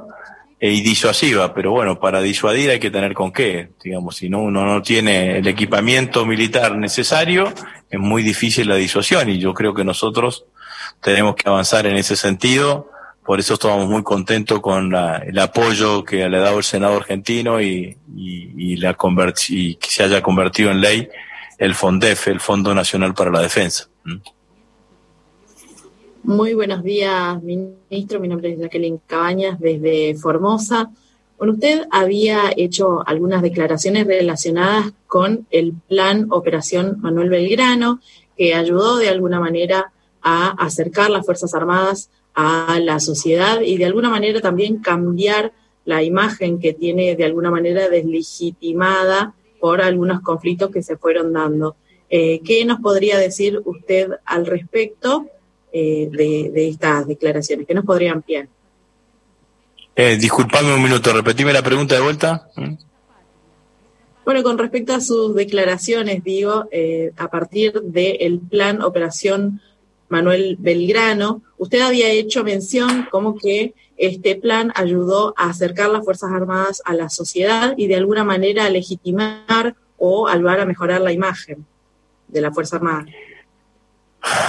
e 0.61 0.73
y 0.73 0.81
disuasiva, 0.81 1.55
pero 1.55 1.71
bueno, 1.71 2.01
para 2.01 2.21
disuadir 2.21 2.71
hay 2.71 2.81
que 2.81 2.91
tener 2.91 3.15
con 3.15 3.33
qué, 3.33 3.71
digamos, 3.83 4.17
si 4.17 4.29
no 4.29 4.41
uno 4.41 4.67
no 4.67 4.83
tiene 4.83 5.39
el 5.39 5.47
equipamiento 5.47 6.27
militar 6.27 6.77
necesario, 6.77 7.53
es 7.89 7.99
muy 7.99 8.23
difícil 8.23 8.69
la 8.69 8.75
disuasión 8.75 9.31
y 9.31 9.39
yo 9.39 9.55
creo 9.55 9.73
que 9.73 9.85
nosotros 9.85 10.45
tenemos 11.01 11.37
que 11.37 11.49
avanzar 11.49 11.87
en 11.87 11.97
ese 11.97 12.17
sentido, 12.17 12.91
por 13.29 13.41
eso 13.41 13.53
estamos 13.53 13.87
muy 13.87 14.03
contentos 14.03 14.59
con 14.61 14.91
la, 14.91 15.19
el 15.19 15.39
apoyo 15.39 16.03
que 16.03 16.27
le 16.31 16.39
ha 16.39 16.41
dado 16.41 16.57
el 16.57 16.65
Senado 16.65 16.97
argentino 16.97 17.61
y, 17.61 17.95
y 18.17 19.75
que 19.75 19.91
se 19.91 20.03
haya 20.03 20.23
convertido 20.23 20.71
en 20.71 20.81
ley 20.81 21.11
el 21.59 21.75
FONDEF, 21.75 22.29
el 22.29 22.41
Fondo 22.41 22.75
Nacional 22.75 23.13
para 23.13 23.31
la 23.31 23.43
Defensa. 23.43 23.91
¿Mm? 24.05 24.17
Muy 26.23 26.55
buenos 26.55 26.83
días, 26.83 27.43
ministro. 27.43 28.19
Mi 28.19 28.29
nombre 28.29 28.55
es 28.55 28.61
Jacqueline 28.61 28.99
Cabañas 29.07 29.61
desde 29.61 30.15
Formosa. 30.15 30.91
Bueno, 31.37 31.53
usted 31.53 31.83
había 31.91 32.51
hecho 32.57 33.07
algunas 33.07 33.43
declaraciones 33.43 34.07
relacionadas 34.07 34.95
con 35.07 35.47
el 35.51 35.75
plan 35.75 36.29
Operación 36.31 36.97
Manuel 37.03 37.29
Belgrano, 37.29 38.01
que 38.39 38.55
ayudó 38.55 38.97
de 38.97 39.11
alguna 39.11 39.39
manera 39.39 39.93
a 40.23 40.53
acercar 40.53 41.11
las 41.11 41.27
Fuerzas 41.27 41.53
Armadas 41.53 42.09
a 42.41 42.79
la 42.81 43.01
sociedad 43.01 43.61
y 43.63 43.79
de 43.79 43.87
alguna 43.87 44.11
manera 44.11 44.41
también 44.41 44.79
cambiar 44.79 45.53
la 45.85 46.03
imagen 46.03 46.61
que 46.61 46.73
tiene 46.73 47.17
de 47.17 47.25
alguna 47.25 47.51
manera 47.51 47.89
deslegitimada 47.89 49.35
por 49.61 49.83
algunos 49.83 50.21
conflictos 50.21 50.71
que 50.71 50.83
se 50.83 50.97
fueron 50.97 51.33
dando. 51.33 51.77
Eh, 52.09 52.41
¿Qué 52.45 52.65
nos 52.65 52.81
podría 52.81 53.19
decir 53.19 53.61
usted 53.65 54.11
al 54.25 54.47
respecto? 54.47 55.27
eh, 55.73 56.09
de, 56.11 56.51
de, 56.51 56.69
estas 56.69 57.07
declaraciones? 57.07 57.67
que 57.67 57.75
nos 57.75 57.85
podría 57.85 58.13
ampliar? 58.13 58.49
Eh, 59.95 60.17
disculpame 60.17 60.75
un 60.75 60.83
minuto, 60.83 61.13
repetime 61.13 61.53
la 61.53 61.63
pregunta 61.63 61.95
de 61.97 62.01
vuelta. 62.01 62.49
¿Mm? 62.57 62.75
Bueno, 64.25 64.43
con 64.43 64.59
respecto 64.59 64.95
a 64.95 65.01
sus 65.01 65.35
declaraciones, 65.35 66.23
digo, 66.23 66.69
eh, 66.71 67.13
a 67.17 67.31
partir 67.31 67.81
del 67.81 68.41
plan 68.41 68.83
Operación 68.83 69.61
Manuel 70.09 70.57
Belgrano, 70.59 71.43
usted 71.59 71.81
había 71.81 72.09
hecho 72.09 72.45
mención 72.45 73.09
como 73.11 73.37
que 73.37 73.75
este 73.97 74.37
plan 74.37 74.73
ayudó 74.75 75.35
a 75.37 75.51
acercar 75.51 75.91
las 75.91 76.05
Fuerzas 76.05 76.31
Armadas 76.33 76.81
a 76.85 76.95
la 76.95 77.09
sociedad 77.09 77.75
y 77.77 77.89
de 77.89 77.97
alguna 77.97 78.25
manera 78.25 78.67
a 78.67 78.71
legitimar 78.71 79.75
o 79.99 80.29
ayudar 80.29 80.61
a 80.61 80.67
mejorar 80.67 81.01
la 81.01 81.13
imagen 81.13 81.67
de 82.29 82.41
la 82.41 82.53
Fuerza 82.53 82.77
Armada. 82.77 83.07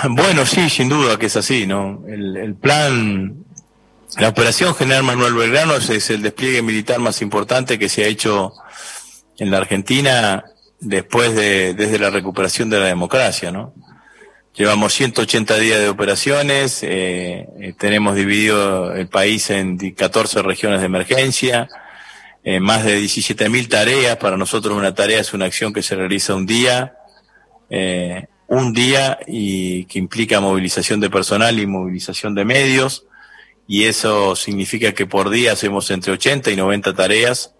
Bueno, 0.09 0.45
sí, 0.45 0.69
sin 0.69 0.89
duda 0.89 1.17
que 1.17 1.27
es 1.27 1.35
así, 1.35 1.67
¿no? 1.67 2.03
El, 2.07 2.37
el 2.37 2.55
plan, 2.55 3.45
la 4.17 4.29
operación 4.29 4.73
General 4.75 5.03
Manuel 5.03 5.33
Belgrano 5.33 5.75
es, 5.75 6.09
el 6.09 6.21
despliegue 6.21 6.61
militar 6.61 6.99
más 6.99 7.21
importante 7.21 7.77
que 7.77 7.89
se 7.89 8.03
ha 8.03 8.07
hecho 8.07 8.53
en 9.37 9.51
la 9.51 9.57
Argentina 9.57 10.43
después 10.79 11.35
de, 11.35 11.73
desde 11.73 11.99
la 11.99 12.09
recuperación 12.09 12.69
de 12.69 12.79
la 12.79 12.85
democracia, 12.85 13.51
¿no? 13.51 13.73
Llevamos 14.59 14.91
180 14.91 15.57
días 15.57 15.79
de 15.79 15.87
operaciones, 15.87 16.83
eh, 16.83 17.47
eh, 17.61 17.73
tenemos 17.79 18.13
dividido 18.13 18.93
el 18.93 19.07
país 19.07 19.49
en 19.51 19.77
14 19.77 20.41
regiones 20.41 20.81
de 20.81 20.85
emergencia, 20.85 21.69
eh, 22.43 22.59
más 22.59 22.83
de 22.83 22.99
17.000 22.99 23.69
tareas, 23.69 24.17
para 24.17 24.35
nosotros 24.35 24.77
una 24.77 24.93
tarea 24.93 25.21
es 25.21 25.33
una 25.33 25.45
acción 25.45 25.71
que 25.71 25.81
se 25.81 25.95
realiza 25.95 26.35
un 26.35 26.45
día, 26.45 26.97
eh, 27.69 28.27
un 28.49 28.73
día 28.73 29.17
y 29.25 29.85
que 29.85 29.97
implica 29.97 30.41
movilización 30.41 30.99
de 30.99 31.09
personal 31.09 31.57
y 31.57 31.65
movilización 31.65 32.35
de 32.35 32.43
medios 32.43 33.05
y 33.65 33.85
eso 33.85 34.35
significa 34.35 34.91
que 34.91 35.05
por 35.05 35.29
día 35.29 35.53
hacemos 35.53 35.89
entre 35.89 36.11
80 36.11 36.51
y 36.51 36.57
90 36.57 36.93
tareas 36.95 37.55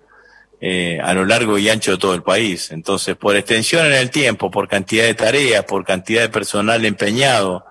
eh, 0.62 0.99
a 1.01 1.14
lo 1.14 1.26
largo 1.26 1.57
y 1.57 1.70
ancho 1.70 1.91
de 1.91 1.97
todo 1.97 2.14
el 2.14 2.24
país. 2.24 2.72
Entonces, 2.72 3.16
por 3.16 3.36
extensión 3.36 3.86
en 3.86 3.93
el 3.93 4.10
tiempo, 4.10 4.51
por 4.51 4.68
cantidad 4.68 5.05
de 5.05 5.14
tareas, 5.14 5.64
por 5.66 5.86
cantidad 5.86 6.22
de 6.22 6.30
personal 6.30 6.84
empeñado 6.86 7.66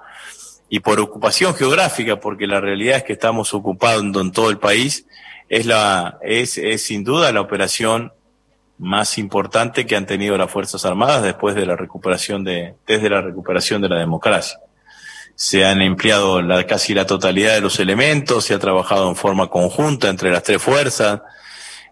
y 0.69 0.81
por 0.81 0.99
ocupación 1.01 1.55
geográfica, 1.55 2.21
porque 2.21 2.47
la 2.47 2.61
realidad 2.61 2.99
es 2.99 3.05
que 3.05 3.13
estamos 3.13 3.53
ocupando 3.55 4.21
en 4.21 4.33
todo 4.33 4.51
el 4.51 4.59
país, 4.59 5.07
es 5.49 5.67
la, 5.67 6.19
es, 6.23 6.59
es 6.59 6.83
sin 6.83 7.05
duda 7.05 7.33
la 7.33 7.41
operación 7.41 8.13
más 8.79 9.19
importante 9.19 9.87
que 9.87 9.97
han 9.97 10.07
tenido 10.07 10.39
las 10.39 10.51
Fuerzas 10.51 10.85
Armadas 10.85 11.23
después 11.23 11.55
de 11.55 11.67
la 11.67 11.77
recuperación 11.77 12.45
de, 12.45 12.75
desde 12.87 13.11
la 13.11 13.21
recuperación 13.21 13.83
de 13.83 13.89
la 13.89 13.99
democracia. 13.99 14.59
Se 15.35 15.65
han 15.65 15.83
empleado 15.83 16.43
la, 16.43 16.67
casi 16.67 16.95
la 16.95 17.07
totalidad 17.07 17.55
de 17.55 17.61
los 17.61 17.81
elementos, 17.81 18.45
se 18.45 18.55
ha 18.55 18.59
trabajado 18.59 19.09
en 19.09 19.17
forma 19.17 19.49
conjunta 19.49 20.09
entre 20.09 20.31
las 20.31 20.43
tres 20.43 20.63
fuerzas, 20.63 21.21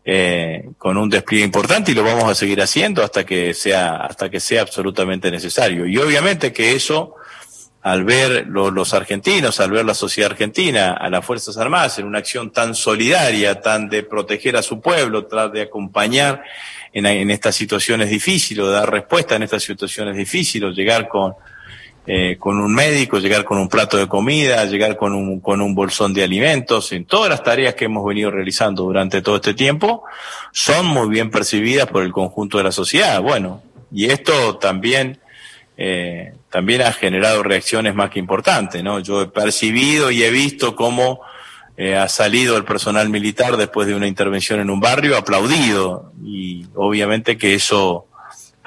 eh, 0.09 0.70
con 0.78 0.96
un 0.96 1.11
despliegue 1.11 1.44
importante 1.44 1.90
y 1.90 1.94
lo 1.94 2.04
vamos 2.04 2.30
a 2.30 2.34
seguir 2.36 2.62
haciendo 2.62 3.02
hasta 3.02 3.26
que 3.26 3.52
sea, 3.54 3.96
hasta 3.96 4.30
que 4.30 4.38
sea 4.38 4.62
absolutamente 4.62 5.32
necesario. 5.32 5.84
Y 5.84 5.98
obviamente 5.98 6.52
que 6.52 6.76
eso 6.76 7.16
al 7.82 8.04
ver 8.04 8.46
los 8.48 8.94
argentinos, 8.94 9.59
al 9.61 9.70
ver 9.70 9.84
la 9.84 9.94
sociedad 9.94 10.30
argentina, 10.30 10.92
a 10.92 11.09
las 11.11 11.24
Fuerzas 11.24 11.57
Armadas 11.57 11.98
en 11.98 12.07
una 12.07 12.18
acción 12.18 12.50
tan 12.50 12.74
solidaria, 12.74 13.61
tan 13.61 13.88
de 13.88 14.02
proteger 14.02 14.57
a 14.57 14.62
su 14.62 14.80
pueblo, 14.80 15.26
tras 15.26 15.52
de 15.52 15.62
acompañar 15.62 16.42
en, 16.92 17.30
estas 17.30 17.54
situaciones 17.54 18.11
difíciles, 18.11 18.66
dar 18.68 18.90
respuesta 18.90 19.36
en 19.36 19.42
estas 19.42 19.62
situaciones 19.62 20.16
difíciles, 20.16 20.74
llegar 20.74 21.07
con, 21.07 21.34
eh, 22.09 22.36
con 22.38 22.61
un 22.61 22.72
médico, 22.72 23.18
llegar 23.18 23.44
con 23.44 23.59
un 23.59 23.68
plato 23.68 23.96
de 23.96 24.07
comida, 24.07 24.64
llegar 24.64 24.96
con 24.96 25.12
un, 25.12 25.40
con 25.40 25.61
un 25.61 25.74
bolsón 25.74 26.14
de 26.14 26.22
alimentos, 26.22 26.92
en 26.92 27.04
todas 27.04 27.28
las 27.28 27.42
tareas 27.42 27.74
que 27.74 27.86
hemos 27.86 28.07
venido 28.07 28.30
realizando 28.30 28.84
durante 28.84 29.22
todo 29.22 29.36
este 29.36 29.54
tiempo, 29.54 30.04
son 30.52 30.86
muy 30.86 31.09
bien 31.09 31.30
percibidas 31.30 31.88
por 31.88 32.04
el 32.04 32.12
conjunto 32.12 32.59
de 32.59 32.64
la 32.64 32.70
sociedad. 32.70 33.20
Bueno, 33.20 33.61
y 33.90 34.04
esto 34.04 34.57
también, 34.57 35.18
eh, 35.76 36.32
también 36.48 36.82
ha 36.82 36.92
generado 36.92 37.42
reacciones 37.42 37.94
más 37.96 38.11
que 38.11 38.20
importantes, 38.20 38.84
¿no? 38.84 39.00
Yo 39.00 39.22
he 39.22 39.26
percibido 39.26 40.12
y 40.12 40.22
he 40.22 40.30
visto 40.30 40.76
cómo 40.76 41.22
eh, 41.76 41.96
ha 41.96 42.09
salido 42.09 42.57
el 42.57 42.64
personal 42.64 43.09
militar 43.09 43.57
después 43.57 43.88
de 43.88 43.94
una 43.96 44.07
intervención 44.07 44.61
en 44.61 44.70
un 44.70 44.78
barrio 44.78 45.16
aplaudido 45.16 46.12
y 46.24 46.66
obviamente 46.74 47.36
que 47.36 47.54
eso 47.54 48.07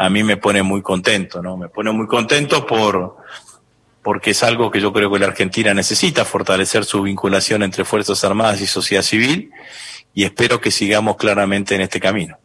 a 0.02 0.10
mí 0.10 0.24
me 0.24 0.38
pone 0.38 0.64
muy 0.64 0.82
contento, 0.82 1.42
¿no? 1.42 1.58
Me 1.58 1.68
pone 1.68 1.92
muy 1.92 2.08
contento 2.08 2.66
por 2.66 3.18
porque 4.02 4.32
es 4.32 4.44
algo 4.44 4.72
que 4.72 4.80
yo 4.80 4.94
creo 4.94 5.12
que 5.12 5.20
la 5.20 5.28
Argentina 5.28 5.74
necesita, 5.74 6.24
fortalecer 6.24 6.86
su 6.86 7.02
vinculación 7.02 7.64
entre 7.64 7.84
Fuerzas 7.84 8.24
Armadas 8.24 8.62
y 8.62 8.66
sociedad 8.66 9.04
civil 9.04 9.52
y 10.14 10.24
espero 10.24 10.62
que 10.62 10.72
sigamos 10.72 11.18
claramente 11.18 11.76
en 11.76 11.82
este 11.82 12.00
camino. 12.00 12.39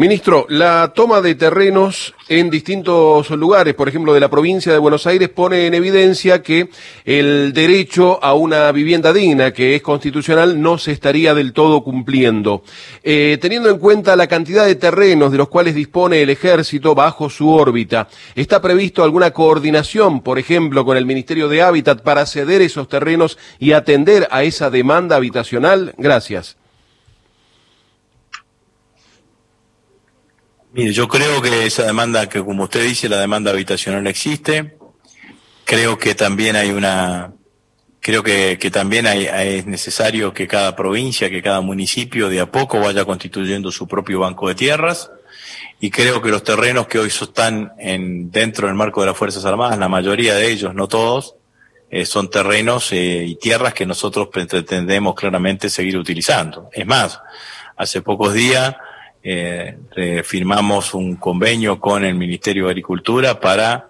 Ministro, 0.00 0.46
la 0.48 0.92
toma 0.94 1.20
de 1.20 1.34
terrenos 1.34 2.14
en 2.28 2.50
distintos 2.50 3.30
lugares, 3.30 3.74
por 3.74 3.88
ejemplo, 3.88 4.14
de 4.14 4.20
la 4.20 4.30
provincia 4.30 4.70
de 4.70 4.78
Buenos 4.78 5.08
Aires, 5.08 5.28
pone 5.28 5.66
en 5.66 5.74
evidencia 5.74 6.40
que 6.40 6.68
el 7.04 7.52
derecho 7.52 8.22
a 8.22 8.34
una 8.34 8.70
vivienda 8.70 9.12
digna, 9.12 9.52
que 9.52 9.74
es 9.74 9.82
constitucional, 9.82 10.62
no 10.62 10.78
se 10.78 10.92
estaría 10.92 11.34
del 11.34 11.52
todo 11.52 11.82
cumpliendo. 11.82 12.62
Eh, 13.02 13.38
teniendo 13.40 13.70
en 13.70 13.78
cuenta 13.78 14.14
la 14.14 14.28
cantidad 14.28 14.66
de 14.66 14.76
terrenos 14.76 15.32
de 15.32 15.38
los 15.38 15.48
cuales 15.48 15.74
dispone 15.74 16.22
el 16.22 16.30
ejército 16.30 16.94
bajo 16.94 17.28
su 17.28 17.50
órbita, 17.50 18.06
¿está 18.36 18.62
previsto 18.62 19.02
alguna 19.02 19.32
coordinación, 19.32 20.20
por 20.20 20.38
ejemplo, 20.38 20.84
con 20.84 20.96
el 20.96 21.06
Ministerio 21.06 21.48
de 21.48 21.62
Hábitat 21.62 22.02
para 22.02 22.24
ceder 22.24 22.62
esos 22.62 22.88
terrenos 22.88 23.36
y 23.58 23.72
atender 23.72 24.28
a 24.30 24.44
esa 24.44 24.70
demanda 24.70 25.16
habitacional? 25.16 25.92
Gracias. 25.98 26.57
Mire, 30.72 30.92
yo 30.92 31.08
creo 31.08 31.40
que 31.40 31.66
esa 31.66 31.84
demanda, 31.84 32.28
que 32.28 32.44
como 32.44 32.64
usted 32.64 32.84
dice, 32.84 33.08
la 33.08 33.18
demanda 33.18 33.50
habitacional 33.50 34.06
existe. 34.06 34.76
Creo 35.64 35.98
que 35.98 36.14
también 36.14 36.56
hay 36.56 36.70
una, 36.70 37.32
creo 38.00 38.22
que, 38.22 38.58
que 38.58 38.70
también 38.70 39.06
hay, 39.06 39.26
es 39.26 39.66
necesario 39.66 40.32
que 40.32 40.46
cada 40.46 40.76
provincia, 40.76 41.30
que 41.30 41.42
cada 41.42 41.60
municipio 41.60 42.28
de 42.28 42.40
a 42.40 42.50
poco 42.50 42.80
vaya 42.80 43.04
constituyendo 43.04 43.70
su 43.70 43.88
propio 43.88 44.20
banco 44.20 44.48
de 44.48 44.54
tierras. 44.54 45.10
Y 45.80 45.90
creo 45.90 46.20
que 46.20 46.30
los 46.30 46.42
terrenos 46.42 46.86
que 46.86 46.98
hoy 46.98 47.08
están 47.08 47.72
en, 47.78 48.30
dentro 48.30 48.66
del 48.66 48.76
marco 48.76 49.00
de 49.00 49.06
las 49.06 49.16
Fuerzas 49.16 49.44
Armadas, 49.44 49.78
la 49.78 49.88
mayoría 49.88 50.34
de 50.34 50.50
ellos, 50.50 50.74
no 50.74 50.88
todos, 50.88 51.36
eh, 51.90 52.04
son 52.04 52.28
terrenos 52.28 52.92
eh, 52.92 53.24
y 53.26 53.36
tierras 53.36 53.72
que 53.72 53.86
nosotros 53.86 54.28
pretendemos 54.30 55.14
claramente 55.14 55.70
seguir 55.70 55.96
utilizando. 55.96 56.68
Es 56.72 56.86
más, 56.86 57.20
hace 57.76 58.02
pocos 58.02 58.34
días 58.34 58.74
eh, 59.30 60.22
firmamos 60.24 60.94
un 60.94 61.16
convenio 61.16 61.78
con 61.78 62.04
el 62.04 62.14
Ministerio 62.14 62.64
de 62.64 62.70
Agricultura 62.70 63.40
para 63.40 63.88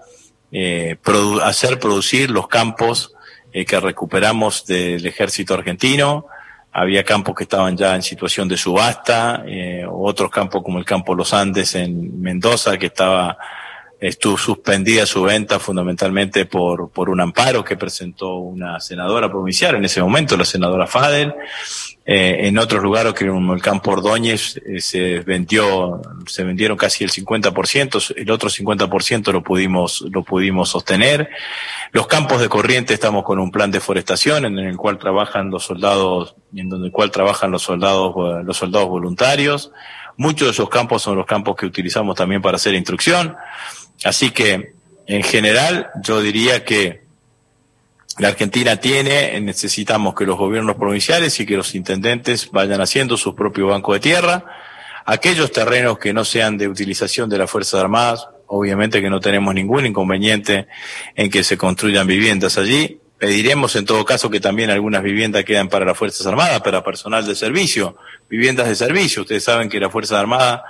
eh, 0.51 0.97
hacer 1.43 1.79
producir 1.79 2.31
los 2.31 2.49
campos 2.49 3.15
eh, 3.53 3.65
que 3.65 3.79
recuperamos 3.79 4.67
del 4.67 5.07
ejército 5.07 5.55
argentino. 5.55 6.27
Había 6.73 7.05
campos 7.05 7.35
que 7.37 7.45
estaban 7.45 7.77
ya 7.77 7.95
en 7.95 8.03
situación 8.03 8.49
de 8.49 8.57
subasta, 8.57 9.45
eh, 9.47 9.87
otros 9.89 10.31
campos 10.31 10.63
como 10.63 10.79
el 10.79 10.85
campo 10.85 11.15
Los 11.15 11.33
Andes 11.33 11.75
en 11.75 12.21
Mendoza 12.21 12.77
que 12.79 12.87
estaba 12.87 13.39
estuvo 14.01 14.39
suspendida 14.39 15.07
su 15.07 15.23
venta 15.23 15.59
fundamentalmente 15.59 16.47
por, 16.47 16.91
por 16.91 17.11
un 17.11 17.21
amparo 17.21 17.65
que 17.65 17.77
presentó 17.77 18.37
una 18.37 18.79
senadora 18.81 19.29
provincial 19.29 19.75
en 19.75 19.85
ese 19.85 20.01
momento, 20.01 20.37
la 20.37 20.45
senadora 20.45 20.87
Fadel. 20.87 21.35
Eh, 22.07 22.47
en 22.49 22.57
otros 22.57 22.83
lugares, 22.83 23.13
como 23.13 23.53
el 23.53 23.61
campo 23.61 23.91
Ordóñez, 23.91 24.57
eh, 24.65 24.81
se 24.81 25.21
vendió, 25.21 26.01
se 26.27 26.43
vendieron 26.43 26.79
casi 26.79 27.05
el 27.05 27.11
50%, 27.11 28.15
el 28.17 28.31
otro 28.31 28.49
50% 28.49 29.31
lo 29.31 29.43
pudimos, 29.43 30.03
lo 30.11 30.23
pudimos 30.23 30.71
sostener. 30.71 31.29
Los 31.93 32.07
campos 32.07 32.41
de 32.41 32.49
corriente 32.49 32.95
estamos 32.95 33.25
con 33.25 33.39
un 33.39 33.51
plan 33.51 33.71
de 33.71 33.81
forestación 33.81 34.47
en 34.47 34.59
el 34.59 34.77
cual 34.77 34.97
trabajan 34.97 35.51
los 35.51 35.65
soldados, 35.65 36.37
en 36.55 36.71
donde 36.71 36.87
el 36.87 36.93
cual 36.93 37.11
trabajan 37.11 37.51
los 37.51 37.63
soldados, 37.63 38.15
los 38.45 38.57
soldados 38.57 38.89
voluntarios. 38.89 39.71
Muchos 40.17 40.49
de 40.49 40.53
esos 40.53 40.69
campos 40.69 41.03
son 41.03 41.17
los 41.17 41.27
campos 41.27 41.57
que 41.57 41.67
utilizamos 41.67 42.17
también 42.17 42.41
para 42.41 42.57
hacer 42.57 42.75
instrucción. 42.75 43.37
Así 44.05 44.31
que, 44.31 44.73
en 45.07 45.23
general, 45.23 45.89
yo 46.03 46.21
diría 46.21 46.65
que 46.65 47.09
la 48.19 48.29
Argentina 48.29 48.77
tiene, 48.77 49.41
necesitamos 49.41 50.15
que 50.15 50.27
los 50.27 50.37
gobiernos 50.37 50.77
provinciales 50.77 51.39
y 51.39 51.47
que 51.47 51.57
los 51.57 51.75
intendentes 51.75 52.51
vayan 52.51 52.81
haciendo 52.81 53.17
su 53.17 53.35
propio 53.35 53.69
banco 53.69 53.95
de 53.95 54.01
tierra. 54.01 54.45
Aquellos 55.07 55.53
terrenos 55.53 55.99
que 55.99 56.13
no 56.13 56.25
sean 56.25 56.59
de 56.59 56.69
utilización 56.69 57.31
de 57.31 57.39
las 57.39 57.49
Fuerzas 57.49 57.81
Armadas, 57.81 58.29
obviamente 58.49 59.01
que 59.01 59.09
no 59.09 59.21
tenemos 59.21 59.55
ningún 59.55 59.87
inconveniente 59.87 60.67
en 61.15 61.31
que 61.31 61.45
se 61.45 61.57
construyan 61.57 62.07
viviendas 62.07 62.59
allí. 62.59 63.01
Pediremos 63.19 63.77
en 63.77 63.85
todo 63.85 64.05
caso 64.05 64.31
que 64.31 64.41
también 64.41 64.71
algunas 64.71 65.03
viviendas 65.03 65.45
quedan 65.45 65.69
para 65.69 65.85
las 65.85 65.97
Fuerzas 65.97 66.27
Armadas, 66.27 66.61
para 66.61 66.83
personal 66.83 67.25
de 67.25 67.37
servicio, 67.37 67.97
viviendas 68.29 68.69
de 68.69 68.75
servicio. 68.75 69.23
Ustedes 69.23 69.45
saben 69.45 69.69
que 69.69 69.79
las 69.79 69.93
Fuerzas 69.93 70.19
Armadas 70.19 70.63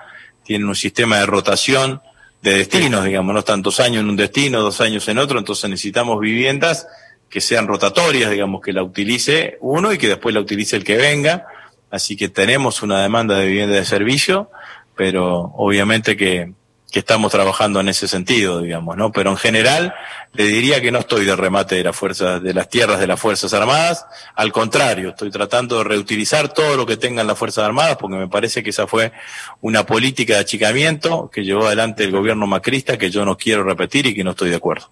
tienen 0.45 0.69
un 0.69 0.77
sistema 0.77 1.19
de 1.19 1.27
rotación 1.27 2.03
de 2.43 2.59
destinos, 2.59 3.05
digamos, 3.05 3.35
no 3.35 3.43
tantos 3.43 3.81
años 3.81 4.03
en 4.03 4.11
un 4.11 4.17
destino, 4.17 4.61
dos 4.61 4.81
años 4.81 5.09
en 5.09 5.19
otro, 5.19 5.39
entonces 5.39 5.69
necesitamos 5.69 6.21
viviendas 6.21 6.87
que 7.29 7.41
sean 7.41 7.67
rotatorias, 7.67 8.31
digamos, 8.31 8.63
que 8.63 8.73
la 8.73 8.83
utilice 8.83 9.59
uno 9.61 9.93
y 9.93 9.99
que 9.99 10.09
después 10.09 10.35
la 10.35 10.41
utilice 10.41 10.77
el 10.77 10.85
que 10.85 10.97
venga. 10.97 11.47
Así 11.91 12.17
que 12.17 12.29
tenemos 12.29 12.83
una 12.83 13.03
demanda 13.03 13.37
de 13.39 13.47
vivienda 13.47 13.77
de 13.77 13.85
servicio, 13.85 14.51
pero 14.97 15.53
obviamente 15.57 16.17
que, 16.17 16.53
que 16.91 17.01
estamos 17.01 17.31
trabajando 17.31 17.81
en 17.81 17.89
ese 17.89 18.09
sentido, 18.09 18.61
digamos, 18.63 18.97
¿no? 18.97 19.13
Pero 19.13 19.31
en 19.31 19.37
general, 19.37 19.95
le 20.33 20.45
diría 20.45 20.81
que 20.81 20.91
no 20.91 21.01
estoy 21.01 21.27
de 21.27 21.37
remate 21.37 21.75
de 21.75 21.85
las 21.85 21.95
fuerzas, 21.95 22.43
de 22.43 22.55
las 22.55 22.69
tierras 22.71 22.99
de 22.99 23.07
las 23.07 23.21
Fuerzas 23.21 23.53
Armadas. 23.53 24.07
Al 24.35 24.53
contrario, 24.53 25.11
estoy 25.11 25.31
tratando 25.31 25.79
de 25.79 25.85
reutilizar 25.85 26.53
todo 26.53 26.77
lo 26.77 26.87
que 26.87 26.97
tengan 26.97 27.27
las 27.27 27.37
Fuerzas 27.37 27.65
Armadas, 27.65 27.99
porque 27.99 28.17
me 28.17 28.29
parece 28.29 28.63
que 28.63 28.71
esa 28.71 28.87
fue 28.87 29.13
una 29.61 29.85
política 29.85 30.35
de 30.35 30.41
achicamiento 30.41 31.31
que 31.31 31.45
llevó 31.45 31.67
adelante 31.67 32.05
el 32.05 32.11
gobierno 32.11 32.47
macrista 32.47 32.97
que 32.97 33.11
yo 33.11 33.25
no 33.25 33.37
quiero 33.37 33.65
repetir 33.65 34.07
y 34.07 34.15
que 34.15 34.25
no 34.25 34.31
estoy 34.31 34.49
de 34.49 34.57
acuerdo. 34.57 34.91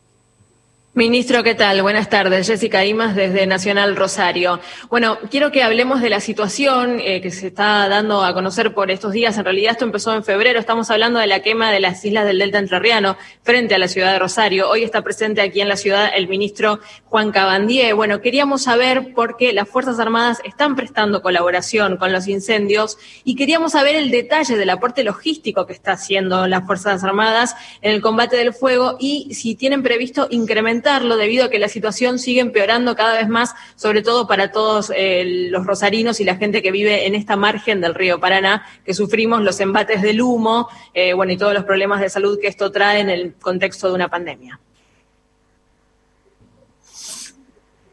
Ministro, 0.97 1.43
¿qué 1.43 1.55
tal? 1.55 1.83
Buenas 1.83 2.09
tardes. 2.09 2.47
Jessica 2.47 2.83
Imas 2.87 3.15
desde 3.15 3.47
Nacional 3.47 3.97
Rosario. 3.97 4.61
Bueno, 4.89 5.19
quiero 5.31 5.53
que 5.53 5.63
hablemos 5.63 6.01
de 6.01 6.09
la 6.09 6.21
situación 6.21 7.01
eh, 7.01 7.21
que 7.21 7.31
se 7.31 7.49
está 7.49 7.87
dando 7.91 8.25
a 8.25 8.33
conocer 8.33 8.73
por 8.73 8.91
estos 8.91 9.13
días. 9.13 9.37
En 9.37 9.45
realidad 9.45 9.73
esto 9.73 9.85
empezó 9.85 10.15
en 10.15 10.25
febrero. 10.25 10.59
Estamos 10.59 10.91
hablando 10.91 11.21
de 11.21 11.27
la 11.27 11.41
quema 11.41 11.71
de 11.71 11.81
las 11.81 12.03
islas 12.03 12.25
del 12.25 12.39
Delta 12.39 12.61
Entrerriano 12.61 13.19
frente 13.43 13.75
a 13.75 13.79
la 13.79 13.89
ciudad 13.89 14.11
de 14.11 14.19
Rosario. 14.21 14.71
Hoy 14.71 14.85
está 14.85 15.03
presente 15.03 15.43
aquí 15.43 15.61
en 15.61 15.69
la 15.69 15.77
ciudad 15.77 16.09
el 16.17 16.29
ministro 16.29 16.81
Juan 17.05 17.31
Cabandier. 17.31 17.95
Bueno, 17.95 18.23
queríamos 18.23 18.63
saber 18.63 19.13
por 19.13 19.37
qué 19.37 19.53
las 19.53 19.69
Fuerzas 19.69 19.99
Armadas 20.01 20.41
están 20.45 20.77
prestando 20.77 21.21
colaboración 21.21 21.99
con 21.99 22.11
los 22.11 22.27
incendios 22.27 22.97
y 23.23 23.37
queríamos 23.37 23.73
saber 23.73 23.97
el 23.97 24.11
detalle 24.11 24.57
del 24.57 24.71
aporte 24.71 25.05
logístico 25.05 25.67
que 25.67 25.75
está 25.75 25.93
haciendo 25.93 26.47
las 26.47 26.65
Fuerzas 26.65 27.05
Armadas 27.05 27.55
en 27.83 27.93
el 27.93 28.01
combate 28.01 28.37
del 28.37 28.55
fuego 28.55 28.97
y 28.99 29.35
si 29.35 29.57
tienen 29.57 29.83
previsto 29.83 30.27
incrementar 30.31 30.86
debido 31.17 31.45
a 31.45 31.51
que 31.51 31.59
la 31.59 31.69
situación 31.69 32.19
sigue 32.19 32.41
empeorando 32.41 32.95
cada 32.95 33.19
vez 33.19 33.29
más, 33.29 33.55
sobre 33.75 34.03
todo 34.03 34.27
para 34.27 34.53
todos 34.53 34.93
eh, 34.95 35.49
los 35.51 35.67
rosarinos 35.67 36.21
y 36.21 36.25
la 36.25 36.37
gente 36.37 36.63
que 36.63 36.71
vive 36.71 37.07
en 37.07 37.15
esta 37.15 37.37
margen 37.37 37.81
del 37.81 37.95
río 37.95 38.21
Paraná, 38.21 38.65
que 38.85 38.95
sufrimos 38.95 39.43
los 39.43 39.61
embates 39.61 40.03
del 40.03 40.21
humo, 40.23 40.69
eh, 40.95 41.13
bueno, 41.13 41.33
y 41.33 41.37
todos 41.37 41.55
los 41.55 41.65
problemas 41.65 42.01
de 42.01 42.09
salud 42.09 42.39
que 42.41 42.49
esto 42.49 42.71
trae 42.71 43.01
en 43.01 43.11
el 43.11 43.35
contexto 43.35 43.89
de 43.89 43.95
una 43.95 44.09
pandemia. 44.09 44.59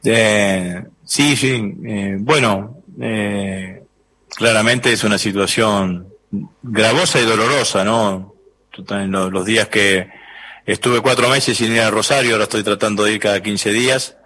Eh, 0.05 0.83
sí, 1.03 1.35
sí. 1.35 1.61
bueno, 2.19 2.77
claramente 4.35 4.91
es 4.91 5.03
una 5.03 5.17
situación 5.17 6.07
gravosa 6.61 7.19
y 7.19 7.25
dolorosa, 7.25 7.83
¿no? 7.83 8.35
Los 8.77 9.45
días 9.45 9.67
que 9.67 10.22
Estuve 10.65 11.01
cuatro 11.01 11.29
meses 11.29 11.57
sin 11.57 11.73
ir 11.73 11.81
a 11.81 11.91
Rosario, 11.91 12.33
ahora 12.33 12.45
estoy 12.45 12.63
tratando 12.63 13.03
de 13.03 13.13
ir 13.13 13.19
cada 13.19 13.41
15 13.41 13.71
días 13.71 14.17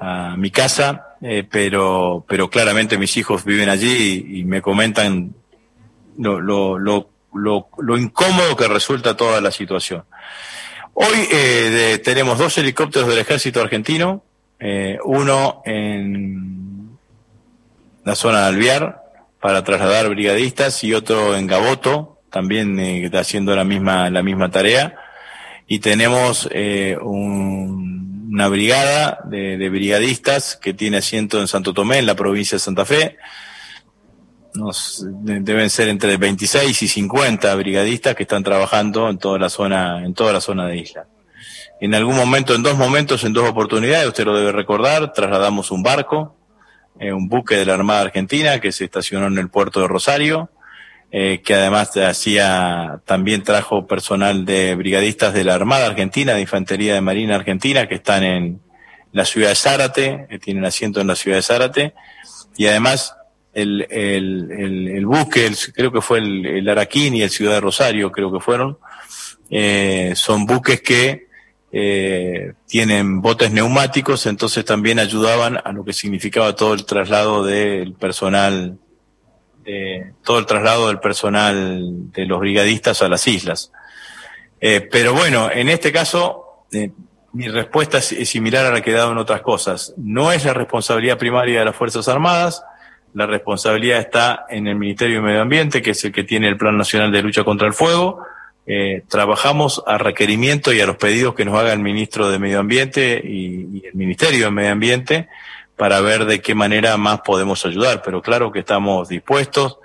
a 0.00 0.36
mi 0.36 0.50
casa, 0.50 1.16
eh, 1.20 1.46
pero, 1.48 2.24
pero 2.26 2.48
claramente 2.48 2.98
mis 2.98 3.16
hijos 3.16 3.44
viven 3.44 3.68
allí 3.68 4.26
y, 4.40 4.44
me 4.44 4.62
comentan 4.62 5.34
lo, 6.18 6.40
lo, 6.40 6.78
lo, 6.78 7.08
lo, 7.32 7.98
incómodo 7.98 8.56
que 8.56 8.68
resulta 8.68 9.16
toda 9.16 9.40
la 9.40 9.50
situación. 9.50 10.04
Hoy 10.94 11.28
eh, 11.30 12.00
tenemos 12.02 12.38
dos 12.38 12.56
helicópteros 12.58 13.08
del 13.08 13.18
ejército 13.18 13.60
argentino, 13.60 14.24
eh, 14.58 14.98
uno 15.04 15.62
en 15.64 16.98
la 18.04 18.14
zona 18.14 18.42
de 18.42 18.46
Alviar 18.46 19.02
para 19.40 19.64
trasladar 19.64 20.08
brigadistas 20.08 20.84
y 20.84 20.94
otro 20.94 21.36
en 21.36 21.46
Gaboto, 21.46 22.20
también 22.30 22.78
eh, 22.78 23.10
haciendo 23.12 23.54
la 23.56 23.64
misma, 23.64 24.08
la 24.08 24.22
misma 24.22 24.50
tarea. 24.50 24.96
Y 25.66 25.78
tenemos 25.78 26.48
eh, 26.52 26.98
una 27.00 28.48
brigada 28.48 29.20
de, 29.24 29.56
de, 29.56 29.68
brigadistas 29.68 30.56
que 30.56 30.74
tiene 30.74 30.98
asiento 30.98 31.40
en 31.40 31.48
Santo 31.48 31.72
Tomé, 31.72 31.98
en 31.98 32.06
la 32.06 32.14
provincia 32.14 32.56
de 32.56 32.60
Santa 32.60 32.84
Fe. 32.84 33.16
Deben 35.14 35.70
ser 35.70 35.88
entre 35.88 36.16
26 36.18 36.82
y 36.82 36.88
50 36.88 37.54
brigadistas 37.54 38.14
que 38.14 38.24
están 38.24 38.42
trabajando 38.42 39.08
en 39.08 39.18
toda 39.18 39.38
la 39.38 39.48
zona, 39.48 40.04
en 40.04 40.12
toda 40.12 40.32
la 40.32 40.40
zona 40.40 40.66
de 40.66 40.76
isla. 40.76 41.06
En 41.80 41.94
algún 41.94 42.14
momento, 42.14 42.54
en 42.54 42.62
dos 42.62 42.76
momentos, 42.76 43.24
en 43.24 43.32
dos 43.32 43.48
oportunidades, 43.48 44.06
usted 44.06 44.24
lo 44.24 44.36
debe 44.36 44.52
recordar, 44.52 45.12
trasladamos 45.12 45.70
un 45.70 45.82
barco, 45.82 46.36
eh, 47.00 47.12
un 47.12 47.28
buque 47.28 47.56
de 47.56 47.64
la 47.64 47.74
Armada 47.74 48.02
Argentina 48.02 48.60
que 48.60 48.70
se 48.70 48.84
estacionó 48.84 49.26
en 49.26 49.38
el 49.38 49.48
puerto 49.48 49.80
de 49.80 49.88
Rosario, 49.88 50.50
eh, 51.14 51.42
que 51.44 51.54
además 51.54 51.94
hacía, 51.98 53.02
también 53.04 53.42
trajo 53.42 53.86
personal 53.86 54.46
de 54.46 54.74
brigadistas 54.74 55.34
de 55.34 55.44
la 55.44 55.54
Armada 55.54 55.86
Argentina, 55.86 56.32
de 56.32 56.40
Infantería 56.40 56.94
de 56.94 57.02
Marina 57.02 57.34
Argentina, 57.34 57.86
que 57.86 57.96
están 57.96 58.24
en 58.24 58.60
la 59.12 59.26
ciudad 59.26 59.50
de 59.50 59.54
Zárate, 59.54 60.26
que 60.30 60.38
tienen 60.38 60.64
asiento 60.64 61.02
en 61.02 61.08
la 61.08 61.14
ciudad 61.14 61.36
de 61.36 61.42
Zárate, 61.42 61.94
y 62.56 62.66
además 62.66 63.14
el, 63.52 63.86
el, 63.90 64.50
el, 64.52 64.88
el 64.88 65.06
buque, 65.06 65.52
creo 65.74 65.92
que 65.92 66.00
fue 66.00 66.18
el, 66.18 66.46
el, 66.46 66.68
Araquín 66.70 67.14
y 67.14 67.22
el 67.22 67.28
Ciudad 67.30 67.52
de 67.52 67.60
Rosario, 67.60 68.10
creo 68.10 68.32
que 68.32 68.40
fueron, 68.40 68.78
eh, 69.50 70.14
son 70.16 70.46
buques 70.46 70.80
que 70.80 71.26
eh, 71.72 72.54
tienen 72.66 73.20
botes 73.20 73.50
neumáticos, 73.50 74.24
entonces 74.24 74.64
también 74.64 74.98
ayudaban 74.98 75.58
a 75.62 75.72
lo 75.72 75.84
que 75.84 75.92
significaba 75.92 76.56
todo 76.56 76.72
el 76.72 76.86
traslado 76.86 77.44
del 77.44 77.92
personal, 77.92 78.78
todo 80.22 80.38
el 80.38 80.46
traslado 80.46 80.88
del 80.88 80.98
personal 80.98 82.12
de 82.12 82.26
los 82.26 82.40
brigadistas 82.40 83.02
a 83.02 83.08
las 83.08 83.26
islas. 83.26 83.72
Eh, 84.60 84.86
pero 84.90 85.12
bueno, 85.12 85.50
en 85.52 85.68
este 85.68 85.92
caso, 85.92 86.66
eh, 86.72 86.90
mi 87.32 87.48
respuesta 87.48 87.98
es, 87.98 88.12
es 88.12 88.28
similar 88.28 88.66
a 88.66 88.70
la 88.70 88.80
que 88.80 88.90
he 88.90 88.94
dado 88.94 89.12
en 89.12 89.18
otras 89.18 89.42
cosas. 89.42 89.94
No 89.96 90.32
es 90.32 90.44
la 90.44 90.54
responsabilidad 90.54 91.18
primaria 91.18 91.60
de 91.60 91.64
las 91.64 91.76
Fuerzas 91.76 92.06
Armadas, 92.08 92.62
la 93.14 93.26
responsabilidad 93.26 93.98
está 93.98 94.46
en 94.48 94.66
el 94.66 94.76
Ministerio 94.76 95.16
de 95.16 95.22
Medio 95.22 95.42
Ambiente, 95.42 95.82
que 95.82 95.90
es 95.90 96.04
el 96.04 96.12
que 96.12 96.24
tiene 96.24 96.48
el 96.48 96.56
Plan 96.56 96.76
Nacional 96.78 97.12
de 97.12 97.22
Lucha 97.22 97.44
contra 97.44 97.66
el 97.66 97.74
Fuego. 97.74 98.24
Eh, 98.66 99.02
trabajamos 99.08 99.82
a 99.86 99.98
requerimiento 99.98 100.72
y 100.72 100.80
a 100.80 100.86
los 100.86 100.96
pedidos 100.96 101.34
que 101.34 101.44
nos 101.44 101.58
haga 101.58 101.72
el 101.72 101.80
Ministro 101.80 102.30
de 102.30 102.38
Medio 102.38 102.60
Ambiente 102.60 103.20
y, 103.22 103.78
y, 103.78 103.82
el 103.86 103.94
Ministerio 103.94 104.46
de 104.46 104.50
Medio 104.50 104.72
Ambiente 104.72 105.28
para 105.76 106.00
ver 106.00 106.26
de 106.26 106.40
qué 106.40 106.54
manera 106.54 106.96
más 106.96 107.20
podemos 107.20 107.64
ayudar. 107.66 108.02
Pero 108.02 108.22
claro 108.22 108.52
que 108.52 108.60
estamos 108.60 109.08
dispuestos. 109.08 109.78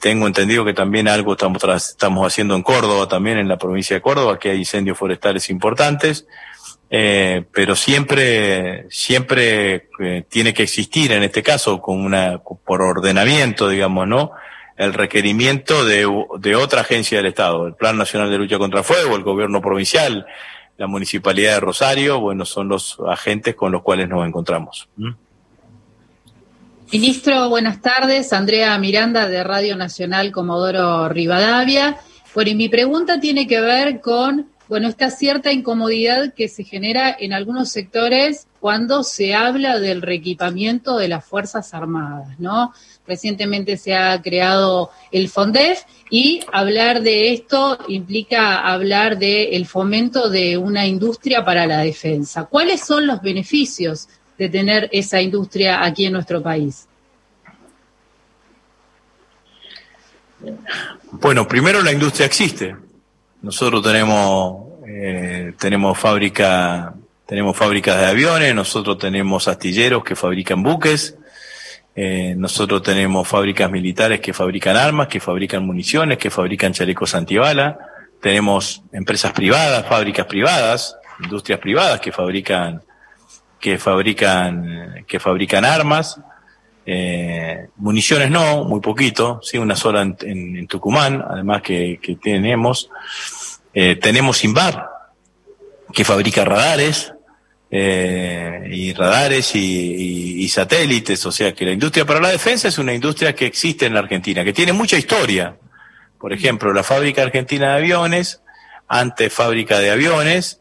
Tengo 0.00 0.26
entendido 0.26 0.64
que 0.64 0.74
también 0.74 1.08
algo 1.08 1.32
estamos, 1.32 1.62
estamos 1.64 2.26
haciendo 2.26 2.54
en 2.54 2.62
Córdoba, 2.62 3.08
también 3.08 3.38
en 3.38 3.48
la 3.48 3.56
provincia 3.56 3.96
de 3.96 4.02
Córdoba, 4.02 4.38
que 4.38 4.50
hay 4.50 4.58
incendios 4.58 4.98
forestales 4.98 5.48
importantes. 5.48 6.26
Eh, 6.94 7.44
pero 7.52 7.74
siempre, 7.74 8.84
siempre 8.90 9.88
eh, 9.98 10.24
tiene 10.28 10.52
que 10.52 10.62
existir, 10.62 11.10
en 11.12 11.22
este 11.22 11.42
caso, 11.42 11.80
con 11.80 12.04
una, 12.04 12.38
por 12.38 12.82
ordenamiento, 12.82 13.70
digamos, 13.70 14.06
¿no? 14.06 14.32
El 14.76 14.92
requerimiento 14.92 15.86
de, 15.86 16.06
de 16.38 16.54
otra 16.54 16.82
agencia 16.82 17.16
del 17.16 17.28
Estado, 17.28 17.66
el 17.66 17.74
Plan 17.74 17.96
Nacional 17.96 18.30
de 18.30 18.36
Lucha 18.36 18.58
contra 18.58 18.80
el 18.80 18.84
Fuego, 18.84 19.16
el 19.16 19.22
Gobierno 19.22 19.62
Provincial, 19.62 20.26
la 20.76 20.86
Municipalidad 20.86 21.54
de 21.54 21.60
Rosario, 21.60 22.20
bueno, 22.20 22.44
son 22.44 22.68
los 22.68 22.98
agentes 23.08 23.54
con 23.54 23.72
los 23.72 23.82
cuales 23.82 24.08
nos 24.08 24.26
encontramos. 24.26 24.88
¿Mm? 24.96 25.10
Ministro, 26.92 27.48
buenas 27.48 27.80
tardes. 27.80 28.32
Andrea 28.32 28.76
Miranda 28.78 29.26
de 29.26 29.42
Radio 29.42 29.76
Nacional 29.76 30.30
Comodoro 30.30 31.08
Rivadavia. 31.08 31.98
Bueno, 32.34 32.50
y 32.50 32.54
mi 32.54 32.68
pregunta 32.68 33.18
tiene 33.18 33.46
que 33.46 33.60
ver 33.60 34.00
con 34.00 34.50
bueno, 34.68 34.88
esta 34.88 35.10
cierta 35.10 35.52
incomodidad 35.52 36.32
que 36.34 36.48
se 36.48 36.64
genera 36.64 37.14
en 37.18 37.32
algunos 37.32 37.70
sectores 37.70 38.46
cuando 38.60 39.02
se 39.02 39.34
habla 39.34 39.78
del 39.78 40.00
reequipamiento 40.00 40.96
de 40.96 41.08
las 41.08 41.24
Fuerzas 41.24 41.74
Armadas, 41.74 42.38
¿no? 42.38 42.72
Recientemente 43.06 43.76
se 43.76 43.94
ha 43.94 44.20
creado 44.22 44.90
el 45.10 45.28
FONDEF 45.28 45.82
y 46.08 46.40
hablar 46.52 47.02
de 47.02 47.32
esto 47.32 47.78
implica 47.88 48.60
hablar 48.60 49.18
del 49.18 49.66
fomento 49.66 50.30
de 50.30 50.56
una 50.56 50.86
industria 50.86 51.44
para 51.44 51.66
la 51.66 51.78
defensa. 51.78 52.44
¿Cuáles 52.44 52.84
son 52.84 53.06
los 53.06 53.20
beneficios 53.20 54.08
de 54.38 54.48
tener 54.48 54.88
esa 54.92 55.20
industria 55.20 55.84
aquí 55.84 56.06
en 56.06 56.12
nuestro 56.12 56.42
país? 56.42 56.86
Bueno, 61.12 61.46
primero 61.46 61.82
la 61.82 61.92
industria 61.92 62.26
existe, 62.26 62.74
nosotros 63.42 63.82
tenemos, 63.82 64.64
eh, 64.86 65.52
tenemos 65.58 65.98
fábrica, 65.98 66.94
tenemos 67.26 67.56
fábricas 67.56 67.98
de 67.98 68.06
aviones, 68.06 68.54
nosotros 68.54 68.98
tenemos 68.98 69.46
astilleros 69.46 70.04
que 70.04 70.16
fabrican 70.16 70.62
buques, 70.62 71.16
eh, 71.94 72.34
nosotros 72.36 72.82
tenemos 72.82 73.28
fábricas 73.28 73.70
militares 73.70 74.20
que 74.20 74.32
fabrican 74.32 74.76
armas, 74.76 75.08
que 75.08 75.20
fabrican 75.20 75.66
municiones, 75.66 76.18
que 76.18 76.30
fabrican 76.30 76.72
chalecos 76.72 77.14
antibala, 77.14 77.78
tenemos 78.20 78.82
empresas 78.92 79.32
privadas, 79.32 79.86
fábricas 79.86 80.26
privadas, 80.26 80.96
industrias 81.22 81.58
privadas 81.58 82.00
que 82.00 82.12
fabrican, 82.12 82.82
que 83.60 83.78
fabrican, 83.78 85.04
que 85.06 85.20
fabrican 85.20 85.64
armas, 85.64 86.20
eh, 86.86 87.68
municiones 87.76 88.30
no, 88.30 88.64
muy 88.64 88.80
poquito, 88.80 89.40
sí, 89.42 89.58
una 89.58 89.76
sola 89.76 90.02
en, 90.02 90.66
Tucumán, 90.66 91.22
además 91.28 91.62
que, 91.62 91.98
que 92.00 92.16
tenemos. 92.16 92.90
Eh, 93.74 93.96
tenemos 93.96 94.44
Invar, 94.44 94.88
que 95.92 96.04
fabrica 96.04 96.44
radares, 96.44 97.11
eh, 97.74 98.68
y 98.70 98.92
radares 98.92 99.54
y, 99.56 99.58
y, 99.58 100.44
y, 100.44 100.48
satélites, 100.50 101.24
o 101.24 101.32
sea 101.32 101.54
que 101.54 101.64
la 101.64 101.72
industria 101.72 102.04
para 102.04 102.20
la 102.20 102.28
defensa 102.28 102.68
es 102.68 102.76
una 102.76 102.92
industria 102.92 103.34
que 103.34 103.46
existe 103.46 103.86
en 103.86 103.94
la 103.94 104.00
Argentina, 104.00 104.44
que 104.44 104.52
tiene 104.52 104.74
mucha 104.74 104.98
historia. 104.98 105.56
Por 106.18 106.34
ejemplo, 106.34 106.74
la 106.74 106.82
fábrica 106.82 107.22
argentina 107.22 107.70
de 107.70 107.76
aviones, 107.78 108.42
antes 108.88 109.32
fábrica 109.32 109.78
de 109.78 109.90
aviones, 109.90 110.60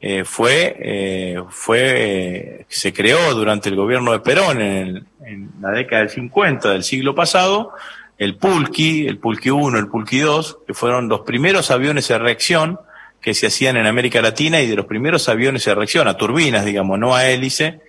eh, 0.00 0.22
fue, 0.24 0.76
eh, 0.78 1.42
fue, 1.48 2.64
se 2.68 2.92
creó 2.92 3.34
durante 3.34 3.68
el 3.68 3.74
gobierno 3.74 4.12
de 4.12 4.20
Perón 4.20 4.60
en, 4.60 4.76
el, 4.76 5.06
en, 5.26 5.50
la 5.60 5.72
década 5.72 6.02
del 6.02 6.10
50 6.10 6.70
del 6.70 6.84
siglo 6.84 7.12
pasado, 7.12 7.72
el 8.18 8.36
Pulqui, 8.36 9.08
el 9.08 9.18
Pulqui 9.18 9.50
1, 9.50 9.78
el 9.80 9.88
Pulqui 9.88 10.20
2, 10.20 10.58
que 10.68 10.74
fueron 10.74 11.08
los 11.08 11.22
primeros 11.22 11.72
aviones 11.72 12.06
de 12.06 12.18
reacción 12.18 12.78
que 13.22 13.34
se 13.34 13.46
hacían 13.46 13.76
en 13.76 13.86
América 13.86 14.20
Latina 14.20 14.60
y 14.60 14.66
de 14.66 14.74
los 14.74 14.86
primeros 14.86 15.28
aviones 15.28 15.64
de 15.64 15.74
reacción, 15.74 16.08
a 16.08 16.16
turbinas, 16.16 16.64
digamos, 16.64 16.98
no 16.98 17.14
a 17.14 17.28
hélice, 17.28 17.80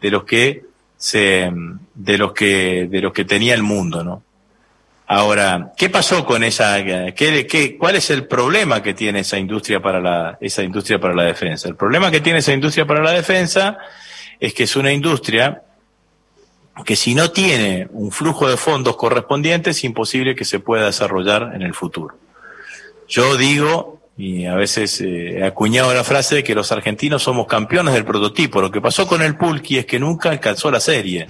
de 0.00 0.10
los 0.10 0.24
que 0.24 0.64
se, 0.96 1.50
de 1.94 2.18
los 2.18 2.32
que, 2.32 2.86
de 2.88 3.00
los 3.00 3.12
que 3.12 3.24
tenía 3.24 3.54
el 3.54 3.62
mundo, 3.62 4.04
¿no? 4.04 4.22
Ahora, 5.06 5.72
¿qué 5.76 5.90
pasó 5.90 6.24
con 6.24 6.44
esa, 6.44 6.82
qué, 6.84 7.46
qué, 7.46 7.76
cuál 7.76 7.96
es 7.96 8.10
el 8.10 8.26
problema 8.26 8.82
que 8.82 8.94
tiene 8.94 9.20
esa 9.20 9.38
industria 9.38 9.80
para 9.80 10.00
la, 10.00 10.38
esa 10.40 10.62
industria 10.62 11.00
para 11.00 11.14
la 11.14 11.24
defensa? 11.24 11.68
El 11.68 11.76
problema 11.76 12.10
que 12.10 12.20
tiene 12.20 12.38
esa 12.38 12.52
industria 12.52 12.86
para 12.86 13.02
la 13.02 13.12
defensa 13.12 13.78
es 14.38 14.54
que 14.54 14.62
es 14.62 14.76
una 14.76 14.92
industria 14.92 15.62
que 16.84 16.96
si 16.96 17.14
no 17.14 17.30
tiene 17.30 17.88
un 17.92 18.10
flujo 18.10 18.48
de 18.48 18.56
fondos 18.56 18.96
correspondiente 18.96 19.70
es 19.70 19.84
imposible 19.84 20.34
que 20.34 20.44
se 20.44 20.60
pueda 20.60 20.86
desarrollar 20.86 21.52
en 21.54 21.62
el 21.62 21.74
futuro. 21.74 22.16
Yo 23.08 23.36
digo, 23.36 24.01
y 24.16 24.44
a 24.44 24.54
veces 24.54 25.00
eh, 25.00 25.42
acuñado 25.44 25.92
la 25.94 26.04
frase 26.04 26.36
de 26.36 26.44
que 26.44 26.54
los 26.54 26.70
argentinos 26.70 27.22
somos 27.22 27.46
campeones 27.46 27.94
del 27.94 28.04
prototipo. 28.04 28.60
Lo 28.60 28.70
que 28.70 28.80
pasó 28.80 29.06
con 29.06 29.22
el 29.22 29.36
Pulqui 29.36 29.78
es 29.78 29.86
que 29.86 29.98
nunca 29.98 30.30
alcanzó 30.30 30.70
la 30.70 30.80
serie. 30.80 31.26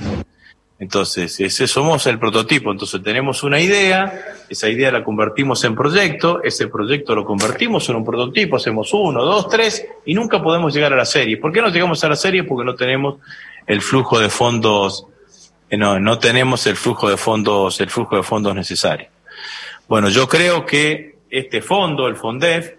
Entonces, 0.79 1.39
ese 1.39 1.69
somos 1.69 2.09
el 2.09 2.19
prototipo. 2.19 2.73
Entonces, 2.73 3.01
tenemos 3.05 3.45
una 3.45 3.61
idea, 3.61 4.21
esa 4.49 4.69
idea 4.69 4.91
la 4.91 5.05
convertimos 5.05 5.63
en 5.63 5.77
proyecto, 5.77 6.43
ese 6.43 6.67
proyecto 6.67 7.15
lo 7.15 7.25
convertimos 7.25 7.89
en 7.89 7.95
un 7.95 8.05
prototipo, 8.05 8.57
hacemos 8.57 8.93
uno, 8.93 9.25
dos, 9.25 9.49
tres, 9.49 9.87
y 10.05 10.15
nunca 10.15 10.43
podemos 10.43 10.75
llegar 10.75 10.93
a 10.93 10.97
la 10.97 11.05
serie. 11.05 11.37
¿Por 11.37 11.53
qué 11.53 11.63
no 11.63 11.69
llegamos 11.69 12.03
a 12.03 12.09
la 12.09 12.17
serie? 12.17 12.43
Porque 12.43 12.65
no 12.65 12.75
tenemos 12.75 13.21
el 13.65 13.81
flujo 13.81 14.19
de 14.19 14.29
fondos, 14.29 15.07
no, 15.71 16.01
no 16.01 16.19
tenemos 16.19 16.67
el 16.67 16.75
flujo 16.75 17.09
de 17.09 17.17
fondos, 17.17 17.81
el 17.81 17.89
flujo 17.89 18.17
de 18.17 18.25
fondos 18.25 18.53
necesario. 18.53 19.07
Bueno, 19.87 20.09
yo 20.09 20.29
creo 20.29 20.67
que 20.67 21.13
este 21.33 21.63
fondo, 21.63 22.07
el 22.07 22.17
FONDEF, 22.17 22.75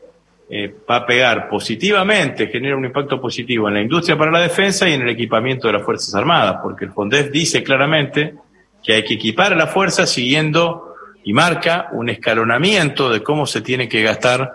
eh, 0.48 0.76
va 0.88 0.98
a 0.98 1.06
pegar 1.08 1.50
positivamente, 1.50 2.48
genera 2.48 2.78
un 2.78 2.86
impacto 2.86 3.20
positivo 3.20 3.68
en 3.68 3.74
la 3.74 3.82
industria 3.82 4.16
para 4.16 4.30
la 4.30 4.42
defensa 4.42 4.88
y 4.88 4.94
en 4.94 5.02
el 5.02 5.10
equipamiento 5.10 5.68
de 5.68 5.74
las 5.74 5.84
Fuerzas 5.84 6.14
Armadas, 6.14 6.60
porque 6.62 6.86
el 6.86 6.92
FONDEF 6.92 7.32
dice 7.32 7.64
claramente 7.64 8.36
que 8.84 8.94
hay 8.94 9.04
que 9.04 9.16
equipar 9.16 9.54
a 9.54 9.56
la 9.56 9.66
fuerza 9.66 10.06
siguiendo 10.06 10.94
y 11.24 11.34
marca 11.34 11.88
un 11.94 12.10
escalonamiento 12.10 13.10
de 13.10 13.24
cómo 13.24 13.48
se 13.48 13.62
tiene 13.62 13.90
que 13.90 14.04
gastar 14.04 14.52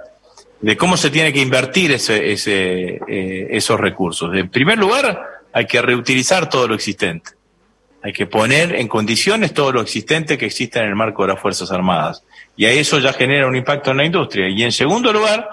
de 0.61 0.77
cómo 0.77 0.97
se 0.97 1.11
tiene 1.11 1.33
que 1.33 1.41
invertir 1.41 1.93
ese, 1.93 2.33
ese, 2.33 3.01
eh, 3.07 3.49
esos 3.51 3.79
recursos. 3.79 4.35
En 4.35 4.49
primer 4.49 4.77
lugar, 4.77 5.43
hay 5.53 5.67
que 5.67 5.81
reutilizar 5.81 6.49
todo 6.49 6.67
lo 6.67 6.75
existente. 6.75 7.31
Hay 8.03 8.13
que 8.13 8.27
poner 8.27 8.77
en 8.77 8.87
condiciones 8.87 9.53
todo 9.53 9.73
lo 9.73 9.81
existente 9.81 10.39
que 10.39 10.47
existe 10.47 10.79
en 10.79 10.87
el 10.87 10.95
marco 10.95 11.23
de 11.23 11.33
las 11.33 11.41
Fuerzas 11.41 11.73
Armadas. 11.73 12.23
Y 12.57 12.67
a 12.67 12.71
eso 12.71 12.99
ya 12.99 13.13
genera 13.13 13.47
un 13.47 13.57
impacto 13.57 13.91
en 13.91 13.97
la 13.97 14.05
industria. 14.05 14.49
Y 14.49 14.63
en 14.63 14.73
segundo 14.73 15.13
lugar, 15.13 15.51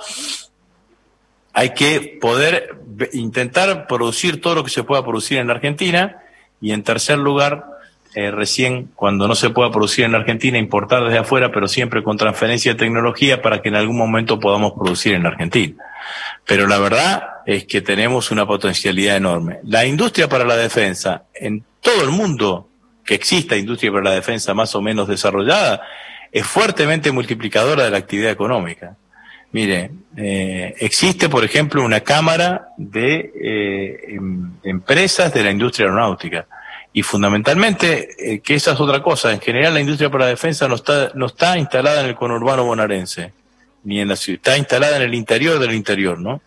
hay 1.54 1.72
que 1.72 2.18
poder 2.22 2.76
intentar 3.14 3.88
producir 3.88 4.42
todo 4.42 4.56
lo 4.56 4.64
que 4.64 4.70
se 4.70 4.84
pueda 4.84 5.04
producir 5.04 5.40
en 5.40 5.48
la 5.48 5.54
Argentina. 5.54 6.18
Y 6.62 6.72
en 6.72 6.84
tercer 6.84 7.18
lugar, 7.18 7.66
eh, 8.14 8.32
recién 8.32 8.92
cuando 8.96 9.28
no 9.28 9.36
se 9.36 9.50
pueda 9.50 9.72
producir 9.72 10.06
en 10.06 10.14
la 10.14 10.20
Argentina, 10.20 10.58
importar 10.58 11.04
desde 11.04 11.18
afuera, 11.18 11.52
pero 11.52 11.68
siempre 11.68 12.04
con 12.04 12.16
transferencia 12.16 12.74
de 12.74 12.80
tecnología 12.80 13.42
para 13.42 13.62
que 13.62 13.70
en 13.70 13.76
algún 13.76 13.98
momento 13.98 14.40
podamos 14.40 14.74
producir 14.74 15.16
en 15.16 15.24
la 15.24 15.30
Argentina. 15.30 15.76
Pero 16.46 16.68
la 16.68 16.78
verdad 16.78 17.35
es 17.46 17.66
que 17.66 17.82
tenemos 17.82 18.32
una 18.32 18.46
potencialidad 18.46 19.18
enorme. 19.18 19.60
La 19.64 19.86
industria 19.86 20.28
para 20.28 20.46
la 20.46 20.56
defensa, 20.56 21.24
en 21.34 21.64
todo 21.82 22.04
el 22.04 22.10
mundo 22.10 22.70
que 23.04 23.16
exista 23.16 23.56
industria 23.56 23.92
para 23.92 24.06
la 24.06 24.16
defensa 24.16 24.54
más 24.54 24.74
o 24.76 24.82
menos 24.82 25.08
desarrollada, 25.08 25.82
es 26.32 26.46
fuertemente 26.46 27.12
multiplicadora 27.12 27.86
de 27.86 27.92
la 27.92 27.98
actividad 27.98 28.32
económica. 28.32 28.98
Mire, 29.52 29.92
eh, 30.18 30.76
existe, 30.80 31.30
por 31.30 31.46
ejemplo, 31.46 31.84
una 31.84 32.02
cámara 32.02 32.70
de 32.78 33.32
eh, 33.42 34.16
em, 34.16 34.52
empresas 34.64 35.34
de 35.34 35.44
la 35.44 35.52
industria 35.52 35.86
aeronáutica 35.86 36.46
y 36.92 37.04
fundamentalmente, 37.04 38.10
eh, 38.18 38.40
que 38.40 38.56
esa 38.56 38.74
es 38.74 38.80
otra 38.80 39.02
cosa, 39.02 39.32
en 39.32 39.40
general 39.40 39.74
la 39.74 39.82
industria 39.82 40.10
para 40.10 40.26
la 40.26 40.30
defensa 40.32 40.68
no 40.68 40.76
está, 40.76 41.12
no 41.14 41.28
está 41.28 41.58
instalada 41.58 42.02
en 42.02 42.08
el 42.08 42.16
conurbano 42.16 42.66
bonaerense, 42.66 43.32
ni 43.84 44.02
en 44.02 44.10
la 44.10 44.16
ciudad, 44.16 44.38
está 44.38 44.58
instalada 44.58 44.98
en 44.98 45.04
el 45.04 45.14
interior 45.14 45.60
del 45.60 45.74
interior, 45.74 46.20
¿no? 46.20 46.42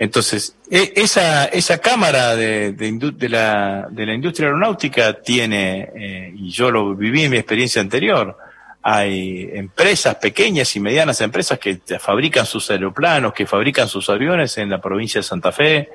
Entonces, 0.00 0.56
e, 0.70 0.94
esa, 0.96 1.44
esa 1.44 1.76
cámara 1.76 2.34
de, 2.34 2.72
de, 2.72 3.28
la, 3.28 3.86
de 3.90 4.06
la 4.06 4.14
industria 4.14 4.48
aeronáutica 4.48 5.20
tiene, 5.20 5.90
eh, 5.94 6.32
y 6.34 6.50
yo 6.50 6.70
lo 6.70 6.94
viví 6.94 7.24
en 7.24 7.30
mi 7.30 7.36
experiencia 7.36 7.82
anterior, 7.82 8.34
hay 8.82 9.50
empresas, 9.52 10.14
pequeñas 10.14 10.74
y 10.74 10.80
medianas 10.80 11.20
empresas 11.20 11.58
que 11.58 11.82
fabrican 12.00 12.46
sus 12.46 12.70
aeroplanos, 12.70 13.34
que 13.34 13.44
fabrican 13.44 13.88
sus 13.88 14.08
aviones 14.08 14.56
en 14.56 14.70
la 14.70 14.80
provincia 14.80 15.18
de 15.18 15.22
Santa 15.22 15.52
Fe, 15.52 15.90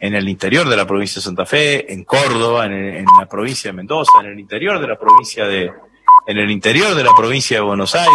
en 0.00 0.16
el 0.16 0.28
interior 0.28 0.68
de 0.68 0.76
la 0.76 0.84
provincia 0.84 1.20
de 1.20 1.24
Santa 1.24 1.46
Fe, 1.46 1.92
en 1.92 2.02
Córdoba, 2.02 2.66
en, 2.66 3.04
la 3.16 3.26
provincia 3.26 3.70
de 3.70 3.76
Mendoza, 3.76 4.10
en 4.22 4.26
el 4.26 4.40
interior 4.40 4.80
de 4.80 4.88
la 4.88 4.98
provincia 4.98 5.46
de, 5.46 5.70
en 6.26 6.36
el 6.36 6.50
interior 6.50 6.96
de 6.96 7.04
la 7.04 7.14
provincia 7.16 7.58
de 7.58 7.62
Buenos 7.62 7.94
Aires. 7.94 8.10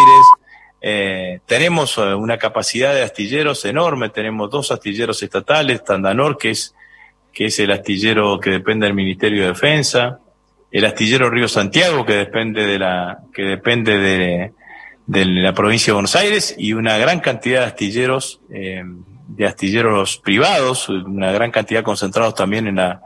Eh, 0.81 1.39
tenemos 1.45 1.97
eh, 1.99 2.15
una 2.15 2.37
capacidad 2.37 2.93
de 2.93 3.03
astilleros 3.03 3.63
enorme, 3.65 4.09
tenemos 4.09 4.49
dos 4.49 4.71
astilleros 4.71 5.21
estatales, 5.21 5.83
Tandanor, 5.83 6.37
que 6.37 6.49
es, 6.49 6.73
que 7.31 7.45
es 7.45 7.59
el 7.59 7.71
astillero 7.71 8.39
que 8.39 8.49
depende 8.49 8.87
del 8.87 8.95
Ministerio 8.95 9.43
de 9.43 9.49
Defensa, 9.49 10.19
el 10.71 10.85
astillero 10.85 11.29
Río 11.29 11.47
Santiago, 11.47 12.03
que 12.05 12.13
depende 12.13 12.65
de 12.65 12.79
la, 12.79 13.19
que 13.33 13.43
depende 13.43 13.97
de, 13.99 14.53
la 15.05 15.53
provincia 15.53 15.91
de 15.91 15.95
Buenos 15.95 16.15
Aires, 16.15 16.55
y 16.57 16.73
una 16.73 16.97
gran 16.97 17.19
cantidad 17.19 17.59
de 17.59 17.65
astilleros 17.67 18.41
eh, 18.49 18.83
de 19.27 19.45
astilleros 19.45 20.17
privados, 20.17 20.89
una 20.89 21.31
gran 21.31 21.51
cantidad 21.51 21.83
concentrados 21.83 22.35
también 22.35 22.67
en 22.67 22.77
la, 22.77 23.01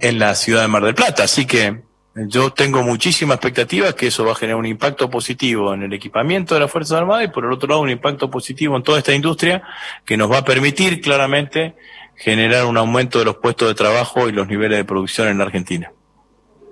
en 0.00 0.18
la 0.18 0.34
ciudad 0.34 0.62
de 0.62 0.68
Mar 0.68 0.84
del 0.84 0.94
Plata. 0.94 1.24
Así 1.24 1.46
que 1.46 1.85
yo 2.16 2.50
tengo 2.50 2.82
muchísima 2.82 3.34
expectativa 3.34 3.92
que 3.94 4.06
eso 4.06 4.24
va 4.24 4.32
a 4.32 4.34
generar 4.34 4.58
un 4.58 4.64
impacto 4.64 5.10
positivo 5.10 5.74
en 5.74 5.82
el 5.82 5.92
equipamiento 5.92 6.54
de 6.54 6.60
las 6.60 6.70
Fuerzas 6.70 6.98
Armadas 6.98 7.24
y 7.24 7.28
por 7.28 7.44
el 7.44 7.52
otro 7.52 7.68
lado 7.68 7.82
un 7.82 7.90
impacto 7.90 8.30
positivo 8.30 8.74
en 8.74 8.82
toda 8.82 8.98
esta 8.98 9.12
industria 9.12 9.62
que 10.04 10.16
nos 10.16 10.30
va 10.30 10.38
a 10.38 10.44
permitir 10.44 11.02
claramente 11.02 11.74
generar 12.14 12.64
un 12.64 12.78
aumento 12.78 13.18
de 13.18 13.26
los 13.26 13.36
puestos 13.36 13.68
de 13.68 13.74
trabajo 13.74 14.28
y 14.28 14.32
los 14.32 14.48
niveles 14.48 14.78
de 14.78 14.84
producción 14.84 15.28
en 15.28 15.36
la 15.36 15.44
Argentina. 15.44 15.92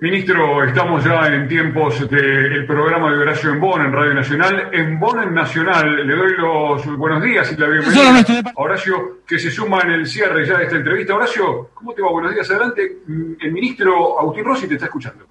Ministro, 0.01 0.63
estamos 0.65 1.05
ya 1.05 1.27
en 1.27 1.47
tiempos 1.47 2.09
del 2.09 2.65
programa 2.65 3.11
de 3.11 3.17
Horacio 3.17 3.51
en 3.51 3.61
Bonn, 3.61 3.81
en 3.85 3.93
Radio 3.93 4.13
Nacional. 4.13 4.69
En 4.73 4.99
Bonn, 4.99 5.23
en 5.23 5.33
Nacional, 5.33 6.05
le 6.05 6.15
doy 6.15 6.33
los 6.37 6.97
buenos 6.97 7.23
días 7.23 7.49
y 7.51 7.55
la 7.55 7.67
bienvenida 7.67 8.51
a 8.55 8.61
Horacio, 8.61 9.19
que 9.25 9.39
se 9.39 9.49
suma 9.51 9.81
en 9.81 9.91
el 9.91 10.05
cierre 10.05 10.45
ya 10.45 10.57
de 10.57 10.65
esta 10.65 10.75
entrevista. 10.75 11.15
Horacio, 11.15 11.69
¿cómo 11.73 11.93
te 11.93 12.01
va? 12.01 12.11
Buenos 12.11 12.33
días, 12.33 12.49
adelante. 12.49 12.97
El 13.39 13.51
ministro 13.53 14.19
Agustín 14.19 14.43
Rossi 14.43 14.67
te 14.67 14.73
está 14.73 14.87
escuchando. 14.87 15.27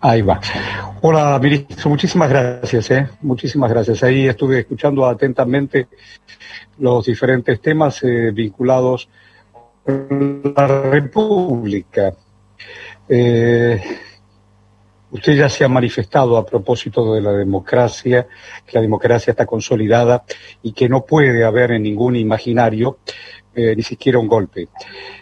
Ahí 0.00 0.22
va. 0.22 0.40
Hola, 1.00 1.38
ministro, 1.38 1.90
muchísimas 1.90 2.28
gracias, 2.28 2.90
¿eh? 2.90 3.08
Muchísimas 3.22 3.70
gracias. 3.70 4.02
Ahí 4.02 4.26
estuve 4.26 4.60
escuchando 4.60 5.06
atentamente 5.06 5.88
los 6.78 7.06
diferentes 7.06 7.60
temas 7.60 8.02
eh, 8.02 8.30
vinculados 8.32 9.08
a 9.86 9.92
la 10.54 10.66
República. 10.90 12.14
Eh, 13.08 13.80
usted 15.10 15.34
ya 15.34 15.48
se 15.48 15.64
ha 15.64 15.68
manifestado 15.68 16.36
a 16.36 16.44
propósito 16.44 17.14
de 17.14 17.22
la 17.22 17.32
democracia, 17.32 18.26
que 18.66 18.76
la 18.76 18.82
democracia 18.82 19.30
está 19.30 19.46
consolidada 19.46 20.24
y 20.62 20.72
que 20.72 20.88
no 20.88 21.04
puede 21.04 21.44
haber 21.44 21.72
en 21.72 21.82
ningún 21.82 22.16
imaginario 22.16 22.98
eh, 23.54 23.74
ni 23.74 23.82
siquiera 23.82 24.18
un 24.18 24.28
golpe. 24.28 24.68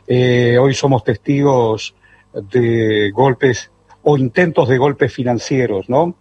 Hoy 0.09 0.75
somos 0.75 1.05
testigos 1.05 1.95
de 2.33 3.11
golpes 3.13 3.71
o 4.09 4.17
intentos 4.17 4.69
de 4.69 4.79
golpes 4.79 5.13
financieros, 5.13 5.89
¿no? 5.89 6.17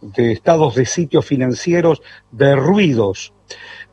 De 0.00 0.32
estados 0.32 0.74
de 0.74 0.86
sitios 0.86 1.24
financieros, 1.24 2.02
de 2.32 2.56
ruidos 2.56 3.32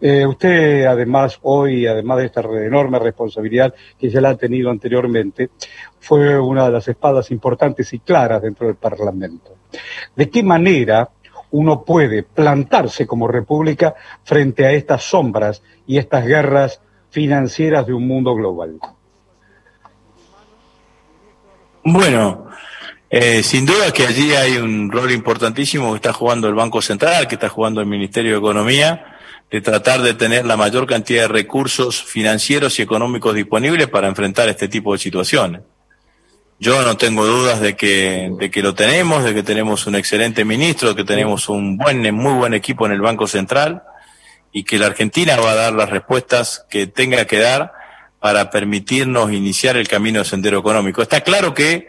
eh, 0.01 0.25
usted, 0.25 0.85
además, 0.85 1.39
hoy, 1.43 1.87
además 1.87 2.17
de 2.17 2.25
esta 2.25 2.41
enorme 2.41 2.99
responsabilidad 2.99 3.73
que 3.97 4.09
ya 4.09 4.19
la 4.19 4.29
ha 4.29 4.37
tenido 4.37 4.69
anteriormente, 4.69 5.51
fue 5.99 6.37
una 6.37 6.65
de 6.65 6.71
las 6.71 6.87
espadas 6.87 7.31
importantes 7.31 7.93
y 7.93 7.99
claras 7.99 8.41
dentro 8.41 8.67
del 8.67 8.75
Parlamento. 8.75 9.55
¿De 10.15 10.29
qué 10.29 10.43
manera 10.43 11.09
uno 11.51 11.83
puede 11.83 12.23
plantarse 12.23 13.07
como 13.07 13.27
república 13.27 13.95
frente 14.23 14.65
a 14.65 14.73
estas 14.73 15.03
sombras 15.03 15.63
y 15.87 15.97
estas 15.97 16.25
guerras 16.25 16.81
financieras 17.09 17.87
de 17.87 17.93
un 17.93 18.05
mundo 18.05 18.35
global? 18.35 18.77
Bueno, 21.83 22.47
eh, 23.09 23.43
sin 23.43 23.65
duda 23.65 23.91
que 23.91 24.05
allí 24.05 24.33
hay 24.33 24.57
un 24.57 24.91
rol 24.91 25.11
importantísimo 25.11 25.91
que 25.91 25.97
está 25.97 26.13
jugando 26.13 26.47
el 26.47 26.55
Banco 26.55 26.81
Central, 26.81 27.27
que 27.27 27.35
está 27.35 27.49
jugando 27.49 27.79
el 27.81 27.87
Ministerio 27.87 28.31
de 28.31 28.37
Economía, 28.39 29.17
de 29.51 29.61
tratar 29.61 30.01
de 30.01 30.15
tener 30.15 30.45
la 30.45 30.57
mayor 30.57 30.87
cantidad 30.87 31.23
de 31.23 31.27
recursos 31.27 32.03
financieros 32.03 32.79
y 32.79 32.81
económicos 32.81 33.35
disponibles 33.35 33.87
para 33.87 34.07
enfrentar 34.07 34.49
este 34.49 34.67
tipo 34.67 34.93
de 34.93 34.99
situaciones. 34.99 35.61
Yo 36.59 36.81
no 36.83 36.97
tengo 36.97 37.25
dudas 37.25 37.59
de 37.59 37.75
que, 37.75 38.31
de 38.39 38.49
que 38.49 38.63
lo 38.63 38.73
tenemos, 38.73 39.23
de 39.23 39.33
que 39.33 39.43
tenemos 39.43 39.85
un 39.87 39.95
excelente 39.95 40.45
ministro, 40.45 40.89
de 40.89 40.95
que 40.95 41.03
tenemos 41.03 41.49
un 41.49 41.77
buen, 41.77 42.13
muy 42.15 42.33
buen 42.33 42.53
equipo 42.53 42.85
en 42.85 42.93
el 42.93 43.01
Banco 43.01 43.27
Central 43.27 43.83
y 44.51 44.63
que 44.63 44.79
la 44.79 44.87
Argentina 44.87 45.35
va 45.35 45.51
a 45.51 45.55
dar 45.55 45.73
las 45.73 45.89
respuestas 45.89 46.65
que 46.69 46.87
tenga 46.87 47.25
que 47.25 47.39
dar 47.39 47.73
para 48.19 48.49
permitirnos 48.49 49.31
iniciar 49.31 49.75
el 49.75 49.87
camino 49.87 50.19
de 50.19 50.25
sendero 50.25 50.57
económico. 50.57 51.01
Está 51.01 51.21
claro 51.21 51.53
que 51.53 51.87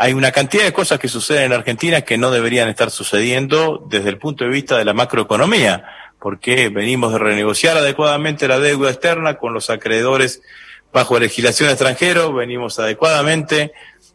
hay 0.00 0.12
una 0.12 0.30
cantidad 0.30 0.62
de 0.62 0.72
cosas 0.72 1.00
que 1.00 1.08
suceden 1.08 1.46
en 1.46 1.52
Argentina 1.52 2.02
que 2.02 2.16
no 2.18 2.30
deberían 2.30 2.68
estar 2.68 2.92
sucediendo 2.92 3.84
desde 3.90 4.10
el 4.10 4.16
punto 4.16 4.44
de 4.44 4.50
vista 4.50 4.78
de 4.78 4.84
la 4.84 4.94
macroeconomía 4.94 5.86
porque 6.20 6.68
venimos 6.68 7.12
de 7.12 7.18
renegociar 7.18 7.76
adecuadamente 7.76 8.46
la 8.46 8.60
deuda 8.60 8.90
externa 8.90 9.38
con 9.38 9.54
los 9.54 9.70
acreedores 9.70 10.40
bajo 10.92 11.18
legislación 11.18 11.70
extranjera, 11.70 12.28
venimos 12.28 12.78
adecuadamente 12.78 13.72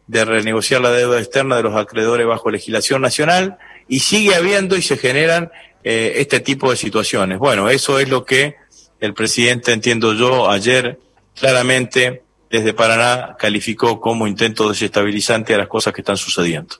de 0.08 0.24
renegociar 0.24 0.80
la 0.80 0.92
deuda 0.92 1.20
externa 1.20 1.58
de 1.58 1.64
los 1.64 1.76
acreedores 1.76 2.28
bajo 2.28 2.50
legislación 2.50 3.02
nacional 3.02 3.58
y 3.90 4.00
sigue 4.00 4.36
habiendo 4.36 4.78
y 4.78 4.82
se 4.82 4.96
generan 4.96 5.52
eh, 5.84 6.14
este 6.16 6.40
tipo 6.40 6.72
de 6.72 6.78
situaciones. 6.78 7.40
Bueno, 7.40 7.68
eso 7.68 8.00
es 8.00 8.08
lo 8.08 8.24
que 8.24 8.56
el 9.02 9.14
presidente, 9.14 9.74
entiendo 9.74 10.14
yo, 10.14 10.50
ayer 10.50 10.98
claramente 11.36 12.24
desde 12.54 12.76
Paraná 12.76 13.36
calificó 13.40 14.00
como 14.00 14.28
intento 14.28 14.70
desestabilizante 14.70 15.56
a 15.56 15.58
las 15.58 15.68
cosas 15.68 15.92
que 15.92 16.02
están 16.02 16.18
sucediendo. 16.18 16.76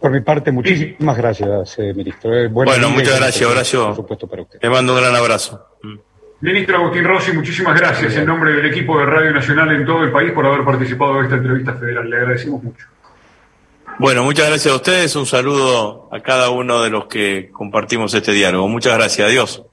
Por 0.00 0.10
mi 0.10 0.20
parte, 0.20 0.50
muchísimas 0.50 1.18
gracias, 1.18 1.78
eh, 1.78 1.92
ministro. 1.92 2.34
Eh, 2.34 2.48
bueno, 2.48 2.88
muchas 2.88 3.18
gracias, 3.18 3.50
Horacio. 3.50 3.86
Por 3.88 3.96
supuesto, 3.96 4.26
para 4.26 4.42
usted. 4.42 4.60
Te 4.60 4.70
mando 4.70 4.94
un 4.94 5.00
gran 5.00 5.14
abrazo. 5.14 5.62
Ministro 6.40 6.78
Agustín 6.78 7.04
Rossi, 7.04 7.32
muchísimas 7.32 7.78
gracias 7.78 8.16
en 8.16 8.24
nombre 8.24 8.52
del 8.52 8.64
equipo 8.64 8.98
de 8.98 9.04
Radio 9.04 9.32
Nacional 9.32 9.70
en 9.72 9.84
todo 9.84 10.04
el 10.04 10.10
país 10.10 10.32
por 10.32 10.46
haber 10.46 10.64
participado 10.64 11.18
de 11.18 11.24
esta 11.24 11.36
entrevista 11.36 11.74
federal. 11.74 12.08
Le 12.08 12.16
agradecemos 12.16 12.62
mucho. 12.62 12.86
Bueno, 13.98 14.24
muchas 14.24 14.48
gracias 14.48 14.72
a 14.72 14.76
ustedes. 14.76 15.14
Un 15.16 15.26
saludo 15.26 16.08
a 16.10 16.20
cada 16.20 16.48
uno 16.48 16.82
de 16.82 16.88
los 16.88 17.08
que 17.08 17.50
compartimos 17.52 18.14
este 18.14 18.32
diálogo. 18.32 18.68
Muchas 18.68 18.96
gracias. 18.96 19.28
Adiós. 19.28 19.64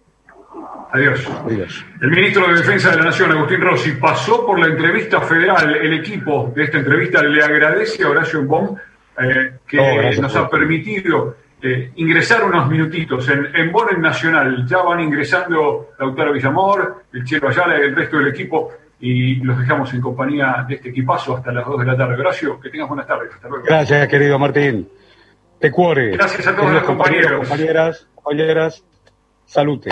Adiós. 0.92 1.28
Adiós. 1.46 1.86
El 2.02 2.10
ministro 2.10 2.48
de 2.48 2.56
Defensa 2.56 2.92
de 2.92 2.98
la 2.98 3.06
Nación, 3.06 3.32
Agustín 3.32 3.62
Rossi, 3.62 3.92
pasó 3.94 4.46
por 4.46 4.60
la 4.60 4.68
entrevista 4.68 5.22
federal. 5.22 5.76
El 5.76 5.94
equipo 5.94 6.52
de 6.56 6.64
esta 6.64 6.78
entrevista 6.78 7.22
le 7.24 7.44
agradece 7.44 8.04
a 8.04 8.10
Horacio 8.10 8.44
Bom 8.44 8.78
eh, 9.20 9.60
que 9.68 10.18
nos 10.22 10.36
ha 10.36 10.50
permitido 10.50 11.38
eh, 11.62 11.92
ingresar 11.96 12.44
unos 12.44 12.70
minutitos 12.70 13.28
en, 13.30 13.48
en 13.56 13.72
Bonen 13.72 14.02
Nacional. 14.02 14.66
Ya 14.68 14.78
van 14.84 15.02
ingresando 15.02 15.90
Lautaro 16.00 16.34
Villamor, 16.34 17.04
el 17.14 17.24
Chelo 17.24 17.50
Ayala 17.50 17.80
y 17.80 17.82
el 17.82 17.96
resto 17.96 18.18
del 18.18 18.28
equipo 18.28 18.72
y 19.00 19.36
los 19.36 19.60
dejamos 19.60 19.94
en 19.94 20.02
compañía 20.02 20.66
de 20.68 20.76
este 20.76 20.90
equipazo 20.90 21.38
hasta 21.38 21.52
las 21.52 21.66
2 21.66 21.80
de 21.80 21.86
la 21.86 21.98
tarde. 21.98 22.16
Horacio, 22.16 22.60
que 22.60 22.70
tengas 22.70 22.88
buenas 22.88 23.08
tardes. 23.08 23.34
Hasta 23.34 23.48
luego. 23.48 23.66
Gracias, 23.66 24.08
querido 24.08 24.40
Martín. 24.40 24.90
Te 25.60 25.72
cuore. 25.72 26.12
Gracias 26.12 26.48
a 26.48 26.56
todos 26.56 26.72
los 26.72 26.84
compañeros. 26.84 27.48
Compañeras, 27.48 28.08
compañeras, 28.14 28.84
salute. 29.46 29.90